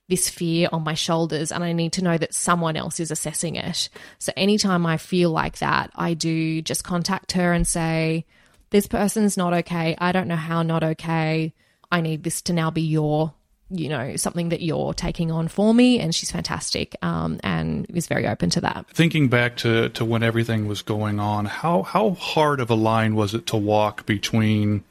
this 0.09 0.29
fear 0.31 0.69
on 0.73 0.85
my 0.85 0.95
shoulders 0.95 1.51
and 1.51 1.65
I 1.65 1.73
need 1.73 1.93
to 1.95 2.05
know 2.05 2.17
that 2.17 2.33
someone 2.33 2.77
else 2.77 3.01
is 3.01 3.11
assessing 3.11 3.57
it. 3.57 3.89
So 4.19 4.33
anytime 4.37 4.87
I 4.87 4.99
feel 4.99 5.31
like 5.31 5.59
that, 5.59 5.91
I 5.95 6.15
do 6.15 6.63
just 6.63 6.85
contact 6.85 7.33
her 7.33 7.53
and 7.53 7.67
say, 7.67 8.25
This 8.71 8.87
person's 8.87 9.37
not 9.37 9.53
okay. 9.53 9.97
I 9.99 10.13
don't 10.13 10.29
know 10.29 10.37
how 10.37 10.63
not 10.63 10.83
okay. 10.83 11.53
I 11.91 12.01
need 12.01 12.23
this 12.23 12.43
to 12.43 12.53
now 12.53 12.71
be 12.71 12.83
your, 12.83 13.35
you 13.71 13.89
know, 13.89 14.17
something 14.17 14.51
that 14.51 14.63
you're 14.63 14.95
taking 14.95 15.31
on 15.33 15.49
for 15.49 15.75
me. 15.75 15.99
And 15.99 16.15
she's 16.15 16.31
fantastic 16.31 16.97
um, 17.03 17.41
and 17.43 17.87
is 17.91 18.07
very 18.07 18.27
open 18.27 18.51
to 18.51 18.61
that. 18.61 18.87
Thinking 18.91 19.29
back 19.29 19.57
to, 19.59 19.89
to 19.91 20.05
when 20.05 20.23
everything 20.23 20.69
was 20.69 20.83
going 20.83 21.19
on, 21.19 21.47
how, 21.47 21.83
how 21.83 22.11
hard 22.11 22.61
of 22.61 22.71
a 22.71 22.75
line 22.75 23.17
was 23.17 23.35
it 23.35 23.47
to 23.49 23.57
walk 23.57 24.07
between 24.07 24.85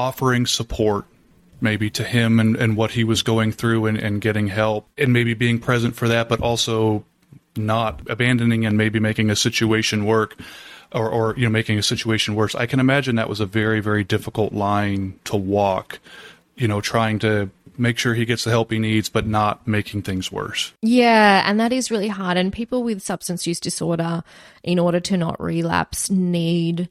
offering 0.00 0.46
support 0.46 1.04
maybe 1.60 1.90
to 1.90 2.02
him 2.02 2.40
and, 2.40 2.56
and 2.56 2.74
what 2.74 2.92
he 2.92 3.04
was 3.04 3.22
going 3.22 3.52
through 3.52 3.84
and, 3.84 3.98
and 3.98 4.20
getting 4.22 4.46
help 4.46 4.88
and 4.96 5.12
maybe 5.12 5.34
being 5.34 5.58
present 5.58 5.94
for 5.94 6.08
that, 6.08 6.26
but 6.26 6.40
also 6.40 7.04
not 7.54 8.00
abandoning 8.08 8.64
and 8.64 8.78
maybe 8.78 8.98
making 8.98 9.28
a 9.28 9.36
situation 9.36 10.06
work 10.06 10.38
or, 10.92 11.08
or 11.10 11.34
you 11.36 11.44
know 11.44 11.50
making 11.50 11.78
a 11.78 11.82
situation 11.82 12.34
worse. 12.34 12.54
I 12.54 12.66
can 12.66 12.80
imagine 12.80 13.16
that 13.16 13.28
was 13.28 13.40
a 13.40 13.46
very 13.46 13.80
very 13.80 14.04
difficult 14.04 14.52
line 14.52 15.18
to 15.24 15.36
walk. 15.36 16.00
You 16.56 16.68
know, 16.68 16.80
trying 16.80 17.18
to 17.20 17.50
make 17.78 17.96
sure 17.98 18.12
he 18.12 18.26
gets 18.26 18.44
the 18.44 18.50
help 18.50 18.70
he 18.70 18.78
needs, 18.78 19.08
but 19.08 19.26
not 19.26 19.66
making 19.66 20.02
things 20.02 20.30
worse. 20.30 20.74
Yeah, 20.82 21.42
and 21.46 21.58
that 21.58 21.72
is 21.72 21.90
really 21.90 22.08
hard. 22.08 22.36
And 22.36 22.52
people 22.52 22.82
with 22.82 23.00
substance 23.00 23.46
use 23.46 23.58
disorder, 23.58 24.22
in 24.62 24.78
order 24.78 25.00
to 25.00 25.16
not 25.16 25.40
relapse, 25.40 26.10
need 26.10 26.90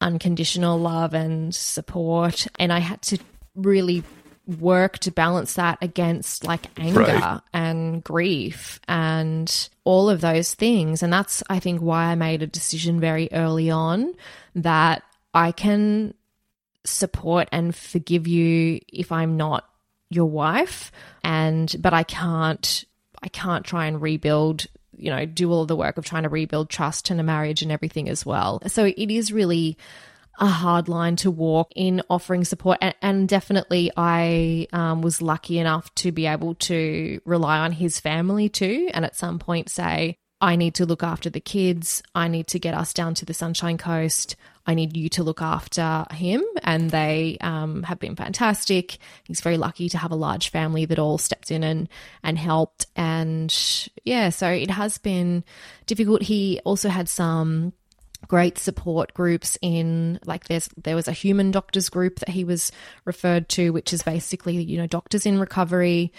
unconditional 0.00 0.78
love 0.78 1.14
and 1.14 1.54
support. 1.54 2.46
And 2.58 2.72
I 2.72 2.78
had 2.78 3.02
to 3.02 3.18
really 3.54 4.02
work 4.46 4.98
to 4.98 5.10
balance 5.10 5.54
that 5.54 5.78
against 5.82 6.44
like 6.44 6.66
anger 6.78 7.00
right. 7.00 7.40
and 7.52 8.02
grief 8.02 8.80
and 8.88 9.68
all 9.84 10.08
of 10.08 10.20
those 10.20 10.54
things. 10.54 11.02
And 11.02 11.12
that's, 11.12 11.42
I 11.50 11.58
think, 11.58 11.80
why 11.80 12.04
I 12.06 12.14
made 12.14 12.42
a 12.42 12.46
decision 12.46 12.98
very 12.98 13.28
early 13.32 13.70
on 13.70 14.14
that 14.54 15.02
I 15.34 15.52
can 15.52 16.14
support 16.84 17.48
and 17.52 17.74
forgive 17.74 18.26
you 18.26 18.80
if 18.88 19.12
I'm 19.12 19.36
not 19.36 19.68
your 20.10 20.26
wife 20.26 20.90
and 21.22 21.74
but 21.80 21.92
I 21.92 22.02
can't 22.02 22.84
I 23.22 23.28
can't 23.28 23.64
try 23.64 23.86
and 23.86 24.00
rebuild 24.00 24.66
you 24.98 25.10
know, 25.10 25.24
do 25.26 25.52
all 25.52 25.66
the 25.66 25.76
work 25.76 25.96
of 25.96 26.04
trying 26.04 26.24
to 26.24 26.28
rebuild 26.28 26.68
trust 26.68 27.10
in 27.10 27.20
a 27.20 27.22
marriage 27.22 27.62
and 27.62 27.72
everything 27.72 28.08
as 28.08 28.26
well. 28.26 28.60
So 28.66 28.84
it 28.84 29.10
is 29.10 29.32
really 29.32 29.76
a 30.40 30.46
hard 30.46 30.88
line 30.88 31.16
to 31.16 31.30
walk 31.30 31.72
in 31.74 32.02
offering 32.08 32.44
support. 32.44 32.78
And, 32.80 32.94
and 33.02 33.28
definitely, 33.28 33.90
I 33.96 34.68
um, 34.72 35.02
was 35.02 35.20
lucky 35.20 35.58
enough 35.58 35.92
to 35.96 36.12
be 36.12 36.26
able 36.26 36.54
to 36.54 37.20
rely 37.24 37.58
on 37.58 37.72
his 37.72 38.00
family 38.00 38.48
too. 38.48 38.88
And 38.94 39.04
at 39.04 39.16
some 39.16 39.38
point, 39.38 39.68
say, 39.68 40.16
I 40.40 40.56
need 40.56 40.74
to 40.74 40.86
look 40.86 41.02
after 41.02 41.28
the 41.28 41.40
kids. 41.40 42.02
I 42.14 42.28
need 42.28 42.46
to 42.48 42.58
get 42.58 42.74
us 42.74 42.92
down 42.92 43.14
to 43.14 43.24
the 43.24 43.34
Sunshine 43.34 43.78
Coast. 43.78 44.36
I 44.68 44.74
need 44.74 44.94
you 44.98 45.08
to 45.08 45.22
look 45.22 45.40
after 45.40 46.04
him. 46.10 46.44
And 46.62 46.90
they 46.90 47.38
um, 47.40 47.82
have 47.84 47.98
been 47.98 48.14
fantastic. 48.14 48.98
He's 49.24 49.40
very 49.40 49.56
lucky 49.56 49.88
to 49.88 49.98
have 49.98 50.12
a 50.12 50.16
large 50.16 50.50
family 50.50 50.84
that 50.84 50.98
all 50.98 51.16
stepped 51.16 51.50
in 51.50 51.64
and, 51.64 51.88
and 52.22 52.38
helped. 52.38 52.86
And 52.94 53.52
yeah, 54.04 54.28
so 54.28 54.46
it 54.50 54.70
has 54.70 54.98
been 54.98 55.42
difficult. 55.86 56.22
He 56.22 56.60
also 56.64 56.90
had 56.90 57.08
some 57.08 57.72
great 58.26 58.58
support 58.58 59.14
groups 59.14 59.56
in 59.62 60.18
like 60.26 60.48
there's 60.48 60.68
there 60.76 60.96
was 60.96 61.06
a 61.06 61.12
human 61.12 61.52
doctors 61.52 61.88
group 61.88 62.18
that 62.18 62.28
he 62.28 62.42
was 62.42 62.72
referred 63.04 63.48
to 63.48 63.70
which 63.70 63.92
is 63.92 64.02
basically 64.02 64.56
you 64.56 64.76
know 64.76 64.88
doctors 64.88 65.24
in 65.24 65.38
recovery 65.38 66.12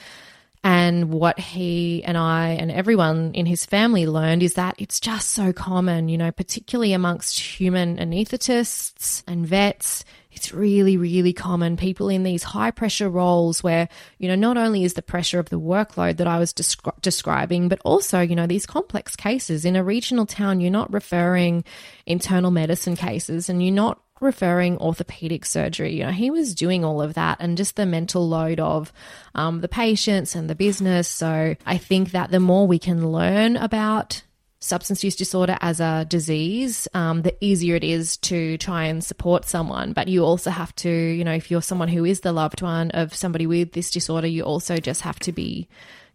and 0.64 1.10
what 1.10 1.40
he 1.40 2.04
and 2.04 2.18
I 2.18 2.50
and 2.50 2.70
everyone 2.70 3.32
in 3.34 3.46
his 3.46 3.66
family 3.66 4.06
learned 4.06 4.44
is 4.44 4.56
that 4.56 4.76
it's 4.78 5.00
just 5.00 5.30
so 5.30 5.54
common, 5.54 6.10
you 6.10 6.18
know, 6.18 6.32
particularly 6.32 6.92
amongst 6.92 7.40
human 7.40 7.98
anaesthetists 7.98 9.24
and 9.26 9.48
vets. 9.48 10.04
It's 10.32 10.54
really, 10.54 10.98
really 10.98 11.34
common. 11.34 11.78
People 11.78 12.10
in 12.10 12.24
these 12.24 12.44
high 12.44 12.72
pressure 12.72 13.10
roles 13.10 13.64
where, 13.64 13.88
you 14.20 14.28
know, 14.28 14.36
not 14.36 14.58
only 14.58 14.84
is 14.84 14.94
the 14.94 15.02
pressure 15.02 15.40
of 15.40 15.50
the 15.50 15.60
workload 15.60 16.18
that 16.18 16.28
I 16.28 16.40
was 16.40 16.54
descri- 16.54 17.02
describing, 17.02 17.68
but 17.70 17.80
also, 17.84 18.20
you 18.20 18.36
know, 18.36 18.46
these 18.46 18.66
complex 18.66 19.16
cases. 19.16 19.66
In 19.66 19.76
a 19.76 19.84
regional 19.84 20.26
town, 20.26 20.60
you're 20.60 20.72
not 20.72 20.94
referring 20.94 21.64
internal 22.06 22.52
medicine 22.52 22.96
cases 22.96 23.50
and 23.50 23.64
you're 23.64 23.74
not 23.74 24.02
referring 24.20 24.78
orthopedic 24.78 25.46
surgery. 25.46 25.96
You 25.96 26.06
know, 26.06 26.12
he 26.12 26.32
was 26.32 26.56
doing 26.56 26.84
all 26.84 27.02
of 27.02 27.14
that 27.14 27.38
and 27.40 27.58
just 27.58 27.76
the 27.76 27.86
mental 27.86 28.28
load 28.28 28.60
of 28.60 28.92
um, 29.36 29.62
the 29.62 29.68
patients 29.68 30.36
and 30.36 30.50
the 30.50 30.56
business. 30.56 31.08
So 31.08 31.56
I 31.66 31.78
think 31.78 32.12
that 32.12 32.32
the 32.32 32.40
more 32.40 32.68
we 32.68 32.80
can 32.80 33.12
learn 33.12 33.56
about 33.58 34.24
substance 34.60 35.04
use 35.04 35.16
disorder 35.16 35.58
as 35.62 35.80
a 35.80 36.06
disease, 36.10 36.88
um, 36.94 37.22
the 37.22 37.36
easier 37.44 37.76
it 37.76 37.84
is 37.84 38.18
to 38.18 38.58
try 38.58 38.86
and 38.86 39.04
support 39.04 39.46
someone. 39.46 39.94
But 39.94 40.10
you 40.10 40.24
also 40.24 40.50
have 40.50 40.76
to, 40.78 40.90
you 40.90 41.24
know, 41.24 41.34
if 41.34 41.50
you're 41.50 41.62
someone 41.62 41.88
who 41.88 42.06
is 42.06 42.22
the 42.22 42.34
loved 42.34 42.62
one 42.62 42.92
of 42.92 43.16
somebody 43.16 43.48
with 43.48 43.72
this 43.72 43.92
disorder, 43.92 44.28
you 44.28 44.44
also 44.44 44.78
just 44.78 45.02
have 45.02 45.20
to 45.20 45.32
be 45.32 45.68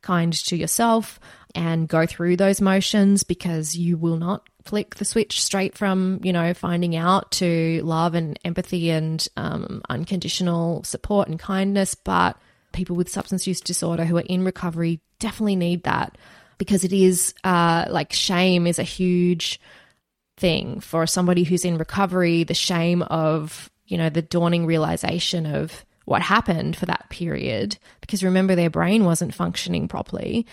kind 0.02 0.32
to 0.32 0.56
yourself 0.56 1.18
and 1.54 1.88
go 1.88 2.04
through 2.04 2.36
those 2.36 2.60
motions 2.60 3.22
because 3.22 3.76
you 3.76 3.96
will 3.96 4.16
not 4.16 4.46
flick 4.64 4.94
the 4.96 5.04
switch 5.04 5.42
straight 5.42 5.76
from, 5.76 6.20
you 6.22 6.32
know, 6.32 6.54
finding 6.54 6.96
out 6.96 7.30
to 7.32 7.80
love 7.82 8.14
and 8.14 8.38
empathy 8.44 8.90
and 8.90 9.26
um, 9.36 9.82
unconditional 9.88 10.82
support 10.84 11.28
and 11.28 11.38
kindness. 11.38 11.94
But 11.94 12.38
people 12.72 12.96
with 12.96 13.08
substance 13.08 13.46
use 13.46 13.60
disorder 13.60 14.04
who 14.04 14.16
are 14.16 14.24
in 14.28 14.44
recovery 14.44 15.00
definitely 15.18 15.56
need 15.56 15.84
that. 15.84 16.16
because 16.58 16.84
it 16.84 16.92
is 16.92 17.34
uh, 17.44 17.84
like 17.90 18.12
shame 18.12 18.66
is 18.66 18.78
a 18.78 18.84
huge 18.84 19.60
thing 20.36 20.80
for 20.80 21.06
somebody 21.06 21.44
who's 21.44 21.64
in 21.64 21.78
recovery. 21.78 22.44
The 22.44 22.54
shame 22.54 23.02
of 23.02 23.70
you 23.86 23.98
know 23.98 24.08
the 24.08 24.22
dawning 24.22 24.66
realization 24.66 25.46
of 25.46 25.84
what 26.04 26.22
happened 26.22 26.76
for 26.76 26.86
that 26.86 27.08
period 27.08 27.78
because 28.00 28.22
remember 28.22 28.54
their 28.54 28.70
brain 28.70 29.04
wasn't 29.04 29.34
functioning 29.34 29.88
properly 29.88 30.46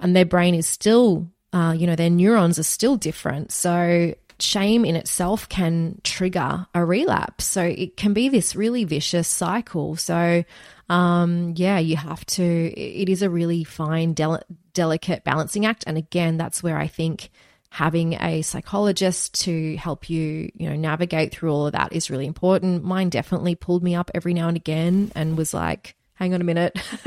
and 0.00 0.16
their 0.16 0.24
brain 0.24 0.54
is 0.54 0.66
still 0.66 1.28
uh, 1.56 1.72
you 1.72 1.86
know 1.86 1.96
their 1.96 2.10
neurons 2.10 2.58
are 2.58 2.64
still 2.64 2.96
different. 2.96 3.50
So 3.50 4.14
shame 4.38 4.84
in 4.84 4.96
itself 4.96 5.48
can 5.48 5.98
trigger 6.04 6.66
a 6.74 6.84
relapse. 6.84 7.46
So 7.46 7.62
it 7.62 7.96
can 7.96 8.12
be 8.12 8.28
this 8.28 8.54
really 8.54 8.84
vicious 8.84 9.28
cycle. 9.28 9.96
So 9.96 10.44
um, 10.90 11.54
yeah 11.56 11.78
you 11.78 11.96
have 11.96 12.24
to 12.26 12.44
it 12.44 13.08
is 13.08 13.22
a 13.22 13.30
really 13.30 13.64
fine 13.64 14.12
del- 14.12 14.42
delicate 14.74 15.24
balancing 15.24 15.64
act. 15.64 15.84
And 15.86 15.96
again 15.96 16.36
that's 16.36 16.62
where 16.62 16.76
i 16.76 16.86
think 16.86 17.30
having 17.70 18.14
a 18.14 18.42
psychologist 18.42 19.34
to 19.34 19.76
help 19.76 20.08
you, 20.08 20.50
you 20.54 20.70
know, 20.70 20.76
navigate 20.76 21.32
through 21.32 21.52
all 21.52 21.66
of 21.66 21.72
that 21.72 21.92
is 21.92 22.10
really 22.10 22.26
important. 22.26 22.84
Mine 22.84 23.10
definitely 23.10 23.54
pulled 23.54 23.82
me 23.82 23.94
up 23.94 24.10
every 24.14 24.32
now 24.32 24.48
and 24.48 24.56
again 24.56 25.12
and 25.14 25.36
was 25.36 25.52
like, 25.52 25.95
hang 26.16 26.34
on 26.34 26.40
a 26.40 26.44
minute. 26.44 26.76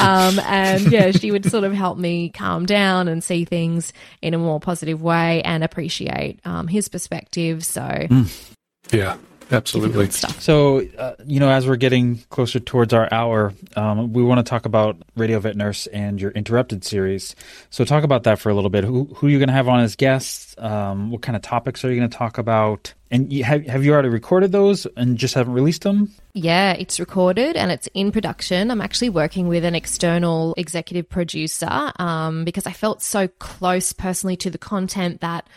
um, 0.00 0.38
and 0.40 0.90
yeah, 0.92 1.10
she 1.10 1.30
would 1.30 1.44
sort 1.50 1.64
of 1.64 1.72
help 1.72 1.98
me 1.98 2.30
calm 2.30 2.64
down 2.64 3.08
and 3.08 3.22
see 3.22 3.44
things 3.44 3.92
in 4.22 4.34
a 4.34 4.38
more 4.38 4.60
positive 4.60 5.02
way 5.02 5.42
and 5.42 5.64
appreciate 5.64 6.40
um, 6.44 6.68
his 6.68 6.88
perspective. 6.88 7.64
So, 7.64 7.82
mm. 7.82 8.52
yeah. 8.92 9.16
Absolutely. 9.50 10.10
So, 10.10 10.86
uh, 10.98 11.14
you 11.24 11.40
know, 11.40 11.50
as 11.50 11.66
we're 11.66 11.76
getting 11.76 12.18
closer 12.30 12.60
towards 12.60 12.92
our 12.92 13.08
hour, 13.12 13.54
um, 13.76 14.12
we 14.12 14.22
want 14.22 14.44
to 14.44 14.48
talk 14.48 14.66
about 14.66 14.96
Radio 15.16 15.38
Vet 15.40 15.56
Nurse 15.56 15.86
and 15.88 16.20
your 16.20 16.32
Interrupted 16.32 16.84
series. 16.84 17.34
So, 17.70 17.84
talk 17.84 18.04
about 18.04 18.24
that 18.24 18.38
for 18.38 18.50
a 18.50 18.54
little 18.54 18.70
bit. 18.70 18.84
Who 18.84 19.04
who 19.14 19.26
are 19.26 19.30
you 19.30 19.38
going 19.38 19.48
to 19.48 19.54
have 19.54 19.68
on 19.68 19.80
as 19.80 19.96
guests? 19.96 20.54
Um, 20.58 21.10
what 21.10 21.22
kind 21.22 21.34
of 21.34 21.42
topics 21.42 21.84
are 21.84 21.90
you 21.90 21.96
going 21.96 22.10
to 22.10 22.16
talk 22.16 22.36
about? 22.36 22.92
And 23.10 23.32
you, 23.32 23.42
have 23.44 23.64
have 23.66 23.84
you 23.84 23.92
already 23.92 24.10
recorded 24.10 24.52
those 24.52 24.86
and 24.96 25.16
just 25.16 25.34
haven't 25.34 25.54
released 25.54 25.82
them? 25.82 26.12
Yeah, 26.34 26.72
it's 26.72 27.00
recorded 27.00 27.56
and 27.56 27.72
it's 27.72 27.88
in 27.94 28.12
production. 28.12 28.70
I'm 28.70 28.82
actually 28.82 29.10
working 29.10 29.48
with 29.48 29.64
an 29.64 29.74
external 29.74 30.54
executive 30.58 31.08
producer 31.08 31.92
um, 31.98 32.44
because 32.44 32.66
I 32.66 32.72
felt 32.72 33.02
so 33.02 33.28
close 33.28 33.94
personally 33.94 34.36
to 34.38 34.50
the 34.50 34.58
content 34.58 35.22
that 35.22 35.48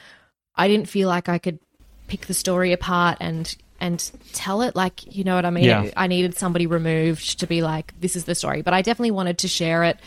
I 0.55 0.69
didn't 0.69 0.87
feel 0.87 1.09
like 1.09 1.27
I 1.27 1.39
could 1.39 1.59
pick 2.07 2.27
the 2.27 2.33
story 2.33 2.71
apart 2.71 3.17
and 3.19 3.55
and 3.81 4.11
tell 4.31 4.61
it 4.61 4.75
like 4.75 5.13
you 5.13 5.25
know 5.25 5.35
what 5.35 5.43
I 5.43 5.49
mean. 5.49 5.65
Yeah. 5.65 5.89
I 5.97 6.07
needed 6.07 6.37
somebody 6.37 6.67
removed 6.67 7.39
to 7.39 7.47
be 7.47 7.61
like, 7.61 7.99
this 7.99 8.15
is 8.15 8.23
the 8.23 8.35
story. 8.35 8.61
But 8.61 8.73
I 8.73 8.81
definitely 8.81 9.11
wanted 9.11 9.39
to 9.39 9.49
share 9.49 9.83
it. 9.83 9.97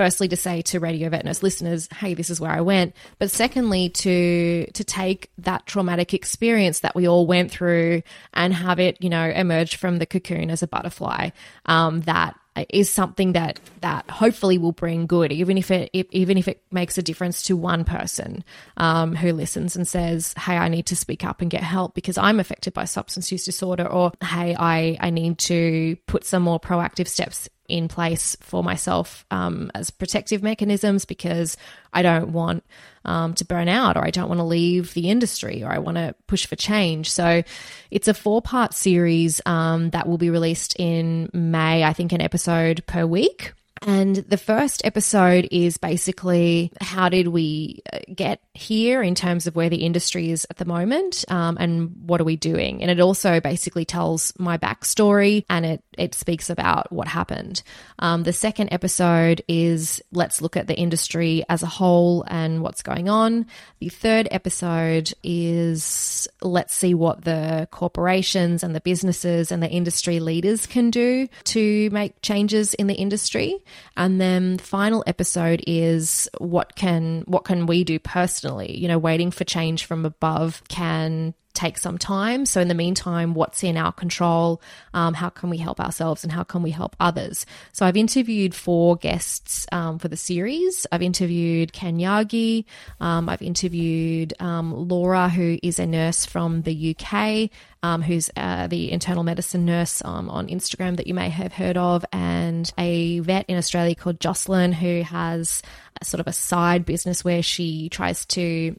Firstly, 0.00 0.28
to 0.28 0.36
say 0.36 0.62
to 0.62 0.80
Radio 0.80 1.10
Vet 1.10 1.26
Nurse 1.26 1.42
listeners, 1.42 1.86
hey, 1.92 2.14
this 2.14 2.30
is 2.30 2.40
where 2.40 2.50
I 2.50 2.62
went. 2.62 2.96
But 3.18 3.30
secondly, 3.30 3.90
to 3.90 4.64
to 4.72 4.82
take 4.82 5.30
that 5.36 5.66
traumatic 5.66 6.14
experience 6.14 6.80
that 6.80 6.94
we 6.94 7.06
all 7.06 7.26
went 7.26 7.50
through 7.50 8.00
and 8.32 8.54
have 8.54 8.80
it, 8.80 8.96
you 9.02 9.10
know, 9.10 9.28
emerge 9.28 9.76
from 9.76 9.98
the 9.98 10.06
cocoon 10.06 10.50
as 10.50 10.62
a 10.62 10.66
butterfly. 10.66 11.28
Um, 11.66 12.00
that 12.02 12.34
is 12.70 12.90
something 12.90 13.32
that 13.32 13.60
that 13.82 14.08
hopefully 14.08 14.56
will 14.56 14.72
bring 14.72 15.06
good, 15.06 15.32
even 15.32 15.58
if 15.58 15.70
it 15.70 15.90
even 15.92 16.38
if 16.38 16.48
it 16.48 16.62
makes 16.70 16.96
a 16.96 17.02
difference 17.02 17.42
to 17.42 17.54
one 17.54 17.84
person 17.84 18.42
um, 18.78 19.14
who 19.14 19.34
listens 19.34 19.76
and 19.76 19.86
says, 19.86 20.32
"Hey, 20.38 20.56
I 20.56 20.68
need 20.68 20.86
to 20.86 20.96
speak 20.96 21.26
up 21.26 21.42
and 21.42 21.50
get 21.50 21.62
help 21.62 21.94
because 21.94 22.16
I'm 22.16 22.40
affected 22.40 22.72
by 22.72 22.86
substance 22.86 23.30
use 23.30 23.44
disorder," 23.44 23.86
or 23.86 24.12
"Hey, 24.22 24.56
I 24.58 24.96
I 24.98 25.10
need 25.10 25.36
to 25.40 25.96
put 26.06 26.24
some 26.24 26.42
more 26.42 26.58
proactive 26.58 27.06
steps 27.06 27.50
in 27.70 27.88
place 27.88 28.36
for 28.40 28.62
myself 28.62 29.24
um, 29.30 29.70
as 29.74 29.90
protective 29.90 30.42
mechanisms 30.42 31.04
because 31.04 31.56
I 31.92 32.02
don't 32.02 32.32
want 32.32 32.64
um, 33.04 33.34
to 33.34 33.44
burn 33.44 33.68
out 33.68 33.96
or 33.96 34.04
I 34.04 34.10
don't 34.10 34.28
want 34.28 34.38
to 34.38 34.44
leave 34.44 34.94
the 34.94 35.08
industry 35.08 35.62
or 35.62 35.70
I 35.70 35.78
want 35.78 35.96
to 35.96 36.14
push 36.26 36.46
for 36.46 36.56
change. 36.56 37.10
So 37.10 37.42
it's 37.90 38.08
a 38.08 38.14
four 38.14 38.42
part 38.42 38.74
series 38.74 39.40
um, 39.46 39.90
that 39.90 40.06
will 40.06 40.18
be 40.18 40.30
released 40.30 40.76
in 40.78 41.30
May, 41.32 41.84
I 41.84 41.92
think, 41.92 42.12
an 42.12 42.20
episode 42.20 42.84
per 42.86 43.06
week. 43.06 43.52
And 43.82 44.16
the 44.16 44.36
first 44.36 44.82
episode 44.84 45.48
is 45.50 45.78
basically 45.78 46.70
how 46.80 47.08
did 47.08 47.28
we 47.28 47.82
uh, 47.90 48.00
get 48.14 48.42
here 48.52 49.02
in 49.02 49.14
terms 49.14 49.46
of 49.46 49.56
where 49.56 49.70
the 49.70 49.84
industry 49.84 50.30
is 50.30 50.46
at 50.50 50.58
the 50.58 50.66
moment 50.66 51.24
um, 51.28 51.56
and 51.58 51.94
what 52.06 52.20
are 52.20 52.24
we 52.24 52.36
doing? 52.36 52.82
And 52.82 52.90
it 52.90 53.00
also 53.00 53.40
basically 53.40 53.86
tells 53.86 54.34
my 54.38 54.58
backstory 54.58 55.46
and 55.48 55.64
it, 55.64 55.84
it 55.96 56.14
speaks 56.14 56.50
about 56.50 56.92
what 56.92 57.08
happened. 57.08 57.62
Um, 58.00 58.24
the 58.24 58.34
second 58.34 58.68
episode 58.70 59.42
is 59.48 60.02
let's 60.12 60.42
look 60.42 60.58
at 60.58 60.66
the 60.66 60.76
industry 60.76 61.42
as 61.48 61.62
a 61.62 61.66
whole 61.66 62.24
and 62.28 62.62
what's 62.62 62.82
going 62.82 63.08
on. 63.08 63.46
The 63.78 63.88
third 63.88 64.28
episode 64.30 65.10
is 65.22 66.28
let's 66.42 66.74
see 66.74 66.92
what 66.92 67.24
the 67.24 67.66
corporations 67.70 68.62
and 68.62 68.74
the 68.74 68.80
businesses 68.82 69.50
and 69.50 69.62
the 69.62 69.70
industry 69.70 70.20
leaders 70.20 70.66
can 70.66 70.90
do 70.90 71.28
to 71.44 71.88
make 71.90 72.20
changes 72.20 72.74
in 72.74 72.86
the 72.86 72.94
industry. 72.94 73.56
And 73.96 74.20
then 74.20 74.56
the 74.56 74.62
final 74.62 75.04
episode 75.06 75.62
is 75.66 76.28
what 76.38 76.76
can 76.76 77.22
what 77.26 77.44
can 77.44 77.66
we 77.66 77.84
do 77.84 77.98
personally? 77.98 78.76
You 78.76 78.88
know, 78.88 78.98
waiting 78.98 79.30
for 79.30 79.44
change 79.44 79.84
from 79.84 80.04
above 80.04 80.62
can 80.68 81.34
take 81.60 81.78
some 81.78 81.98
time. 81.98 82.46
So, 82.46 82.60
in 82.60 82.68
the 82.68 82.74
meantime, 82.74 83.34
what's 83.34 83.62
in 83.62 83.76
our 83.76 83.92
control? 83.92 84.62
Um, 84.94 85.14
how 85.14 85.28
can 85.28 85.50
we 85.50 85.58
help 85.58 85.78
ourselves 85.78 86.24
and 86.24 86.32
how 86.32 86.42
can 86.42 86.62
we 86.62 86.70
help 86.70 86.96
others? 86.98 87.44
So, 87.72 87.84
I've 87.84 87.96
interviewed 87.96 88.54
four 88.54 88.96
guests 88.96 89.66
um, 89.70 89.98
for 89.98 90.08
the 90.08 90.16
series. 90.16 90.86
I've 90.90 91.02
interviewed 91.02 91.72
Ken 91.72 91.98
Yagi. 91.98 92.64
Um, 93.00 93.28
I've 93.28 93.42
interviewed 93.42 94.32
um, 94.40 94.88
Laura, 94.88 95.28
who 95.28 95.58
is 95.62 95.78
a 95.78 95.86
nurse 95.86 96.24
from 96.24 96.62
the 96.62 96.96
UK, 96.96 97.50
um, 97.82 98.02
who's 98.02 98.30
uh, 98.36 98.66
the 98.66 98.90
internal 98.90 99.22
medicine 99.22 99.64
nurse 99.64 100.02
um, 100.04 100.30
on 100.30 100.48
Instagram 100.48 100.96
that 100.96 101.06
you 101.06 101.14
may 101.14 101.28
have 101.28 101.52
heard 101.52 101.76
of, 101.76 102.04
and 102.12 102.72
a 102.78 103.20
vet 103.20 103.44
in 103.48 103.58
Australia 103.58 103.94
called 103.94 104.20
Jocelyn, 104.20 104.72
who 104.72 105.02
has 105.02 105.62
sort 106.02 106.20
of 106.20 106.26
a 106.26 106.32
side 106.32 106.86
business 106.86 107.22
where 107.22 107.42
she 107.42 107.90
tries 107.90 108.24
to 108.24 108.74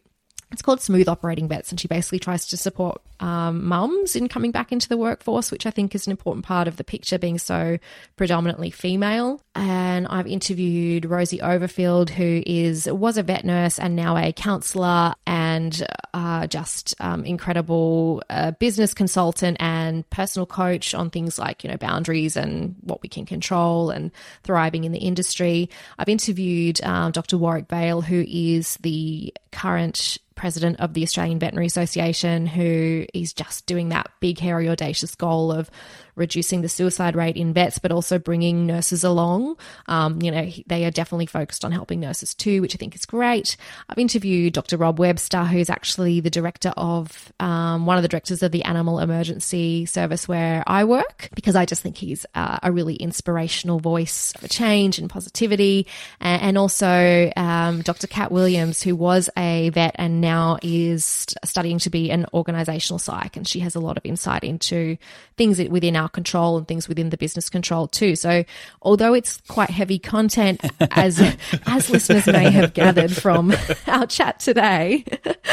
it's 0.52 0.62
called 0.62 0.82
Smooth 0.82 1.08
Operating 1.08 1.47
Vets, 1.47 1.72
and 1.72 1.80
she 1.80 1.88
basically 1.88 2.20
tries 2.20 2.47
to 2.47 2.58
support 2.58 3.02
um, 3.22 3.66
mums 3.66 4.16
in 4.16 4.28
coming 4.28 4.52
back 4.52 4.72
into 4.72 4.89
the 4.89 4.97
workforce, 4.97 5.52
which 5.52 5.66
I 5.66 5.72
think 5.72 5.95
is 5.95 6.08
an 6.08 6.12
important 6.12 6.45
part 6.45 6.68
of 6.68 6.76
the 6.76 6.84
picture, 6.84 7.18
being 7.18 7.38
so 7.38 7.78
predominantly 8.18 8.70
female. 8.70 9.41
And 9.56 10.08
I've 10.08 10.28
interviewed 10.28 11.06
Rosie 11.06 11.38
Overfield, 11.39 12.10
who 12.10 12.43
is 12.45 12.86
was 12.91 13.18
a 13.18 13.24
vet 13.24 13.45
nurse 13.45 13.80
and 13.80 13.95
now 13.95 14.18
a 14.18 14.34
counsellor 14.34 15.14
and 15.26 15.88
uh, 16.14 16.47
just 16.47 16.95
um, 16.99 17.24
incredible 17.24 18.22
uh, 18.30 18.52
business 18.52 18.93
consultant 18.93 19.58
and 19.60 20.10
personal 20.10 20.45
coach 20.45 20.93
on 20.93 21.10
things 21.10 21.39
like 21.39 21.64
you 21.64 21.70
know 21.70 21.78
boundaries 21.78 22.36
and 22.36 22.76
what 22.82 23.02
we 23.02 23.08
can 23.08 23.26
control 23.26 23.89
and 23.89 24.12
thriving 24.43 24.84
in 24.84 24.91
the 24.91 24.99
industry. 24.99 25.70
I've 25.97 26.10
interviewed 26.10 26.84
um, 26.84 27.12
Dr. 27.12 27.38
Warwick 27.38 27.70
Vale, 27.70 28.02
who 28.02 28.26
is 28.28 28.76
the 28.82 29.34
current 29.52 30.18
president 30.42 30.80
of 30.80 30.96
the 30.96 31.04
Australian 31.04 31.38
Veterinary 31.38 31.68
Association, 31.68 32.48
who 32.48 33.06
is 33.14 33.32
just 33.32 33.68
doing 33.68 33.89
that 33.89 34.10
big, 34.22 34.39
hairy, 34.39 34.68
audacious 34.68 35.14
goal 35.14 35.52
of 35.52 35.70
reducing 36.16 36.62
the 36.62 36.70
suicide 36.70 37.16
rate 37.16 37.38
in 37.38 37.53
vets, 37.53 37.80
but 37.80 37.91
also 37.91 38.20
bringing 38.20 38.66
nurses 38.66 39.03
along. 39.03 39.57
Um, 39.88 40.22
you 40.22 40.32
know, 40.32 40.49
they 40.68 40.86
are 40.86 40.91
definitely 40.91 41.26
focused 41.26 41.66
on 41.66 41.72
helping 41.72 41.99
nurses 41.99 42.34
too, 42.34 42.62
which 42.62 42.76
I 42.76 42.78
think 42.78 42.95
is 42.95 43.05
great. 43.05 43.57
I've 43.89 43.97
interviewed 43.97 44.53
Dr. 44.53 44.78
Rob 44.78 44.99
Webster, 44.99 45.43
who's 45.43 45.70
actually 45.70 46.20
the 46.20 46.30
director 46.30 46.74
of 46.78 47.32
um, 47.39 47.86
one 47.86 47.97
of 47.97 48.03
the 48.03 48.07
directors 48.07 48.43
of 48.43 48.51
the 48.51 48.64
Animal 48.64 48.99
Emergency 48.99 49.86
Service 49.86 50.28
where 50.28 50.64
I 50.68 50.84
work, 50.84 51.30
because 51.36 51.55
I 51.55 51.66
just 51.66 51.82
think 51.82 51.97
he's 51.97 52.26
uh, 52.36 52.59
a 52.64 52.72
really 52.72 52.95
inspirational 52.95 53.80
voice 53.80 54.34
for 54.39 54.47
change 54.47 54.99
and 54.99 55.09
positivity. 55.09 55.88
And, 56.20 56.41
and 56.41 56.57
also 56.57 57.32
um, 57.36 57.82
Dr. 57.82 58.07
Kat 58.07 58.32
Williams, 58.32 58.82
who 58.82 58.95
was 58.95 59.30
a 59.38 59.70
vet 59.70 59.95
and 59.95 60.22
now 60.22 60.57
is 60.62 61.28
studying 61.43 61.80
to 61.80 61.89
be 61.89 62.12
an 62.12 62.26
organizational 62.34 62.99
psych, 62.99 63.38
and 63.38 63.47
she 63.47 63.59
has 63.59 63.76
a 63.76 63.80
lot 63.80 63.97
of 63.97 64.05
insight 64.05 64.43
into 64.43 64.97
things 65.38 65.59
within 65.70 65.95
our 66.02 66.10
control 66.10 66.58
and 66.58 66.68
things 66.68 66.88
within 66.88 67.10
the 67.10 67.18
business 67.18 67.49
control 67.49 67.88
too. 67.88 68.16
So 68.16 68.43
although 68.82 69.14
it's 69.14 69.38
quite 69.47 69.70
heavy 69.70 69.99
content, 69.99 70.62
as 70.91 71.20
as 71.66 71.89
listeners 71.89 72.28
may 72.28 72.49
have 72.52 72.74
gathered 72.74 73.16
from 73.16 73.54
our 73.88 74.08
chat 74.08 74.39
today, 74.39 75.06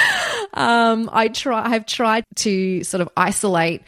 um, 0.54 1.08
I 1.12 1.28
try 1.28 1.74
I've 1.74 1.86
tried 1.86 2.24
to 2.36 2.82
sort 2.84 3.00
of 3.00 3.08
isolate 3.16 3.82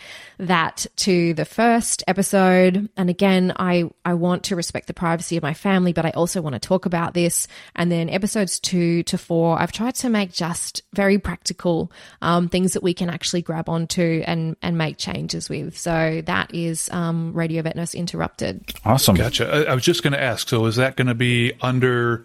that 0.46 0.86
to 0.96 1.34
the 1.34 1.44
first 1.44 2.02
episode. 2.06 2.88
And 2.96 3.10
again, 3.10 3.52
I, 3.56 3.90
I 4.04 4.14
want 4.14 4.44
to 4.44 4.56
respect 4.56 4.86
the 4.86 4.94
privacy 4.94 5.36
of 5.36 5.42
my 5.42 5.54
family, 5.54 5.92
but 5.92 6.04
I 6.06 6.10
also 6.10 6.40
want 6.40 6.54
to 6.54 6.58
talk 6.58 6.86
about 6.86 7.14
this. 7.14 7.46
And 7.76 7.90
then 7.90 8.08
episodes 8.10 8.58
two 8.60 9.02
to 9.04 9.18
four, 9.18 9.60
I've 9.60 9.72
tried 9.72 9.94
to 9.96 10.08
make 10.08 10.32
just 10.32 10.82
very 10.92 11.18
practical 11.18 11.92
um, 12.22 12.48
things 12.48 12.72
that 12.72 12.82
we 12.82 12.94
can 12.94 13.10
actually 13.10 13.42
grab 13.42 13.68
onto 13.68 14.22
and, 14.26 14.56
and 14.62 14.76
make 14.78 14.96
changes 14.98 15.48
with. 15.48 15.76
So 15.78 16.22
that 16.26 16.54
is 16.54 16.88
um, 16.90 17.32
Radio 17.32 17.62
Vet 17.62 17.76
Nurse 17.76 17.94
Interrupted. 17.94 18.64
Awesome. 18.84 19.16
Gotcha. 19.16 19.48
I, 19.68 19.72
I 19.72 19.74
was 19.74 19.84
just 19.84 20.02
going 20.02 20.12
to 20.14 20.22
ask 20.22 20.48
so 20.48 20.66
is 20.66 20.76
that 20.76 20.96
going 20.96 21.08
to 21.08 21.14
be 21.14 21.52
under 21.60 22.24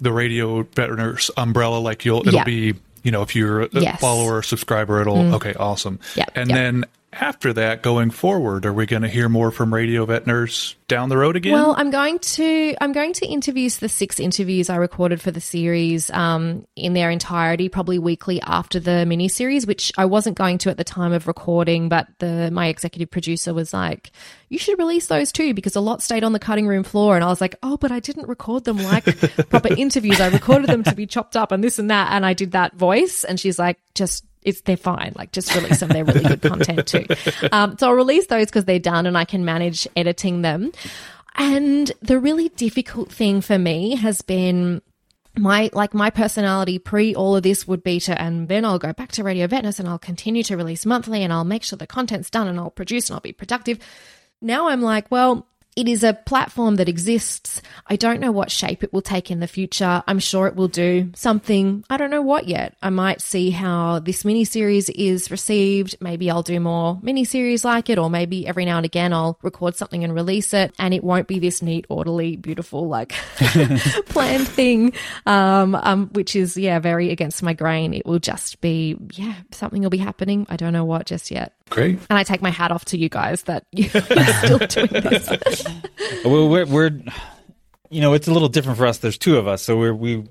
the 0.00 0.12
Radio 0.12 0.62
Vet 0.62 0.90
Nurse 0.90 1.30
umbrella. 1.36 1.78
Like 1.78 2.04
you'll 2.04 2.20
it'll 2.20 2.34
Yeah. 2.34 2.44
be 2.44 2.74
you 3.04 3.10
know 3.10 3.22
if 3.22 3.36
you're 3.36 3.62
a 3.62 3.68
Yes. 3.72 3.96
Mm. 3.96 4.00
follower 4.00 4.36
or 4.38 4.42
subscriber, 4.42 5.00
it'll 5.00 5.34
okay, 5.34 5.54
awesome. 5.54 6.00
Yep, 6.16 6.30
And 6.34 6.50
yep. 6.50 6.56
then 6.56 6.84
after 7.12 7.52
that, 7.52 7.82
going 7.82 8.10
forward, 8.10 8.64
are 8.64 8.72
we 8.72 8.86
going 8.86 9.02
to 9.02 9.08
hear 9.08 9.28
more 9.28 9.50
from 9.50 9.72
Radio 9.72 10.06
Vet 10.06 10.26
Nurse 10.26 10.76
down 10.88 11.10
the 11.10 11.16
road 11.18 11.36
again? 11.36 11.52
Well, 11.52 11.74
I'm 11.76 11.90
going 11.90 12.18
to 12.18 12.74
I'm 12.80 12.92
going 12.92 13.12
to 13.14 13.26
interviews 13.26 13.78
the 13.78 13.88
six 13.88 14.18
interviews 14.18 14.70
I 14.70 14.76
recorded 14.76 15.20
for 15.20 15.30
the 15.30 15.40
series 15.40 16.10
um, 16.10 16.66
in 16.74 16.94
their 16.94 17.10
entirety, 17.10 17.68
probably 17.68 17.98
weekly 17.98 18.40
after 18.40 18.80
the 18.80 19.04
mini 19.04 19.28
series, 19.28 19.66
which 19.66 19.92
I 19.98 20.06
wasn't 20.06 20.38
going 20.38 20.56
to 20.58 20.70
at 20.70 20.78
the 20.78 20.84
time 20.84 21.12
of 21.12 21.26
recording, 21.26 21.90
but 21.90 22.06
the 22.18 22.50
my 22.50 22.68
executive 22.68 23.10
producer 23.10 23.52
was 23.52 23.74
like, 23.74 24.10
"You 24.48 24.58
should 24.58 24.78
release 24.78 25.08
those 25.08 25.32
too," 25.32 25.52
because 25.52 25.76
a 25.76 25.80
lot 25.80 26.02
stayed 26.02 26.24
on 26.24 26.32
the 26.32 26.38
cutting 26.38 26.66
room 26.66 26.82
floor, 26.82 27.14
and 27.14 27.24
I 27.24 27.28
was 27.28 27.42
like, 27.42 27.56
"Oh, 27.62 27.76
but 27.76 27.92
I 27.92 28.00
didn't 28.00 28.28
record 28.28 28.64
them 28.64 28.78
like 28.78 29.04
proper 29.50 29.74
interviews. 29.74 30.20
I 30.20 30.28
recorded 30.28 30.68
them 30.68 30.82
to 30.84 30.94
be 30.94 31.06
chopped 31.06 31.36
up 31.36 31.52
and 31.52 31.62
this 31.62 31.78
and 31.78 31.90
that, 31.90 32.12
and 32.12 32.24
I 32.24 32.32
did 32.32 32.52
that 32.52 32.74
voice." 32.74 33.22
And 33.24 33.38
she's 33.38 33.58
like, 33.58 33.78
"Just." 33.94 34.24
It's 34.42 34.60
they're 34.62 34.76
fine. 34.76 35.12
Like 35.16 35.32
just 35.32 35.54
release 35.54 35.80
them. 35.80 35.90
They're 35.90 36.04
really 36.04 36.22
good 36.22 36.42
content 36.50 36.86
too. 36.86 37.06
Um, 37.52 37.76
so 37.78 37.88
I'll 37.88 37.94
release 37.94 38.26
those 38.26 38.46
because 38.46 38.64
they're 38.64 38.78
done 38.78 39.06
and 39.06 39.16
I 39.16 39.24
can 39.24 39.44
manage 39.44 39.86
editing 39.96 40.42
them. 40.42 40.72
And 41.34 41.90
the 42.02 42.18
really 42.18 42.48
difficult 42.50 43.10
thing 43.10 43.40
for 43.40 43.58
me 43.58 43.96
has 43.96 44.22
been 44.22 44.82
my 45.36 45.70
like 45.72 45.94
my 45.94 46.10
personality 46.10 46.78
pre 46.78 47.14
all 47.14 47.36
of 47.36 47.42
this 47.42 47.66
would 47.66 47.82
be 47.82 47.98
to 48.00 48.20
and 48.20 48.48
then 48.48 48.64
I'll 48.64 48.78
go 48.78 48.92
back 48.92 49.12
to 49.12 49.24
Radio 49.24 49.46
Vet 49.46 49.64
Nurse 49.64 49.78
and 49.78 49.88
I'll 49.88 49.98
continue 49.98 50.42
to 50.42 50.56
release 50.56 50.84
monthly 50.84 51.22
and 51.22 51.32
I'll 51.32 51.44
make 51.44 51.62
sure 51.62 51.78
the 51.78 51.86
content's 51.86 52.28
done 52.28 52.48
and 52.48 52.58
I'll 52.58 52.70
produce 52.70 53.08
and 53.08 53.14
I'll 53.14 53.20
be 53.20 53.32
productive. 53.32 53.78
Now 54.42 54.68
I'm 54.68 54.82
like, 54.82 55.10
well, 55.10 55.46
it 55.74 55.88
is 55.88 56.04
a 56.04 56.12
platform 56.12 56.76
that 56.76 56.88
exists. 56.88 57.62
I 57.86 57.96
don't 57.96 58.20
know 58.20 58.30
what 58.30 58.50
shape 58.50 58.84
it 58.84 58.92
will 58.92 59.02
take 59.02 59.30
in 59.30 59.40
the 59.40 59.46
future. 59.46 60.02
I'm 60.06 60.18
sure 60.18 60.46
it 60.46 60.54
will 60.54 60.68
do 60.68 61.10
something. 61.14 61.84
I 61.88 61.96
don't 61.96 62.10
know 62.10 62.20
what 62.22 62.46
yet. 62.46 62.76
I 62.82 62.90
might 62.90 63.22
see 63.22 63.50
how 63.50 63.98
this 63.98 64.24
mini 64.24 64.44
series 64.44 64.90
is 64.90 65.30
received. 65.30 65.96
Maybe 66.00 66.30
I'll 66.30 66.42
do 66.42 66.60
more 66.60 66.98
mini 67.02 67.24
series 67.24 67.64
like 67.64 67.88
it, 67.88 67.98
or 67.98 68.10
maybe 68.10 68.46
every 68.46 68.66
now 68.66 68.76
and 68.76 68.84
again 68.84 69.12
I'll 69.14 69.38
record 69.42 69.74
something 69.74 70.04
and 70.04 70.14
release 70.14 70.52
it, 70.52 70.74
and 70.78 70.92
it 70.92 71.02
won't 71.02 71.26
be 71.26 71.38
this 71.38 71.62
neat, 71.62 71.86
orderly, 71.88 72.36
beautiful, 72.36 72.88
like 72.88 73.12
planned 74.06 74.48
thing, 74.48 74.92
um, 75.24 75.74
um, 75.74 76.08
which 76.12 76.36
is 76.36 76.56
yeah 76.56 76.80
very 76.80 77.10
against 77.10 77.42
my 77.42 77.54
grain. 77.54 77.94
It 77.94 78.04
will 78.04 78.18
just 78.18 78.60
be 78.60 78.96
yeah 79.14 79.36
something 79.52 79.82
will 79.82 79.90
be 79.90 79.98
happening. 79.98 80.46
I 80.50 80.56
don't 80.56 80.74
know 80.74 80.84
what 80.84 81.06
just 81.06 81.30
yet. 81.30 81.54
Great. 81.72 81.98
And 82.10 82.18
I 82.18 82.22
take 82.22 82.42
my 82.42 82.50
hat 82.50 82.70
off 82.70 82.84
to 82.86 82.98
you 82.98 83.08
guys 83.08 83.42
that 83.44 83.64
you're 83.72 83.88
still 83.88 84.58
doing 84.58 84.88
this. 85.02 85.64
Well, 86.24 86.48
we're, 86.48 86.66
we're, 86.66 86.90
you 87.90 88.00
know, 88.00 88.12
it's 88.12 88.28
a 88.28 88.32
little 88.32 88.48
different 88.48 88.78
for 88.78 88.86
us. 88.86 88.98
There's 88.98 89.18
two 89.18 89.38
of 89.38 89.48
us, 89.48 89.62
so 89.62 89.76
we're, 89.76 89.94
we 89.94 90.24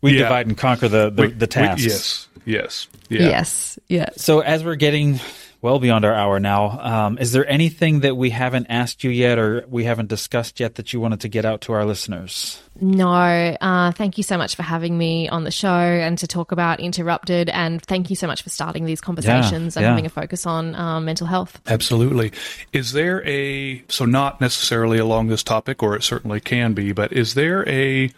we 0.00 0.12
Yeah. 0.12 0.24
divide 0.24 0.46
and 0.48 0.56
conquer 0.58 0.88
the 0.88 1.10
the, 1.10 1.22
We- 1.22 1.28
the 1.32 1.44
we- 1.44 1.46
tasks. 1.46 1.84
yes. 1.84 2.28
Yes. 2.44 2.88
Yeah. 3.08 3.20
Yes, 3.28 3.78
yes. 3.88 4.22
So 4.22 4.40
as 4.40 4.64
we're 4.64 4.74
getting 4.76 5.20
well 5.62 5.78
beyond 5.78 6.04
our 6.04 6.14
hour 6.14 6.38
now, 6.38 6.78
um, 6.80 7.18
is 7.18 7.32
there 7.32 7.48
anything 7.48 8.00
that 8.00 8.16
we 8.16 8.30
haven't 8.30 8.66
asked 8.68 9.02
you 9.02 9.10
yet, 9.10 9.38
or 9.38 9.64
we 9.68 9.84
haven't 9.84 10.08
discussed 10.08 10.60
yet 10.60 10.76
that 10.76 10.92
you 10.92 11.00
wanted 11.00 11.20
to 11.20 11.28
get 11.28 11.44
out 11.44 11.62
to 11.62 11.72
our 11.72 11.84
listeners? 11.84 12.62
No, 12.80 13.08
uh, 13.08 13.92
thank 13.92 14.18
you 14.18 14.22
so 14.22 14.36
much 14.36 14.54
for 14.54 14.62
having 14.62 14.98
me 14.98 15.28
on 15.28 15.44
the 15.44 15.50
show 15.50 15.68
and 15.68 16.18
to 16.18 16.26
talk 16.26 16.52
about 16.52 16.78
Interrupted. 16.78 17.48
And 17.48 17.82
thank 17.82 18.10
you 18.10 18.16
so 18.16 18.26
much 18.26 18.42
for 18.42 18.50
starting 18.50 18.84
these 18.84 19.00
conversations 19.00 19.76
and 19.76 19.82
yeah. 19.82 19.90
having 19.90 20.06
a 20.06 20.10
focus 20.10 20.46
on 20.46 20.74
um, 20.74 21.06
mental 21.06 21.26
health. 21.26 21.60
Absolutely. 21.66 22.32
Is 22.72 22.92
there 22.92 23.26
a, 23.26 23.82
so 23.88 24.04
not 24.04 24.40
necessarily 24.40 24.98
along 24.98 25.28
this 25.28 25.42
topic, 25.42 25.82
or 25.82 25.96
it 25.96 26.02
certainly 26.02 26.40
can 26.40 26.74
be, 26.74 26.92
but 26.92 27.12
is 27.12 27.34
there 27.34 27.66
a 27.68 28.10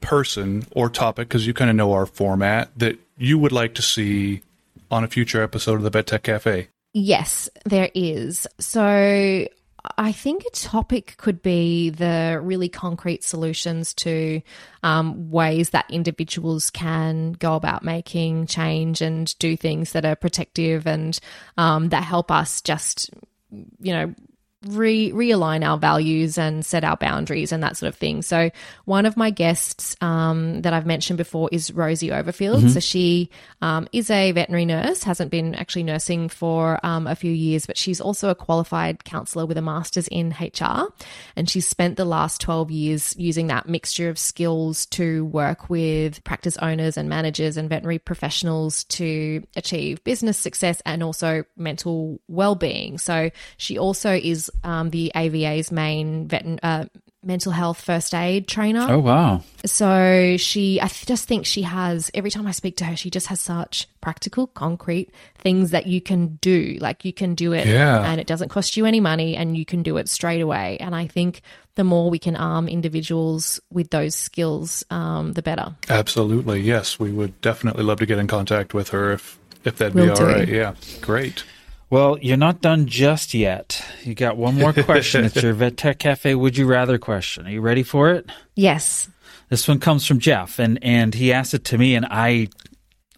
person 0.00 0.66
or 0.72 0.90
topic, 0.90 1.28
because 1.28 1.46
you 1.46 1.54
kind 1.54 1.70
of 1.70 1.76
know 1.76 1.92
our 1.92 2.04
format, 2.04 2.70
that 2.76 2.98
you 3.16 3.38
would 3.38 3.52
like 3.52 3.74
to 3.74 3.82
see 3.82 4.42
on 4.90 5.02
a 5.02 5.08
future 5.08 5.42
episode 5.42 5.76
of 5.76 5.82
the 5.82 5.88
Vet 5.88 6.06
Tech 6.06 6.22
Cafe? 6.24 6.68
Yes, 6.94 7.48
there 7.64 7.90
is. 7.92 8.46
So 8.60 9.48
I 9.98 10.12
think 10.12 10.44
a 10.44 10.50
topic 10.50 11.16
could 11.16 11.42
be 11.42 11.90
the 11.90 12.40
really 12.40 12.68
concrete 12.68 13.24
solutions 13.24 13.92
to 13.94 14.40
um, 14.84 15.28
ways 15.30 15.70
that 15.70 15.90
individuals 15.90 16.70
can 16.70 17.32
go 17.32 17.56
about 17.56 17.82
making 17.84 18.46
change 18.46 19.02
and 19.02 19.36
do 19.40 19.56
things 19.56 19.90
that 19.92 20.04
are 20.04 20.14
protective 20.14 20.86
and 20.86 21.18
um, 21.58 21.88
that 21.88 22.04
help 22.04 22.30
us 22.30 22.60
just, 22.62 23.10
you 23.50 23.92
know, 23.92 24.14
re- 24.66 25.12
realign 25.12 25.64
our 25.64 25.78
values 25.78 26.38
and 26.38 26.64
set 26.64 26.84
our 26.84 26.96
boundaries 26.96 27.52
and 27.52 27.62
that 27.62 27.76
sort 27.76 27.88
of 27.88 27.96
thing. 27.96 28.22
So, 28.22 28.50
one 28.84 29.06
of 29.06 29.16
my 29.16 29.30
guests 29.30 29.96
um, 30.00 30.62
that 30.62 30.72
I've 30.72 30.86
mentioned 30.86 31.18
before 31.18 31.48
is 31.52 31.72
Rosie 31.72 32.08
Overfield. 32.08 32.70
So, 32.70 32.80
she 32.80 33.30
um, 33.62 33.88
is 33.92 34.10
a 34.10 34.32
veterinary 34.32 34.66
nurse, 34.66 35.02
hasn't 35.04 35.30
been 35.30 35.54
actually 35.54 35.84
nursing 35.84 36.28
for 36.28 36.78
um, 36.84 37.06
a 37.06 37.14
few 37.14 37.32
years, 37.32 37.66
but 37.66 37.76
she's 37.76 38.00
also 38.00 38.28
a 38.30 38.34
qualified 38.34 39.04
counsellor 39.04 39.46
with 39.46 39.58
a 39.58 39.62
master's 39.62 40.08
in 40.08 40.34
HR. 40.40 40.88
And 41.36 41.48
she's 41.48 41.66
spent 41.66 41.96
the 41.96 42.04
last 42.04 42.40
12 42.40 42.70
years 42.70 43.16
using 43.16 43.48
that 43.48 43.68
mixture 43.68 44.08
of 44.08 44.18
skills 44.18 44.86
to 44.86 45.24
work 45.26 45.70
with 45.70 46.22
practice 46.24 46.56
owners 46.58 46.96
and 46.96 47.08
managers 47.08 47.56
and 47.56 47.68
veterinary 47.68 47.98
professionals 47.98 48.84
to 48.84 49.42
achieve 49.56 50.02
business 50.04 50.38
success 50.38 50.80
and 50.86 51.02
also 51.02 51.44
mental 51.56 52.20
well-being. 52.28 52.98
So 52.98 53.30
she 53.56 53.78
also 53.78 54.12
is 54.14 54.50
um, 54.62 54.90
the 54.90 55.10
AVA's 55.14 55.72
main 55.72 56.28
vet- 56.28 56.60
uh, 56.62 56.84
mental 57.22 57.52
health 57.52 57.80
first 57.80 58.14
aid 58.14 58.46
trainer. 58.46 58.86
Oh 58.88 58.98
wow! 58.98 59.42
So 59.64 60.36
she, 60.36 60.78
I 60.80 60.88
just 60.88 61.26
think 61.26 61.46
she 61.46 61.62
has, 61.62 62.10
every 62.12 62.30
time 62.30 62.46
I 62.46 62.50
speak 62.52 62.76
to 62.78 62.84
her, 62.84 62.96
she 62.96 63.08
just 63.10 63.28
has 63.28 63.40
such 63.40 63.88
practical, 64.02 64.46
concrete 64.46 65.10
things 65.38 65.70
that 65.70 65.86
you 65.86 66.00
can 66.02 66.36
do. 66.42 66.76
Like 66.80 67.04
you 67.04 67.12
can 67.14 67.34
do 67.34 67.52
it 67.52 67.66
Yeah. 67.66 68.02
and 68.10 68.20
it 68.20 68.26
doesn't 68.26 68.50
cost 68.50 68.76
you 68.76 68.84
any 68.84 69.00
money 69.00 69.36
and 69.36 69.56
you 69.56 69.64
can 69.64 69.82
do 69.82 69.96
it 69.96 70.08
straight 70.10 70.42
away. 70.42 70.76
And 70.80 70.94
I 70.94 71.06
think 71.06 71.40
the 71.76 71.84
more 71.84 72.10
we 72.10 72.18
can 72.18 72.36
arm 72.36 72.68
individuals 72.68 73.58
with 73.72 73.88
those 73.90 74.14
skills, 74.14 74.84
um, 74.90 75.32
the 75.32 75.40
better. 75.42 75.74
Absolutely. 75.88 76.60
Yes. 76.60 76.98
We 77.00 77.10
would 77.10 77.40
definitely 77.40 77.84
love 77.84 77.98
to 78.00 78.06
get 78.06 78.18
in 78.18 78.26
contact 78.26 78.74
with 78.74 78.90
her 78.90 79.12
if, 79.12 79.38
if 79.64 79.78
that'd 79.78 79.94
Will 79.94 80.04
be 80.04 80.10
all 80.10 80.16
do. 80.16 80.26
right. 80.26 80.46
Yeah. 80.48 80.74
Great. 81.00 81.42
Well, 81.94 82.18
you're 82.20 82.36
not 82.36 82.60
done 82.60 82.86
just 82.86 83.34
yet. 83.34 83.80
You 84.02 84.16
got 84.16 84.36
one 84.36 84.56
more 84.56 84.72
question. 84.72 85.24
it's 85.24 85.40
your 85.40 85.52
Vet 85.52 85.76
Tech 85.76 86.00
Cafe 86.00 86.34
Would 86.34 86.56
You 86.58 86.66
Rather 86.66 86.98
question. 86.98 87.46
Are 87.46 87.50
you 87.50 87.60
ready 87.60 87.84
for 87.84 88.10
it? 88.10 88.28
Yes. 88.56 89.08
This 89.48 89.68
one 89.68 89.78
comes 89.78 90.04
from 90.04 90.18
Jeff, 90.18 90.58
and 90.58 90.82
and 90.82 91.14
he 91.14 91.32
asked 91.32 91.54
it 91.54 91.64
to 91.66 91.78
me, 91.78 91.94
and 91.94 92.04
I, 92.10 92.48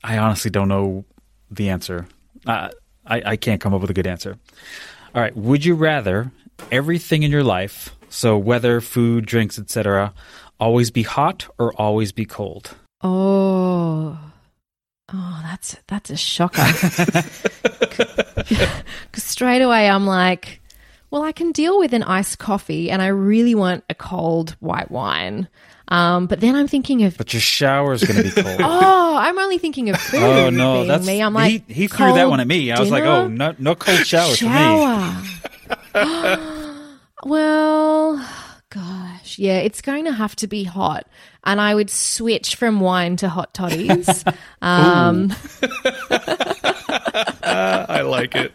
I 0.05 0.19
honestly 0.19 0.51
don't 0.51 0.69
know 0.69 1.07
the 1.51 1.71
answer. 1.71 2.07
Uh, 2.45 2.69
I 3.07 3.23
I 3.25 3.37
can't 3.37 3.63
come 3.63 3.73
up 3.73 3.81
with 3.81 3.89
a 3.89 3.95
good 3.95 4.07
answer. 4.07 4.37
All 5.15 5.23
right, 5.23 5.35
would 5.35 5.65
you 5.65 5.75
rather 5.75 6.31
everything 6.71 7.23
in 7.23 7.31
your 7.31 7.45
life, 7.45 7.97
so 8.11 8.37
weather, 8.37 8.83
food, 8.83 9.25
drinks, 9.25 9.59
etc., 9.59 10.13
always 10.61 10.91
be 10.91 11.03
hot 11.03 11.49
or 11.59 11.73
always 11.81 12.13
be 12.13 12.27
cold? 12.27 12.77
Oh. 13.03 14.19
Oh, 15.13 15.41
that's 15.43 15.77
that's 15.87 16.11
a 16.11 16.17
shocker. 16.17 16.63
Because 18.47 19.25
straight 19.25 19.63
away 19.63 19.89
I'm 19.89 20.07
like, 20.07 20.61
well, 21.11 21.23
I 21.23 21.33
can 21.33 21.53
deal 21.53 21.79
with 21.79 21.93
an 21.95 22.03
iced 22.03 22.39
coffee, 22.39 22.91
and 22.91 23.01
I 23.01 23.07
really 23.09 23.55
want 23.55 23.83
a 23.89 23.95
cold 23.95 24.51
white 24.61 24.91
wine. 24.91 25.49
Um, 25.89 26.27
but 26.27 26.41
then 26.41 26.55
I'm 26.57 26.69
thinking 26.69 27.05
of 27.05 27.17
But 27.17 27.33
your 27.33 27.41
shower 27.41 27.93
is 27.93 28.05
going 28.05 28.17
to 28.17 28.23
be 28.25 28.31
cold. 28.43 28.61
oh, 28.61 29.17
I'm 29.17 29.39
only 29.39 29.59
thinking 29.59 29.89
of 29.89 29.99
food. 30.01 30.23
Oh 30.23 30.51
no, 30.51 30.85
that's 30.85 31.07
me. 31.07 31.23
I'm 31.23 31.33
like 31.33 31.67
he, 31.67 31.75
he 31.75 31.87
threw 31.89 32.13
that 32.13 32.29
one 32.29 32.41
at 32.41 32.47
me. 32.47 32.71
I 32.73 32.81
was 32.81 32.91
like, 32.91 33.05
oh, 33.05 33.29
no, 33.29 33.55
no 33.59 33.75
cold 33.75 34.05
showers 34.05 34.39
for 34.39 34.47
me. 34.47 34.51
shower. 34.51 35.23
well, 37.25 38.29
gosh, 38.77 39.39
yeah, 39.39 39.59
it's 39.59 39.81
going 39.81 40.05
to 40.05 40.13
have 40.13 40.37
to 40.37 40.47
be 40.47 40.65
hot, 40.65 41.07
and 41.45 41.61
I 41.61 41.75
would 41.75 41.89
switch 41.91 42.57
from 42.57 42.81
wine 42.81 43.17
to 43.17 43.29
hot 43.29 43.55
toddies. 43.55 44.23
um, 44.63 45.33
Uh, 46.11 47.87
I 47.89 48.03
like 48.03 48.35
it. 48.35 48.53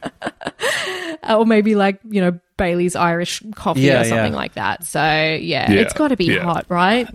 or 1.27 1.45
maybe 1.45 1.75
like 1.75 1.99
you 2.09 2.21
know 2.21 2.39
Bailey's 2.57 2.95
Irish 2.95 3.41
coffee 3.55 3.81
Yeah, 3.81 4.01
or 4.01 4.03
something 4.05 4.33
yeah. 4.33 4.37
like 4.37 4.53
that. 4.53 4.83
So 4.85 4.99
yeah, 5.01 5.71
Yeah, 5.71 5.81
it's 5.81 5.93
got 5.93 6.09
to 6.09 6.17
be 6.17 6.37
hot, 6.37 6.65
right? 6.69 7.07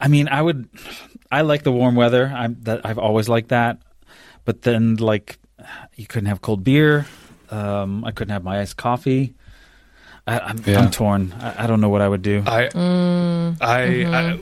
I 0.00 0.08
mean, 0.08 0.28
I 0.28 0.42
would. 0.42 0.68
I 1.30 1.40
like 1.42 1.62
the 1.62 1.72
warm 1.72 1.94
weather. 1.94 2.30
I'm 2.34 2.56
that 2.64 2.84
I've 2.84 2.98
always 2.98 3.28
liked 3.28 3.48
that. 3.48 3.78
But 4.44 4.62
then, 4.62 4.96
like, 4.96 5.38
you 5.96 6.06
couldn't 6.06 6.26
have 6.26 6.42
cold 6.42 6.64
beer. 6.64 7.06
Um, 7.50 8.04
I 8.04 8.10
couldn't 8.10 8.32
have 8.32 8.44
my 8.44 8.60
iced 8.60 8.76
coffee. 8.76 9.34
I, 10.26 10.38
I'm, 10.38 10.62
Yeah. 10.66 10.80
I'm 10.80 10.90
torn. 10.90 11.34
I, 11.40 11.64
I 11.64 11.66
don't 11.66 11.80
know 11.80 11.88
what 11.88 12.00
I 12.00 12.08
would 12.08 12.22
do. 12.22 12.42
I, 12.46 12.68
Mm, 12.68 13.56
I, 13.60 13.80
mm-hmm. 13.80 14.14
I, 14.14 14.40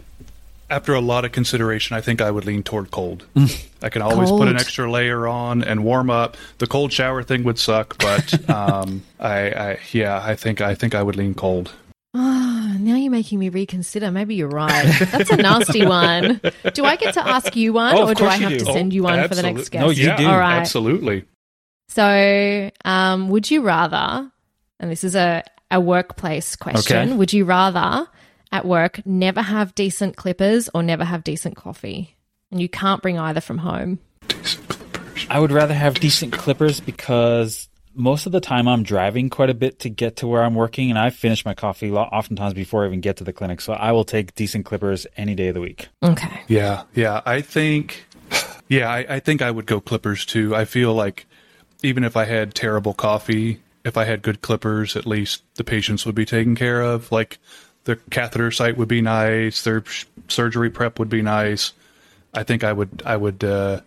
after 0.74 0.95
a 0.95 1.01
lot 1.01 1.24
of 1.24 1.33
consideration, 1.33 1.97
I 1.97 2.01
think 2.01 2.20
I 2.20 2.31
would 2.31 2.45
lean 2.45 2.62
toward 2.62 2.91
cold. 2.93 3.26
I 3.83 3.89
can 3.89 4.03
always 4.03 4.31
put 4.31 4.47
an 4.47 4.55
extra 4.57 4.89
layer 4.91 5.26
on 5.26 5.64
and 5.64 5.83
warm 5.85 6.11
up. 6.11 6.37
The 6.59 6.66
cold 6.68 6.93
shower 6.93 7.22
thing 7.24 7.43
would 7.45 7.59
suck, 7.59 7.99
but 7.99 8.49
um, 8.55 9.03
I, 9.18 9.39
I, 9.51 9.78
yeah, 9.93 10.20
I 10.22 10.37
think 10.37 10.61
I 10.61 10.74
think 10.76 10.95
I 10.95 11.03
would 11.03 11.16
lean 11.16 11.35
cold. 11.35 11.72
Ah, 12.14 12.76
now 12.78 12.95
you're 12.97 13.11
making 13.11 13.39
me 13.41 13.49
reconsider. 13.49 14.11
Maybe 14.12 14.35
you're 14.37 14.49
right. 14.49 14.93
That's 15.11 15.31
a 15.31 15.37
nasty 15.39 15.85
one. 16.05 16.41
Do 16.74 16.85
I 16.85 16.95
get 16.97 17.14
to 17.14 17.26
ask 17.26 17.57
you 17.57 17.72
one, 17.72 17.97
Oh, 17.97 18.09
or 18.09 18.14
do 18.14 18.26
I 18.26 18.37
have 18.37 18.51
do. 18.51 18.59
to 18.61 18.64
send 18.66 18.93
you 18.93 19.03
one 19.05 19.26
for 19.28 19.35
the 19.35 19.43
next 19.43 19.68
absolute- 19.68 19.70
guest? 19.72 19.83
No, 19.85 19.91
you 19.91 20.07
yeah, 20.07 20.16
do. 20.16 20.26
All 20.26 20.39
right. 20.39 20.59
Absolutely. 20.59 21.24
So, 21.89 22.70
um, 22.85 23.28
would 23.31 23.51
you 23.51 23.62
rather, 23.62 24.31
and 24.78 24.91
this 24.91 25.03
is 25.05 25.16
a, 25.16 25.43
a 25.70 25.80
workplace 25.80 26.56
question, 26.56 26.96
Okay. 27.10 27.12
would 27.16 27.32
you 27.32 27.44
rather 27.44 28.06
at 28.52 28.64
work 28.64 29.00
never 29.06 29.42
have 29.42 29.74
decent 29.74 30.16
clippers 30.16 30.68
or 30.74 30.82
never 30.82 31.04
have 31.04 31.22
decent 31.24 31.56
coffee? 31.56 32.16
And 32.50 32.60
you 32.60 32.68
can't 32.68 33.00
bring 33.00 33.18
either 33.18 33.40
from 33.40 33.58
home. 33.58 34.00
I 35.28 35.38
would 35.38 35.52
rather 35.52 35.74
have 35.74 35.94
decent 35.94 36.32
clippers 36.32 36.80
because 36.80 37.68
most 37.94 38.26
of 38.26 38.32
the 38.32 38.40
time 38.40 38.66
I'm 38.66 38.82
driving 38.82 39.28
quite 39.30 39.50
a 39.50 39.54
bit 39.54 39.80
to 39.80 39.88
get 39.88 40.16
to 40.16 40.26
where 40.26 40.42
I'm 40.42 40.54
working, 40.54 40.90
and 40.90 40.98
I 40.98 41.10
finish 41.10 41.44
my 41.44 41.54
coffee 41.54 41.90
lo- 41.90 42.02
oftentimes 42.02 42.54
before 42.54 42.84
I 42.84 42.86
even 42.86 43.00
get 43.00 43.16
to 43.18 43.24
the 43.24 43.32
clinic. 43.32 43.60
So 43.60 43.72
I 43.72 43.92
will 43.92 44.04
take 44.04 44.34
decent 44.34 44.64
clippers 44.64 45.06
any 45.16 45.34
day 45.34 45.48
of 45.48 45.54
the 45.54 45.60
week. 45.60 45.88
Okay. 46.02 46.40
Yeah, 46.48 46.84
yeah. 46.94 47.20
I 47.26 47.40
think, 47.42 48.06
yeah, 48.68 48.88
I, 48.88 49.16
I 49.16 49.20
think 49.20 49.42
I 49.42 49.50
would 49.50 49.66
go 49.66 49.80
Clippers 49.80 50.24
too. 50.24 50.54
I 50.56 50.64
feel 50.64 50.94
like 50.94 51.26
even 51.82 52.02
if 52.04 52.16
I 52.16 52.24
had 52.24 52.54
terrible 52.54 52.94
coffee, 52.94 53.60
if 53.85 53.97
I 53.97 54.05
had 54.05 54.22
good 54.22 54.43
Clippers, 54.43 54.97
at 54.97 55.07
least 55.07 55.43
the 55.55 55.64
patients 55.64 56.05
would 56.07 56.14
be 56.14 56.26
taken 56.26 56.55
care 56.55 56.83
of. 56.83 57.11
Like 57.11 57.39
their 57.85 57.97
catheter 57.97 58.51
site 58.51 58.76
would 58.76 58.89
be 58.89 59.01
nice, 59.01 59.62
their 59.62 59.85
sh- 59.85 60.05
surgery 60.28 60.70
prep 60.70 60.99
would 60.99 61.09
be 61.09 61.22
nice. 61.22 61.72
I 62.35 62.43
think 62.43 62.62
I 62.62 62.72
would, 62.72 63.03
I 63.05 63.16
would, 63.16 63.43
uh, 63.43 63.81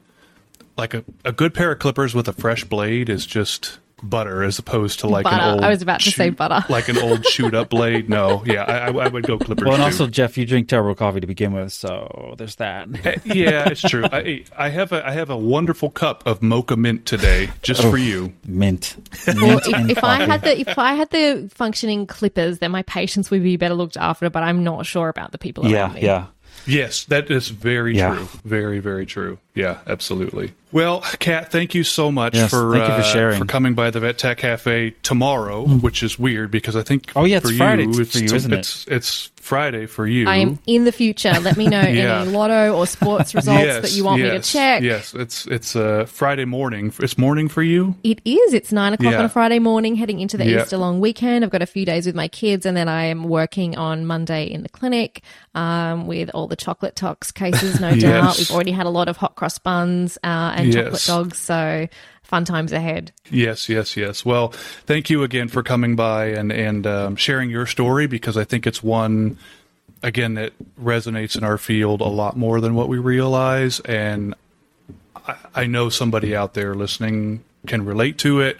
like 0.75 0.93
a, 0.93 1.03
a 1.23 1.31
good 1.31 1.53
pair 1.53 1.71
of 1.71 1.79
Clippers 1.79 2.15
with 2.15 2.27
a 2.27 2.33
fresh 2.33 2.63
blade 2.63 3.09
is 3.09 3.25
just 3.25 3.79
butter 4.03 4.43
as 4.43 4.59
opposed 4.59 4.99
to 4.99 5.07
like 5.07 5.23
Butter. 5.23 5.41
an 5.41 5.53
old. 5.55 5.63
I 5.63 5.69
was 5.69 5.81
about 5.81 6.01
to 6.01 6.11
say 6.11 6.29
butter. 6.29 6.63
Like 6.69 6.89
an 6.89 6.97
old 6.97 7.25
shoot 7.25 7.53
up 7.53 7.69
blade. 7.69 8.09
No, 8.09 8.43
yeah, 8.45 8.63
I, 8.63 8.77
I 8.89 9.05
I 9.05 9.07
would 9.07 9.23
go 9.25 9.37
Clippers. 9.39 9.63
Well, 9.65 9.73
and 9.75 9.81
too. 9.81 9.85
also, 9.85 10.07
Jeff, 10.07 10.37
you 10.37 10.45
drink 10.45 10.67
terrible 10.67 10.95
coffee 10.95 11.19
to 11.19 11.27
begin 11.27 11.53
with, 11.53 11.71
so 11.73 12.35
there's 12.37 12.55
that. 12.55 12.87
Uh, 13.05 13.13
yeah, 13.25 13.69
it's 13.69 13.81
true. 13.81 14.05
I, 14.11 14.43
I 14.57 14.69
have 14.69 14.91
a 14.91 15.05
I 15.07 15.11
have 15.11 15.29
a 15.29 15.37
wonderful 15.37 15.89
cup 15.89 16.25
of 16.27 16.41
mocha 16.41 16.75
mint 16.75 17.05
today, 17.05 17.49
just 17.61 17.81
for 17.81 17.97
you. 17.97 18.33
Mint. 18.45 18.95
Well, 19.27 19.59
if, 19.65 19.89
if 19.97 20.03
I 20.03 20.23
had 20.25 20.41
the 20.41 20.59
if 20.59 20.77
I 20.77 20.93
had 20.93 21.09
the 21.11 21.49
functioning 21.53 22.05
clippers, 22.07 22.59
then 22.59 22.71
my 22.71 22.83
patients 22.83 23.31
would 23.31 23.43
be 23.43 23.57
better 23.57 23.73
looked 23.75 23.97
after. 23.97 24.29
But 24.29 24.43
I'm 24.43 24.63
not 24.63 24.85
sure 24.85 25.09
about 25.09 25.31
the 25.31 25.37
people 25.37 25.65
yeah, 25.67 25.83
around 25.83 25.93
me. 25.95 26.01
yeah. 26.01 26.25
Yes, 26.65 27.03
that 27.05 27.29
is 27.29 27.49
very 27.49 27.97
Yeah. 27.97 28.15
true. 28.15 28.27
Very 28.45 28.79
very 28.79 29.05
true. 29.05 29.39
Yeah, 29.55 29.79
absolutely. 29.87 30.53
Well, 30.73 31.01
Cat, 31.19 31.51
thank 31.51 31.75
you 31.75 31.83
so 31.83 32.11
much 32.11 32.33
Yes, 32.35 32.49
for 32.49 32.71
thank 32.73 32.81
you 32.87 32.95
for 32.95 32.99
uh, 33.01 33.03
sharing. 33.03 33.39
for 33.39 33.45
coming 33.45 33.75
by 33.75 33.91
the 33.91 33.99
Vet 33.99 34.17
Tech 34.17 34.39
Cafe 34.39 34.95
tomorrow, 35.03 35.65
which 35.67 36.01
is 36.01 36.17
weird 36.17 36.49
because 36.49 36.75
I 36.75 36.81
think 36.81 37.11
Oh, 37.15 37.25
yeah, 37.25 37.37
it's 37.37 37.49
for 37.51 37.55
Friday 37.55 37.83
you, 37.83 37.93
for 37.93 38.01
it's, 38.01 38.15
you, 38.19 38.33
isn't 38.35 38.51
it? 38.51 38.59
it's, 38.59 38.87
It's 38.87 39.29
Friday 39.35 39.85
for 39.87 40.07
you. 40.07 40.27
I 40.27 40.37
am 40.37 40.57
in 40.65 40.85
the 40.85 40.91
future. 40.93 41.33
Let 41.41 41.57
me 41.57 41.67
know 41.67 41.81
Yeah. 41.93 42.21
any 42.21 42.31
lotto 42.31 42.75
or 42.75 42.87
sports 42.87 43.35
results 43.35 43.61
yes, 43.61 43.81
that 43.83 43.91
you 43.91 44.03
want 44.05 44.21
me 44.21 44.29
to 44.29 44.35
yes, 44.35 44.51
check. 44.51 44.81
Yes, 44.81 45.13
it's 45.13 45.45
it's 45.47 45.75
uh, 45.75 46.05
Friday 46.07 46.45
morning. 46.45 46.93
It's 46.99 47.17
morning 47.17 47.49
for 47.49 47.61
you. 47.61 47.93
It 48.05 48.21
is. 48.25 48.53
It's 48.53 48.71
nine 48.71 48.93
o'clock 48.93 49.11
Yeah. 49.11 49.19
on 49.19 49.25
a 49.25 49.29
Friday 49.29 49.59
morning, 49.59 49.95
heading 49.95 50.21
into 50.21 50.37
the 50.37 50.45
Yeah. 50.45 50.61
Easter 50.63 50.77
long 50.77 51.01
weekend. 51.01 51.43
I've 51.43 51.51
got 51.51 51.61
a 51.61 51.65
few 51.67 51.85
days 51.85 52.05
with 52.05 52.15
my 52.15 52.29
kids, 52.29 52.65
and 52.65 52.75
then 52.75 52.87
I 52.87 53.03
am 53.03 53.25
working 53.25 53.75
on 53.77 54.05
Monday 54.05 54.45
in 54.45 54.63
the 54.63 54.69
clinic 54.69 55.21
um, 55.53 56.07
with 56.07 56.31
all 56.33 56.47
the 56.47 56.55
chocolate 56.55 56.95
tox 56.95 57.29
cases. 57.33 57.81
No 57.81 57.93
doubt, 57.97 58.37
we've 58.37 58.49
already 58.49 58.71
had 58.71 58.85
a 58.85 58.89
lot 58.89 59.09
of 59.09 59.17
hot 59.17 59.35
cross 59.35 59.57
buns 59.59 60.17
uh, 60.23 60.53
and 60.63 60.73
chocolate 60.73 60.93
Yes. 60.93 61.07
dogs, 61.07 61.37
so 61.37 61.87
fun 62.23 62.45
times 62.45 62.71
ahead. 62.71 63.11
Yes, 63.29 63.69
yes, 63.69 63.95
yes. 63.97 64.25
Well, 64.25 64.49
thank 64.85 65.09
you 65.09 65.23
again 65.23 65.47
for 65.49 65.61
coming 65.63 65.95
by 65.95 66.25
and 66.27 66.51
and 66.51 66.85
um, 66.87 67.15
sharing 67.15 67.49
your 67.49 67.65
story 67.65 68.07
because 68.07 68.37
I 68.37 68.43
think 68.43 68.65
it's 68.67 68.81
one 68.83 69.37
again 70.01 70.33
that 70.33 70.53
resonates 70.81 71.37
in 71.37 71.43
our 71.43 71.57
field 71.57 72.01
a 72.01 72.05
lot 72.07 72.35
more 72.37 72.59
than 72.59 72.75
what 72.75 72.89
we 72.89 72.97
realize, 72.97 73.79
and 73.81 74.33
I, 75.27 75.35
I 75.55 75.65
know 75.65 75.89
somebody 75.89 76.35
out 76.35 76.53
there 76.55 76.73
listening 76.75 77.43
can 77.67 77.85
relate 77.85 78.17
to 78.19 78.41
it. 78.41 78.57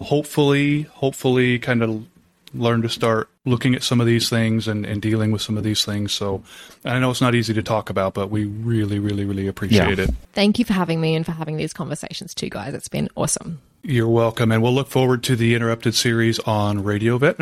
Hopefully, 0.00 0.82
hopefully, 0.82 1.58
kind 1.58 1.82
of 1.82 2.04
learn 2.54 2.82
to 2.82 2.88
start 2.88 3.28
looking 3.44 3.74
at 3.74 3.82
some 3.82 4.00
of 4.00 4.06
these 4.06 4.28
things 4.30 4.66
and, 4.68 4.86
and 4.86 5.02
dealing 5.02 5.30
with 5.32 5.42
some 5.42 5.56
of 5.58 5.64
these 5.64 5.84
things. 5.84 6.12
So 6.12 6.42
I 6.84 6.98
know 6.98 7.10
it's 7.10 7.20
not 7.20 7.34
easy 7.34 7.52
to 7.54 7.62
talk 7.62 7.90
about, 7.90 8.14
but 8.14 8.30
we 8.30 8.44
really, 8.44 8.98
really, 8.98 9.24
really 9.24 9.46
appreciate 9.46 9.98
Yeah. 9.98 10.04
it. 10.04 10.10
Thank 10.32 10.58
you 10.58 10.64
for 10.64 10.72
having 10.72 11.00
me 11.00 11.14
and 11.14 11.26
for 11.26 11.32
having 11.32 11.56
these 11.56 11.72
conversations 11.72 12.34
too, 12.34 12.48
guys. 12.48 12.74
It's 12.74 12.88
been 12.88 13.08
awesome. 13.16 13.60
You're 13.82 14.08
welcome, 14.08 14.50
and 14.50 14.62
we'll 14.62 14.72
look 14.72 14.88
forward 14.88 15.22
to 15.24 15.36
the 15.36 15.54
interrupted 15.54 15.94
series 15.94 16.38
on 16.40 16.82
Radio 16.82 17.18
Vet 17.18 17.36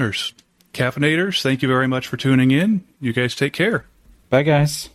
Caffeinators, 0.75 1.43
thank 1.43 1.63
you 1.63 1.69
very 1.69 1.87
much 1.87 2.09
for 2.09 2.17
tuning 2.17 2.51
in. 2.51 2.83
You 3.01 3.13
guys 3.13 3.35
take 3.35 3.53
care. 3.53 3.85
Bye, 4.31 4.43
guys. 4.43 4.89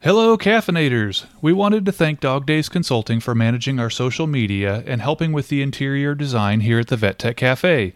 Hello, 0.00 0.36
Caffeinators. 0.36 1.24
We 1.40 1.52
wanted 1.52 1.86
to 1.86 1.92
thank 1.92 2.20
Dog 2.20 2.44
Days 2.44 2.68
Consulting 2.68 3.20
for 3.20 3.34
managing 3.34 3.80
our 3.80 3.88
social 3.88 4.26
media 4.26 4.82
and 4.86 5.00
helping 5.00 5.32
with 5.32 5.48
the 5.48 5.62
interior 5.62 6.14
design 6.14 6.60
here 6.60 6.80
at 6.80 6.88
the 6.88 6.96
Vet 6.96 7.18
Tech 7.18 7.36
Cafe. 7.36 7.94